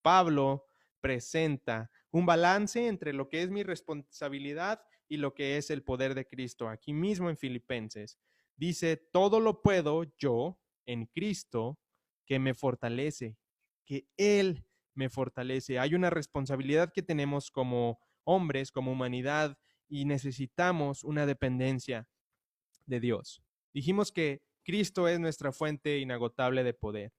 Pablo 0.00 0.66
presenta 1.00 1.90
un 2.12 2.24
balance 2.24 2.86
entre 2.86 3.12
lo 3.12 3.28
que 3.28 3.42
es 3.42 3.50
mi 3.50 3.64
responsabilidad 3.64 4.80
y 5.08 5.16
lo 5.16 5.34
que 5.34 5.56
es 5.56 5.70
el 5.70 5.82
poder 5.82 6.14
de 6.14 6.26
Cristo. 6.26 6.68
Aquí 6.68 6.92
mismo 6.92 7.30
en 7.30 7.36
Filipenses 7.36 8.18
dice, 8.56 8.96
todo 8.96 9.40
lo 9.40 9.60
puedo 9.60 10.04
yo 10.18 10.58
en 10.86 11.06
Cristo 11.06 11.78
que 12.26 12.38
me 12.38 12.54
fortalece, 12.54 13.36
que 13.84 14.06
Él 14.16 14.64
me 14.94 15.08
fortalece. 15.08 15.78
Hay 15.78 15.94
una 15.94 16.10
responsabilidad 16.10 16.92
que 16.92 17.02
tenemos 17.02 17.50
como 17.50 17.98
hombres, 18.24 18.70
como 18.70 18.92
humanidad, 18.92 19.58
y 19.88 20.04
necesitamos 20.04 21.02
una 21.02 21.26
dependencia 21.26 22.08
de 22.86 23.00
Dios. 23.00 23.42
Dijimos 23.74 24.12
que 24.12 24.42
Cristo 24.62 25.08
es 25.08 25.18
nuestra 25.18 25.52
fuente 25.52 25.98
inagotable 25.98 26.62
de 26.62 26.74
poder. 26.74 27.12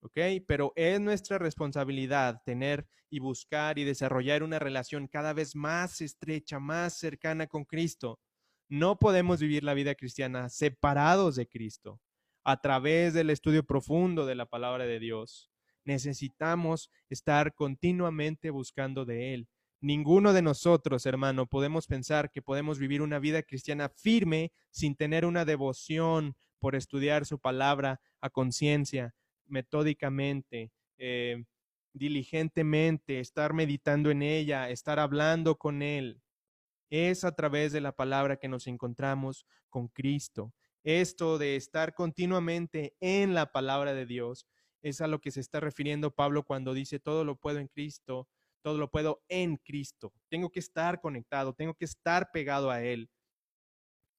¿ok? 0.00 0.18
Pero 0.46 0.72
es 0.76 1.00
nuestra 1.00 1.38
responsabilidad 1.38 2.42
tener 2.44 2.86
y 3.10 3.20
buscar 3.20 3.78
y 3.78 3.84
desarrollar 3.84 4.42
una 4.42 4.58
relación 4.58 5.08
cada 5.08 5.32
vez 5.32 5.54
más 5.56 6.00
estrecha, 6.00 6.58
más 6.58 6.98
cercana 6.98 7.46
con 7.46 7.64
Cristo. 7.64 8.20
No 8.68 8.98
podemos 8.98 9.40
vivir 9.40 9.64
la 9.64 9.74
vida 9.74 9.94
cristiana 9.94 10.48
separados 10.48 11.36
de 11.36 11.48
Cristo 11.48 12.00
a 12.48 12.56
través 12.62 13.12
del 13.12 13.28
estudio 13.28 13.62
profundo 13.62 14.24
de 14.24 14.34
la 14.34 14.46
palabra 14.46 14.86
de 14.86 14.98
Dios. 14.98 15.50
Necesitamos 15.84 16.90
estar 17.10 17.54
continuamente 17.54 18.48
buscando 18.48 19.04
de 19.04 19.34
Él. 19.34 19.48
Ninguno 19.82 20.32
de 20.32 20.40
nosotros, 20.40 21.04
hermano, 21.04 21.44
podemos 21.44 21.86
pensar 21.86 22.30
que 22.30 22.40
podemos 22.40 22.78
vivir 22.78 23.02
una 23.02 23.18
vida 23.18 23.42
cristiana 23.42 23.90
firme 23.90 24.50
sin 24.70 24.96
tener 24.96 25.26
una 25.26 25.44
devoción 25.44 26.36
por 26.58 26.74
estudiar 26.74 27.26
su 27.26 27.38
palabra 27.38 28.00
a 28.22 28.30
conciencia, 28.30 29.14
metódicamente, 29.44 30.72
eh, 30.96 31.44
diligentemente, 31.92 33.20
estar 33.20 33.52
meditando 33.52 34.10
en 34.10 34.22
ella, 34.22 34.70
estar 34.70 34.98
hablando 34.98 35.58
con 35.58 35.82
Él. 35.82 36.22
Es 36.88 37.24
a 37.24 37.32
través 37.32 37.72
de 37.72 37.82
la 37.82 37.92
palabra 37.92 38.38
que 38.38 38.48
nos 38.48 38.66
encontramos 38.68 39.44
con 39.68 39.88
Cristo. 39.88 40.54
Esto 40.84 41.38
de 41.38 41.56
estar 41.56 41.94
continuamente 41.94 42.96
en 43.00 43.34
la 43.34 43.52
palabra 43.52 43.94
de 43.94 44.06
Dios 44.06 44.46
es 44.82 45.00
a 45.00 45.06
lo 45.06 45.20
que 45.20 45.30
se 45.30 45.40
está 45.40 45.60
refiriendo 45.60 46.14
Pablo 46.14 46.44
cuando 46.44 46.72
dice 46.72 47.00
todo 47.00 47.24
lo 47.24 47.36
puedo 47.36 47.58
en 47.58 47.68
Cristo, 47.68 48.28
todo 48.62 48.78
lo 48.78 48.90
puedo 48.90 49.22
en 49.28 49.56
Cristo. 49.56 50.12
Tengo 50.28 50.50
que 50.50 50.60
estar 50.60 51.00
conectado, 51.00 51.54
tengo 51.54 51.74
que 51.74 51.84
estar 51.84 52.30
pegado 52.32 52.70
a 52.70 52.82
Él. 52.82 53.10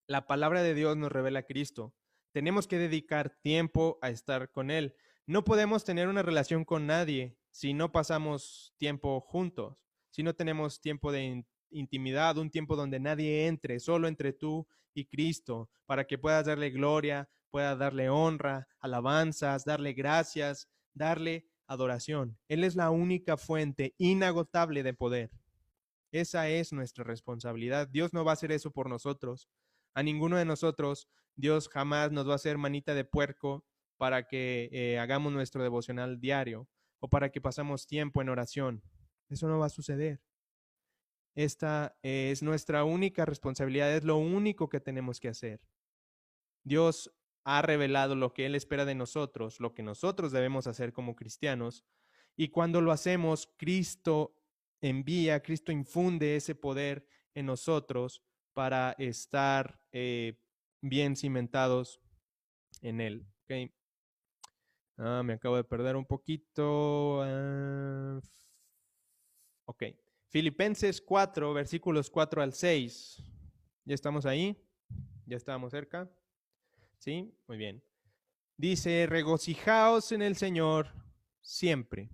La 0.06 0.26
palabra 0.26 0.62
de 0.62 0.74
Dios 0.74 0.96
nos 0.96 1.12
revela 1.12 1.40
a 1.40 1.44
Cristo. 1.44 1.94
Tenemos 2.32 2.66
que 2.66 2.78
dedicar 2.78 3.38
tiempo 3.42 3.98
a 4.02 4.10
estar 4.10 4.50
con 4.50 4.70
Él. 4.70 4.94
No 5.26 5.44
podemos 5.44 5.84
tener 5.84 6.08
una 6.08 6.22
relación 6.22 6.64
con 6.64 6.86
nadie 6.86 7.36
si 7.50 7.74
no 7.74 7.92
pasamos 7.92 8.74
tiempo 8.76 9.20
juntos, 9.20 9.76
si 10.10 10.22
no 10.22 10.34
tenemos 10.34 10.80
tiempo 10.80 11.12
de 11.12 11.44
intimidad, 11.70 12.38
un 12.38 12.50
tiempo 12.50 12.76
donde 12.76 13.00
nadie 13.00 13.46
entre, 13.46 13.80
solo 13.80 14.08
entre 14.08 14.32
tú 14.32 14.66
y 14.94 15.06
Cristo, 15.06 15.70
para 15.86 16.06
que 16.06 16.18
puedas 16.18 16.46
darle 16.46 16.70
gloria, 16.70 17.28
puedas 17.50 17.78
darle 17.78 18.08
honra, 18.08 18.68
alabanzas, 18.80 19.64
darle 19.64 19.92
gracias, 19.92 20.68
darle 20.94 21.46
adoración. 21.66 22.38
Él 22.48 22.64
es 22.64 22.76
la 22.76 22.90
única 22.90 23.36
fuente 23.36 23.94
inagotable 23.98 24.82
de 24.82 24.94
poder. 24.94 25.30
Esa 26.12 26.48
es 26.48 26.72
nuestra 26.72 27.04
responsabilidad. 27.04 27.88
Dios 27.88 28.12
no 28.12 28.24
va 28.24 28.32
a 28.32 28.34
hacer 28.34 28.50
eso 28.50 28.72
por 28.72 28.88
nosotros. 28.88 29.48
A 29.94 30.02
ninguno 30.02 30.36
de 30.36 30.44
nosotros 30.44 31.08
Dios 31.36 31.68
jamás 31.68 32.12
nos 32.12 32.28
va 32.28 32.32
a 32.32 32.36
hacer 32.36 32.58
manita 32.58 32.94
de 32.94 33.04
puerco 33.04 33.64
para 33.96 34.26
que 34.26 34.68
eh, 34.72 34.98
hagamos 34.98 35.32
nuestro 35.32 35.62
devocional 35.62 36.20
diario 36.20 36.68
o 36.98 37.08
para 37.08 37.30
que 37.30 37.40
pasamos 37.40 37.86
tiempo 37.86 38.20
en 38.20 38.28
oración. 38.28 38.82
Eso 39.28 39.48
no 39.48 39.58
va 39.58 39.66
a 39.66 39.70
suceder. 39.70 40.20
Esta 41.34 41.96
es 42.02 42.42
nuestra 42.42 42.84
única 42.84 43.24
responsabilidad, 43.24 43.94
es 43.94 44.04
lo 44.04 44.16
único 44.16 44.68
que 44.68 44.80
tenemos 44.80 45.20
que 45.20 45.28
hacer. 45.28 45.60
Dios 46.64 47.12
ha 47.44 47.62
revelado 47.62 48.14
lo 48.14 48.34
que 48.34 48.46
Él 48.46 48.54
espera 48.54 48.84
de 48.84 48.94
nosotros, 48.94 49.60
lo 49.60 49.74
que 49.74 49.82
nosotros 49.82 50.32
debemos 50.32 50.66
hacer 50.66 50.92
como 50.92 51.16
cristianos, 51.16 51.84
y 52.36 52.48
cuando 52.48 52.80
lo 52.80 52.92
hacemos, 52.92 53.52
Cristo 53.56 54.34
envía, 54.80 55.42
Cristo 55.42 55.72
infunde 55.72 56.36
ese 56.36 56.54
poder 56.54 57.06
en 57.34 57.46
nosotros 57.46 58.22
para 58.52 58.92
estar 58.92 59.80
eh, 59.92 60.38
bien 60.80 61.16
cimentados 61.16 62.00
en 62.82 63.00
Él. 63.00 63.26
Ah, 64.96 65.22
me 65.22 65.34
acabo 65.34 65.56
de 65.56 65.64
perder 65.64 65.96
un 65.96 66.06
poquito. 66.06 67.22
Ah, 67.22 68.20
ok. 69.66 69.84
Filipenses 70.30 71.00
4, 71.00 71.52
versículos 71.52 72.08
4 72.08 72.40
al 72.40 72.54
6. 72.54 73.20
¿Ya 73.84 73.94
estamos 73.94 74.26
ahí? 74.26 74.56
¿Ya 75.26 75.36
estamos 75.36 75.72
cerca? 75.72 76.08
¿Sí? 76.98 77.34
Muy 77.48 77.56
bien. 77.56 77.82
Dice, 78.56 79.06
regocijaos 79.08 80.12
en 80.12 80.22
el 80.22 80.36
Señor 80.36 80.92
siempre. 81.40 82.10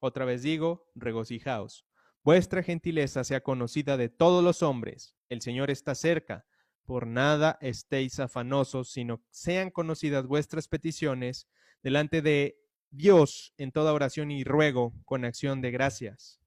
Otra 0.00 0.24
vez 0.24 0.42
digo, 0.42 0.90
regocijaos. 0.96 1.86
Vuestra 2.24 2.64
gentileza 2.64 3.22
sea 3.22 3.40
conocida 3.40 3.96
de 3.96 4.08
todos 4.08 4.42
los 4.42 4.64
hombres. 4.64 5.16
El 5.28 5.40
Señor 5.40 5.70
está 5.70 5.94
cerca. 5.94 6.44
Por 6.84 7.06
nada 7.06 7.56
estéis 7.60 8.18
afanosos, 8.18 8.90
sino 8.90 9.22
sean 9.30 9.70
conocidas 9.70 10.26
vuestras 10.26 10.66
peticiones 10.66 11.48
delante 11.84 12.20
de 12.20 12.58
Dios 12.90 13.54
en 13.58 13.70
toda 13.70 13.92
oración 13.92 14.32
y 14.32 14.42
ruego 14.42 14.92
con 15.04 15.24
acción 15.24 15.60
de 15.60 15.70
gracias. 15.70 16.43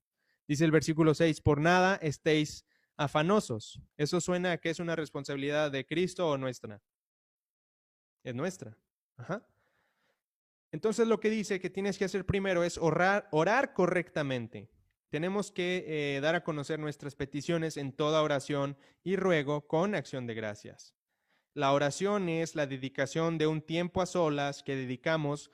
Dice 0.47 0.65
el 0.65 0.71
versículo 0.71 1.13
6, 1.13 1.41
por 1.41 1.59
nada 1.59 1.95
estéis 1.97 2.65
afanosos. 2.95 3.81
¿Eso 3.97 4.21
suena 4.21 4.53
a 4.53 4.57
que 4.57 4.69
es 4.69 4.79
una 4.79 4.95
responsabilidad 4.95 5.71
de 5.71 5.85
Cristo 5.85 6.29
o 6.29 6.37
nuestra? 6.37 6.81
Es 8.23 8.33
nuestra. 8.33 8.77
Entonces 10.71 11.07
lo 11.07 11.19
que 11.19 11.29
dice 11.29 11.59
que 11.59 11.69
tienes 11.69 11.97
que 11.97 12.05
hacer 12.05 12.25
primero 12.25 12.63
es 12.63 12.77
orar, 12.77 13.27
orar 13.31 13.73
correctamente. 13.73 14.69
Tenemos 15.09 15.51
que 15.51 15.85
eh, 15.87 16.19
dar 16.21 16.35
a 16.35 16.43
conocer 16.43 16.79
nuestras 16.79 17.15
peticiones 17.15 17.77
en 17.77 17.93
toda 17.93 18.21
oración 18.21 18.77
y 19.03 19.15
ruego 19.15 19.67
con 19.67 19.95
acción 19.95 20.27
de 20.27 20.33
gracias. 20.33 20.93
La 21.53 21.71
oración 21.71 22.29
es 22.29 22.55
la 22.55 22.67
dedicación 22.67 23.37
de 23.37 23.47
un 23.47 23.61
tiempo 23.61 24.01
a 24.01 24.05
solas 24.05 24.63
que 24.63 24.75
dedicamos 24.75 25.51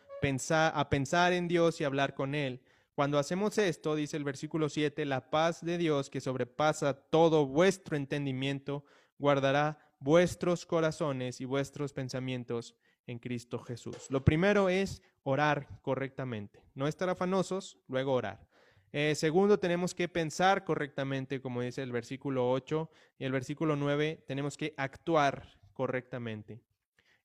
a 0.49 0.87
pensar 0.89 1.33
en 1.33 1.47
Dios 1.47 1.81
y 1.81 1.83
hablar 1.83 2.13
con 2.13 2.33
Él. 2.33 2.61
Cuando 2.95 3.17
hacemos 3.17 3.57
esto, 3.57 3.95
dice 3.95 4.17
el 4.17 4.23
versículo 4.23 4.69
7, 4.69 5.05
la 5.05 5.31
paz 5.31 5.65
de 5.65 5.79
Dios 5.79 6.11
que 6.11 6.21
sobrepasa 6.21 6.93
todo 6.93 7.47
vuestro 7.47 7.97
entendimiento, 7.97 8.85
guardará 9.17 9.79
vuestros 9.99 10.67
corazones 10.67 11.41
y 11.41 11.45
vuestros 11.45 11.91
pensamientos 11.91 12.75
en 13.07 13.17
Cristo 13.17 13.57
Jesús. 13.57 14.07
Lo 14.09 14.23
primero 14.23 14.69
es 14.69 15.01
orar 15.23 15.67
correctamente, 15.81 16.61
no 16.75 16.87
estar 16.87 17.09
afanosos, 17.09 17.79
luego 17.87 18.13
orar. 18.13 18.47
Eh, 18.91 19.15
segundo, 19.15 19.57
tenemos 19.57 19.95
que 19.95 20.07
pensar 20.07 20.63
correctamente, 20.63 21.41
como 21.41 21.63
dice 21.63 21.81
el 21.81 21.91
versículo 21.91 22.51
8 22.51 22.91
y 23.17 23.25
el 23.25 23.31
versículo 23.31 23.75
9, 23.75 24.23
tenemos 24.27 24.55
que 24.55 24.75
actuar 24.77 25.57
correctamente. 25.73 26.61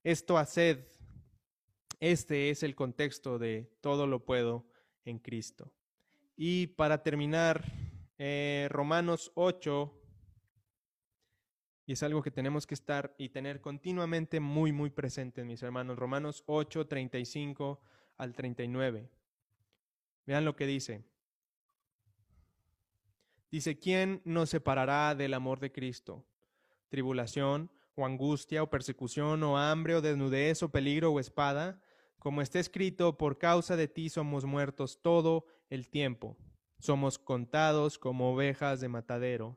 Esto 0.02 0.38
haced. 0.38 0.78
Este 2.00 2.48
es 2.48 2.62
el 2.62 2.74
contexto 2.74 3.38
de 3.38 3.70
todo 3.82 4.06
lo 4.06 4.24
puedo 4.24 4.64
en 5.08 5.18
Cristo. 5.18 5.72
Y 6.36 6.68
para 6.68 7.02
terminar, 7.02 7.64
eh, 8.18 8.68
Romanos 8.70 9.32
8, 9.34 9.94
y 11.86 11.92
es 11.92 12.02
algo 12.02 12.22
que 12.22 12.30
tenemos 12.30 12.66
que 12.66 12.74
estar 12.74 13.14
y 13.16 13.30
tener 13.30 13.60
continuamente 13.60 14.40
muy, 14.40 14.72
muy 14.72 14.90
presente, 14.90 15.44
mis 15.44 15.62
hermanos. 15.62 15.98
Romanos 15.98 16.44
8, 16.46 16.86
35 16.86 17.80
al 18.18 18.34
39. 18.34 19.08
Vean 20.26 20.44
lo 20.44 20.54
que 20.54 20.66
dice. 20.66 21.02
Dice, 23.50 23.78
¿quién 23.78 24.20
nos 24.26 24.50
separará 24.50 25.14
del 25.14 25.32
amor 25.32 25.60
de 25.60 25.72
Cristo? 25.72 26.26
Tribulación 26.90 27.70
o 27.94 28.04
angustia 28.04 28.62
o 28.62 28.68
persecución 28.68 29.42
o 29.42 29.56
hambre 29.56 29.94
o 29.94 30.02
desnudez 30.02 30.62
o 30.62 30.68
peligro 30.68 31.10
o 31.10 31.20
espada. 31.20 31.80
Como 32.18 32.42
está 32.42 32.58
escrito, 32.58 33.16
por 33.16 33.38
causa 33.38 33.76
de 33.76 33.88
ti 33.88 34.08
somos 34.08 34.44
muertos 34.44 35.00
todo 35.02 35.46
el 35.70 35.88
tiempo. 35.88 36.36
Somos 36.78 37.18
contados 37.18 37.98
como 37.98 38.32
ovejas 38.32 38.80
de 38.80 38.88
matadero. 38.88 39.56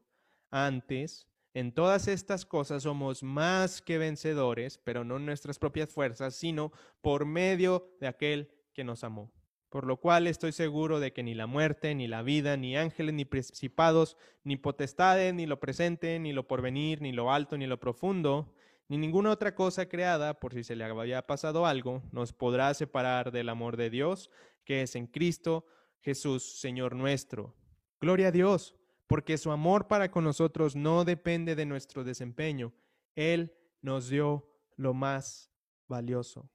Antes, 0.52 1.28
en 1.54 1.74
todas 1.74 2.08
estas 2.08 2.46
cosas 2.46 2.84
somos 2.84 3.24
más 3.24 3.82
que 3.82 3.98
vencedores, 3.98 4.78
pero 4.78 5.04
no 5.04 5.20
nuestras 5.20 5.60
propias 5.60 5.90
fuerzas, 5.90 6.36
sino 6.36 6.72
por 7.02 7.26
medio 7.26 7.96
de 8.00 8.08
aquel 8.08 8.52
que 8.74 8.84
nos 8.84 9.04
amó. 9.04 9.32
Por 9.70 9.86
lo 9.86 9.98
cual 9.98 10.28
estoy 10.28 10.52
seguro 10.52 11.00
de 11.00 11.14
que 11.14 11.24
ni 11.24 11.34
la 11.34 11.48
muerte, 11.48 11.96
ni 11.96 12.08
la 12.08 12.22
vida, 12.22 12.58
ni 12.58 12.78
ángeles, 12.78 13.16
ni 13.16 13.26
principados, 13.26 14.18
ni 14.44 14.58
potestades, 14.58 15.34
ni 15.34 15.46
lo 15.46 15.60
presente, 15.60 16.20
ni 16.20 16.32
lo 16.32 16.48
porvenir, 16.48 17.02
ni 17.02 17.12
lo 17.12 17.32
alto, 17.32 17.58
ni 17.58 17.68
lo 17.68 17.80
profundo, 17.80 18.54
ni 18.92 18.98
ninguna 18.98 19.32
otra 19.32 19.56
cosa 19.56 19.88
creada, 19.88 20.38
por 20.38 20.54
si 20.54 20.66
se 20.66 20.76
le 20.76 20.84
había 20.84 21.26
pasado 21.26 21.66
algo, 21.66 22.04
nos 22.12 22.34
podrá 22.34 22.74
separar 22.74 23.32
del 23.32 23.48
amor 23.48 23.78
de 23.78 23.90
Dios, 23.90 24.30
que 24.66 24.82
es 24.82 24.98
en 24.98 25.08
Cristo 25.08 25.66
Jesús, 26.02 26.60
Señor 26.60 26.94
nuestro. 26.94 27.56
Gloria 28.02 28.28
a 28.28 28.32
Dios 28.32 28.76
porque 29.08 29.38
su 29.38 29.50
amor 29.50 29.88
para 29.88 30.12
con 30.12 30.26
nosotros 30.26 30.76
no 30.76 31.06
depende 31.06 31.56
de 31.56 31.66
nuestro 31.66 32.04
desempeño. 32.04 32.74
Él 33.16 33.54
nos 33.82 34.10
dio 34.10 34.46
lo 34.76 34.94
más 34.94 35.50
valioso. 35.88 36.50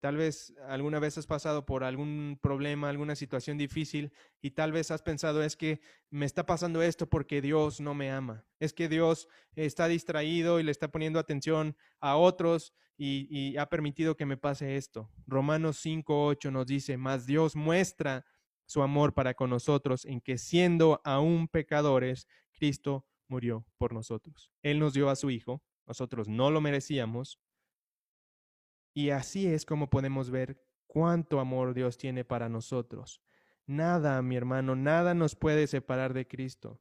Tal 0.00 0.16
vez 0.16 0.54
alguna 0.66 0.98
vez 0.98 1.18
has 1.18 1.26
pasado 1.26 1.66
por 1.66 1.84
algún 1.84 2.38
problema, 2.40 2.88
alguna 2.88 3.14
situación 3.14 3.58
difícil 3.58 4.12
y 4.40 4.52
tal 4.52 4.72
vez 4.72 4.90
has 4.90 5.02
pensado 5.02 5.42
es 5.42 5.56
que 5.56 5.80
me 6.08 6.24
está 6.24 6.46
pasando 6.46 6.82
esto 6.82 7.06
porque 7.06 7.42
Dios 7.42 7.80
no 7.80 7.94
me 7.94 8.10
ama. 8.10 8.46
Es 8.58 8.72
que 8.72 8.88
Dios 8.88 9.28
está 9.56 9.88
distraído 9.88 10.58
y 10.58 10.62
le 10.62 10.70
está 10.70 10.88
poniendo 10.88 11.18
atención 11.18 11.76
a 12.00 12.16
otros 12.16 12.72
y, 12.96 13.56
ha 13.56 13.66
permitido 13.66 14.16
que 14.16 14.26
me 14.26 14.36
pase 14.36 14.76
esto. 14.76 15.10
Romanos 15.26 15.84
5.8 15.84 16.52
nos 16.52 16.66
dice, 16.66 16.96
más 16.98 17.26
Dios 17.26 17.56
muestra 17.56 18.26
su 18.66 18.82
amor 18.82 19.14
para 19.14 19.34
con 19.34 19.50
nosotros, 19.50 20.04
en 20.04 20.20
que 20.20 20.36
siendo 20.36 21.00
aún 21.04 21.48
pecadores, 21.48 22.28
Cristo 22.52 23.06
murió 23.26 23.66
por 23.78 23.94
nosotros. 23.94 24.52
Él 24.62 24.78
nos 24.78 24.92
dio 24.92 25.08
a 25.08 25.16
su 25.16 25.30
Hijo, 25.30 25.62
nosotros 25.86 26.28
no 26.28 26.50
lo 26.50 26.60
merecíamos, 26.60 27.40
y 28.92 29.10
así 29.10 29.46
es 29.46 29.64
como 29.64 29.90
podemos 29.90 30.30
ver 30.30 30.60
cuánto 30.86 31.40
amor 31.40 31.74
Dios 31.74 31.96
tiene 31.96 32.24
para 32.24 32.48
nosotros. 32.48 33.22
Nada, 33.66 34.20
mi 34.22 34.36
hermano, 34.36 34.74
nada 34.74 35.14
nos 35.14 35.36
puede 35.36 35.66
separar 35.66 36.12
de 36.12 36.26
Cristo. 36.26 36.80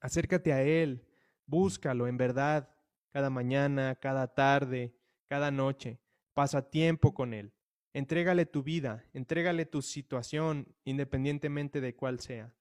Acércate 0.00 0.52
a 0.52 0.62
Él, 0.62 1.06
búscalo 1.46 2.06
en 2.06 2.16
verdad, 2.16 2.70
cada 3.10 3.30
mañana, 3.30 3.96
cada 3.96 4.32
tarde, 4.32 4.94
cada 5.26 5.50
noche. 5.50 6.00
Pasa 6.32 6.70
tiempo 6.70 7.12
con 7.12 7.34
Él. 7.34 7.52
Entrégale 7.92 8.46
tu 8.46 8.62
vida, 8.62 9.04
entrégale 9.12 9.66
tu 9.66 9.82
situación, 9.82 10.74
independientemente 10.84 11.80
de 11.80 11.94
cuál 11.94 12.20
sea. 12.20 12.54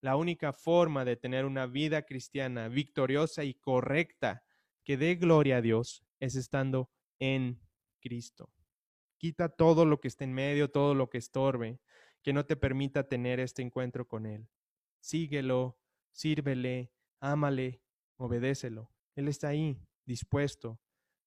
La 0.00 0.16
única 0.16 0.52
forma 0.52 1.04
de 1.04 1.16
tener 1.16 1.44
una 1.46 1.66
vida 1.66 2.02
cristiana 2.02 2.68
victoriosa 2.68 3.42
y 3.44 3.54
correcta 3.54 4.44
que 4.84 4.96
dé 4.96 5.16
gloria 5.16 5.56
a 5.56 5.62
Dios 5.62 6.04
es 6.20 6.36
estando 6.36 6.90
en 7.18 7.60
Cristo. 8.06 8.52
Quita 9.18 9.48
todo 9.48 9.84
lo 9.84 10.00
que 10.00 10.08
esté 10.08 10.24
en 10.24 10.32
medio, 10.32 10.70
todo 10.70 10.94
lo 10.94 11.10
que 11.10 11.18
estorbe, 11.18 11.80
que 12.22 12.32
no 12.32 12.46
te 12.46 12.56
permita 12.56 13.08
tener 13.08 13.40
este 13.40 13.62
encuentro 13.62 14.06
con 14.06 14.26
Él. 14.26 14.48
Síguelo, 15.00 15.78
sírvele, 16.12 16.92
ámale, 17.20 17.82
obedécelo. 18.16 18.92
Él 19.16 19.26
está 19.26 19.48
ahí, 19.48 19.80
dispuesto 20.04 20.80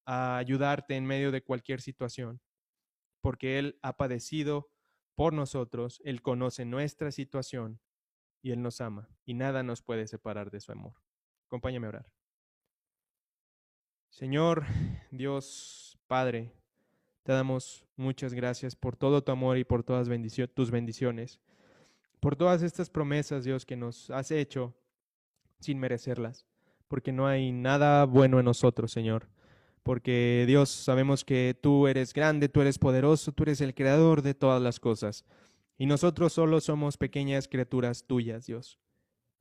a 0.06 0.38
ayudarte 0.38 0.96
en 0.96 1.06
medio 1.06 1.32
de 1.32 1.44
cualquier 1.44 1.82
situación 1.82 2.42
porque 3.22 3.60
Él 3.60 3.80
ha 3.82 3.98
padecido 3.98 4.72
por 5.16 5.34
nosotros, 5.34 6.02
Él 6.06 6.22
conoce 6.22 6.66
nuestra 6.66 7.12
situación 7.12 7.82
y 8.42 8.52
Él 8.52 8.62
nos 8.62 8.82
ama 8.82 9.10
y 9.26 9.34
nada 9.34 9.64
nos 9.64 9.82
puede 9.82 10.08
separar 10.08 10.50
de 10.52 10.62
su 10.62 10.72
amor. 10.72 10.96
Acompáñame 11.48 11.88
a 11.88 11.90
orar. 11.90 12.12
Señor, 14.10 14.66
Dios 15.12 16.00
Padre, 16.08 16.54
te 17.30 17.34
damos 17.34 17.86
muchas 17.96 18.34
gracias 18.34 18.76
por 18.76 18.96
todo 18.96 19.24
tu 19.24 19.32
amor 19.32 19.60
y 19.60 19.64
por 19.64 19.84
todas 19.84 20.10
tus 20.56 20.72
bendiciones, 20.72 21.40
por 22.20 22.36
todas 22.36 22.64
estas 22.64 22.90
promesas, 22.90 23.44
Dios, 23.44 23.68
que 23.68 23.76
nos 23.76 24.10
has 24.10 24.32
hecho 24.32 24.74
sin 25.60 25.78
merecerlas, 25.78 26.48
porque 26.88 27.12
no 27.12 27.28
hay 27.28 27.52
nada 27.52 28.06
bueno 28.06 28.40
en 28.40 28.46
nosotros, 28.46 28.92
Señor 28.92 29.30
porque 29.84 30.46
Dios, 30.48 30.72
sabemos 30.72 31.24
que 31.24 31.56
tú 31.60 31.88
eres 31.88 32.16
grande, 32.16 32.50
tú 32.50 32.62
eres 32.62 32.80
poderoso, 32.80 33.32
tú 33.32 33.44
eres 33.44 33.62
el 33.62 33.76
creador 33.76 34.24
de 34.24 34.34
todas 34.34 34.60
las 34.60 34.80
cosas, 34.80 35.24
y 35.78 35.86
nosotros 35.86 36.34
solo 36.34 36.60
somos 36.62 36.98
pequeñas 36.98 37.48
criaturas 37.48 38.06
tuyas, 38.08 38.48
Dios. 38.48 38.80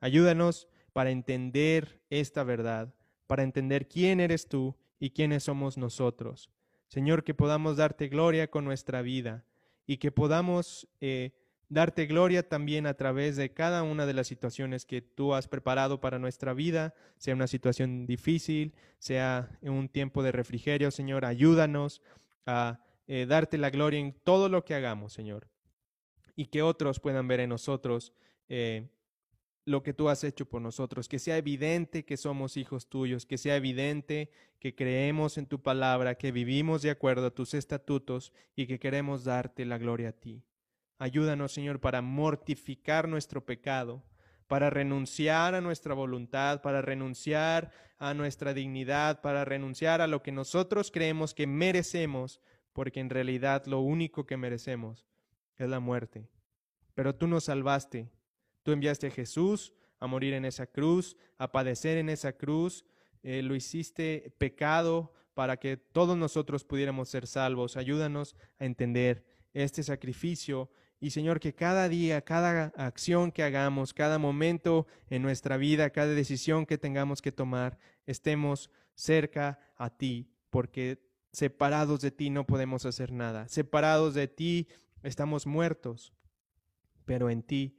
Ayúdanos 0.00 0.68
para 0.92 1.10
entender 1.10 2.02
esta 2.10 2.44
verdad, 2.44 2.94
para 3.26 3.44
entender 3.44 3.88
quién 3.88 4.20
eres 4.20 4.46
tú 4.46 4.76
y 5.00 5.08
quiénes 5.10 5.44
somos 5.44 5.78
nosotros. 5.78 6.50
Señor, 6.88 7.22
que 7.22 7.34
podamos 7.34 7.76
darte 7.76 8.08
gloria 8.08 8.50
con 8.50 8.64
nuestra 8.64 9.02
vida 9.02 9.44
y 9.86 9.98
que 9.98 10.10
podamos 10.10 10.88
eh, 11.00 11.32
darte 11.68 12.06
gloria 12.06 12.48
también 12.48 12.86
a 12.86 12.94
través 12.94 13.36
de 13.36 13.52
cada 13.52 13.82
una 13.82 14.06
de 14.06 14.14
las 14.14 14.26
situaciones 14.26 14.86
que 14.86 15.02
tú 15.02 15.34
has 15.34 15.48
preparado 15.48 16.00
para 16.00 16.18
nuestra 16.18 16.54
vida, 16.54 16.94
sea 17.18 17.34
una 17.34 17.46
situación 17.46 18.06
difícil, 18.06 18.74
sea 18.98 19.50
un 19.60 19.88
tiempo 19.88 20.22
de 20.22 20.32
refrigerio, 20.32 20.90
Señor, 20.90 21.24
ayúdanos 21.24 22.02
a 22.46 22.80
eh, 23.06 23.26
darte 23.26 23.58
la 23.58 23.70
gloria 23.70 24.00
en 24.00 24.12
todo 24.12 24.48
lo 24.48 24.64
que 24.64 24.74
hagamos, 24.74 25.12
Señor, 25.12 25.48
y 26.36 26.46
que 26.46 26.62
otros 26.62 27.00
puedan 27.00 27.28
ver 27.28 27.40
en 27.40 27.50
nosotros 27.50 28.14
eh, 28.48 28.88
lo 29.68 29.82
que 29.82 29.92
tú 29.92 30.08
has 30.08 30.24
hecho 30.24 30.46
por 30.46 30.62
nosotros, 30.62 31.08
que 31.08 31.18
sea 31.18 31.36
evidente 31.36 32.04
que 32.04 32.16
somos 32.16 32.56
hijos 32.56 32.88
tuyos, 32.88 33.26
que 33.26 33.36
sea 33.36 33.56
evidente 33.56 34.30
que 34.58 34.74
creemos 34.74 35.36
en 35.36 35.46
tu 35.46 35.62
palabra, 35.62 36.16
que 36.16 36.32
vivimos 36.32 36.82
de 36.82 36.90
acuerdo 36.90 37.26
a 37.26 37.34
tus 37.34 37.52
estatutos 37.54 38.32
y 38.56 38.66
que 38.66 38.78
queremos 38.78 39.24
darte 39.24 39.66
la 39.66 39.78
gloria 39.78 40.08
a 40.08 40.12
ti. 40.12 40.42
Ayúdanos, 40.98 41.52
Señor, 41.52 41.80
para 41.80 42.00
mortificar 42.00 43.08
nuestro 43.08 43.44
pecado, 43.44 44.02
para 44.48 44.70
renunciar 44.70 45.54
a 45.54 45.60
nuestra 45.60 45.94
voluntad, 45.94 46.62
para 46.62 46.80
renunciar 46.80 47.70
a 47.98 48.14
nuestra 48.14 48.54
dignidad, 48.54 49.20
para 49.20 49.44
renunciar 49.44 50.00
a 50.00 50.06
lo 50.06 50.22
que 50.22 50.32
nosotros 50.32 50.90
creemos 50.90 51.34
que 51.34 51.46
merecemos, 51.46 52.40
porque 52.72 53.00
en 53.00 53.10
realidad 53.10 53.66
lo 53.66 53.80
único 53.80 54.26
que 54.26 54.38
merecemos 54.38 55.06
es 55.56 55.68
la 55.68 55.78
muerte. 55.78 56.26
Pero 56.94 57.14
tú 57.14 57.28
nos 57.28 57.44
salvaste, 57.44 58.08
tú 58.68 58.72
enviaste 58.72 59.06
a 59.06 59.10
Jesús 59.10 59.72
a 59.98 60.06
morir 60.06 60.34
en 60.34 60.44
esa 60.44 60.66
cruz, 60.66 61.16
a 61.38 61.50
padecer 61.50 61.96
en 61.96 62.10
esa 62.10 62.34
cruz, 62.34 62.84
eh, 63.22 63.40
lo 63.40 63.56
hiciste 63.56 64.34
pecado 64.36 65.14
para 65.32 65.56
que 65.56 65.78
todos 65.78 66.18
nosotros 66.18 66.64
pudiéramos 66.64 67.08
ser 67.08 67.26
salvos. 67.26 67.78
Ayúdanos 67.78 68.36
a 68.58 68.66
entender 68.66 69.24
este 69.54 69.82
sacrificio 69.82 70.70
y 71.00 71.12
Señor, 71.12 71.40
que 71.40 71.54
cada 71.54 71.88
día, 71.88 72.20
cada 72.20 72.64
acción 72.76 73.32
que 73.32 73.42
hagamos, 73.42 73.94
cada 73.94 74.18
momento 74.18 74.86
en 75.08 75.22
nuestra 75.22 75.56
vida, 75.56 75.88
cada 75.88 76.12
decisión 76.12 76.66
que 76.66 76.76
tengamos 76.76 77.22
que 77.22 77.32
tomar, 77.32 77.78
estemos 78.04 78.70
cerca 78.94 79.60
a 79.76 79.88
ti, 79.88 80.28
porque 80.50 81.02
separados 81.32 82.02
de 82.02 82.10
ti 82.10 82.28
no 82.28 82.46
podemos 82.46 82.84
hacer 82.84 83.12
nada. 83.12 83.48
Separados 83.48 84.12
de 84.12 84.28
ti 84.28 84.68
estamos 85.02 85.46
muertos, 85.46 86.12
pero 87.06 87.30
en 87.30 87.42
ti 87.42 87.78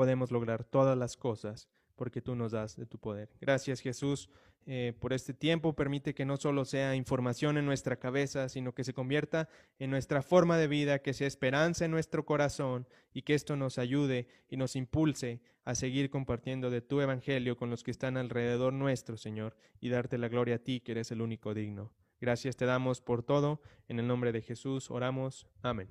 podemos 0.00 0.30
lograr 0.30 0.64
todas 0.64 0.96
las 0.96 1.18
cosas 1.18 1.68
porque 1.94 2.22
tú 2.22 2.34
nos 2.34 2.52
das 2.52 2.74
de 2.74 2.86
tu 2.86 2.98
poder. 2.98 3.28
Gracias 3.38 3.80
Jesús 3.80 4.30
eh, 4.64 4.94
por 4.98 5.12
este 5.12 5.34
tiempo. 5.34 5.74
Permite 5.74 6.14
que 6.14 6.24
no 6.24 6.38
solo 6.38 6.64
sea 6.64 6.96
información 6.96 7.58
en 7.58 7.66
nuestra 7.66 7.96
cabeza, 7.96 8.48
sino 8.48 8.72
que 8.72 8.82
se 8.82 8.94
convierta 8.94 9.50
en 9.78 9.90
nuestra 9.90 10.22
forma 10.22 10.56
de 10.56 10.68
vida, 10.68 11.00
que 11.00 11.12
sea 11.12 11.26
esperanza 11.26 11.84
en 11.84 11.90
nuestro 11.90 12.24
corazón 12.24 12.88
y 13.12 13.20
que 13.20 13.34
esto 13.34 13.56
nos 13.56 13.76
ayude 13.76 14.26
y 14.48 14.56
nos 14.56 14.74
impulse 14.74 15.42
a 15.66 15.74
seguir 15.74 16.08
compartiendo 16.08 16.70
de 16.70 16.80
tu 16.80 17.02
evangelio 17.02 17.58
con 17.58 17.68
los 17.68 17.82
que 17.82 17.90
están 17.90 18.16
alrededor 18.16 18.72
nuestro, 18.72 19.18
Señor, 19.18 19.54
y 19.80 19.90
darte 19.90 20.16
la 20.16 20.28
gloria 20.28 20.54
a 20.54 20.60
ti, 20.60 20.80
que 20.80 20.92
eres 20.92 21.10
el 21.10 21.20
único 21.20 21.52
digno. 21.52 21.92
Gracias 22.22 22.56
te 22.56 22.64
damos 22.64 23.02
por 23.02 23.22
todo. 23.22 23.60
En 23.86 23.98
el 23.98 24.06
nombre 24.06 24.32
de 24.32 24.40
Jesús 24.40 24.90
oramos. 24.90 25.46
Amén. 25.60 25.90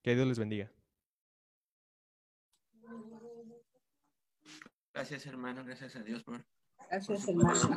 Que 0.00 0.14
Dios 0.14 0.26
les 0.26 0.38
bendiga. 0.38 0.72
Gracias, 5.02 5.26
hermano. 5.26 5.64
Gracias 5.64 5.96
a 5.96 6.02
Dios 6.04 6.22
por. 6.22 6.46
Gracias, 6.88 7.26
hermano. 7.26 7.76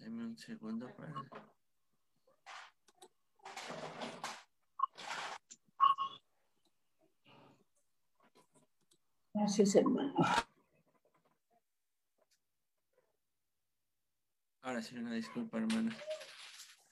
Dame 0.00 0.24
un 0.24 0.36
segundo 0.36 0.92
para. 0.96 1.14
Gracias, 9.32 9.76
hermano. 9.76 10.12
Ahora 14.62 14.82
sí, 14.82 14.98
una 14.98 15.14
disculpa, 15.14 15.58
hermano. 15.58 15.92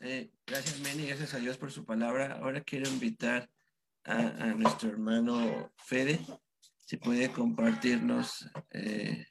Eh, 0.01 0.31
gracias, 0.47 0.81
Meni, 0.81 1.07
gracias 1.07 1.35
a 1.35 1.39
Dios 1.39 1.57
por 1.57 1.71
su 1.71 1.85
palabra. 1.85 2.39
Ahora 2.41 2.61
quiero 2.61 2.89
invitar 2.89 3.49
a, 4.05 4.55
nuestro 4.55 4.91
hermano 4.91 5.73
Fede, 5.77 6.21
si 6.79 6.97
puede 6.99 7.31
compartirnos 7.31 8.47
eh, 8.71 9.27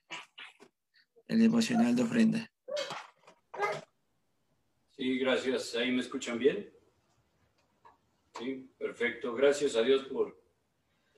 el 1.28 1.40
devocional 1.40 1.96
de 1.96 2.04
ofrenda. 2.04 2.52
Sí, 4.90 5.20
gracias. 5.20 5.76
¿Ahí 5.76 5.92
me 5.92 6.02
escuchan 6.02 6.40
bien? 6.40 6.72
Sí, 8.38 8.74
perfecto. 8.78 9.34
Gracias 9.34 9.76
a 9.76 9.82
Dios 9.82 10.06
por 10.06 10.42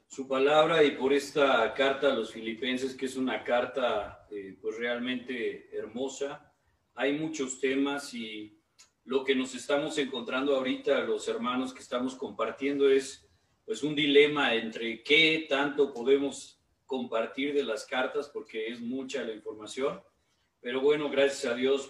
su 0.08 0.28
palabra 0.28 0.84
y 0.84 0.92
por 0.92 1.14
esta 1.14 1.74
carta 1.74 2.12
a 2.12 2.16
los 2.16 2.32
filipenses, 2.32 2.96
que 2.96 3.06
es 3.06 3.16
una 3.16 3.44
carta 3.44 4.28
eh, 4.32 4.58
pues 4.62 4.78
realmente 4.78 5.76
hermosa. 5.76 6.54
Hay 6.94 7.18
muchos 7.18 7.60
temas 7.60 8.14
y 8.14 8.62
lo 9.06 9.24
que 9.24 9.36
nos 9.36 9.54
estamos 9.54 9.98
encontrando 10.00 10.56
ahorita, 10.56 11.02
los 11.02 11.28
hermanos 11.28 11.74
que 11.74 11.82
estamos 11.82 12.16
compartiendo, 12.16 12.90
es 12.90 13.28
pues 13.64 13.84
un 13.84 13.96
dilema 13.96 14.54
entre 14.56 15.04
qué 15.04 15.46
tanto 15.48 15.94
podemos 15.94 16.60
compartir 16.86 17.54
de 17.54 17.64
las 17.64 17.86
cartas, 17.86 18.30
porque 18.30 18.68
es 18.68 18.80
mucha 18.82 19.24
la 19.24 19.34
información. 19.34 20.02
Pero 20.60 20.82
bueno, 20.82 21.10
gracias 21.10 21.52
a 21.52 21.56
Dios 21.56 21.84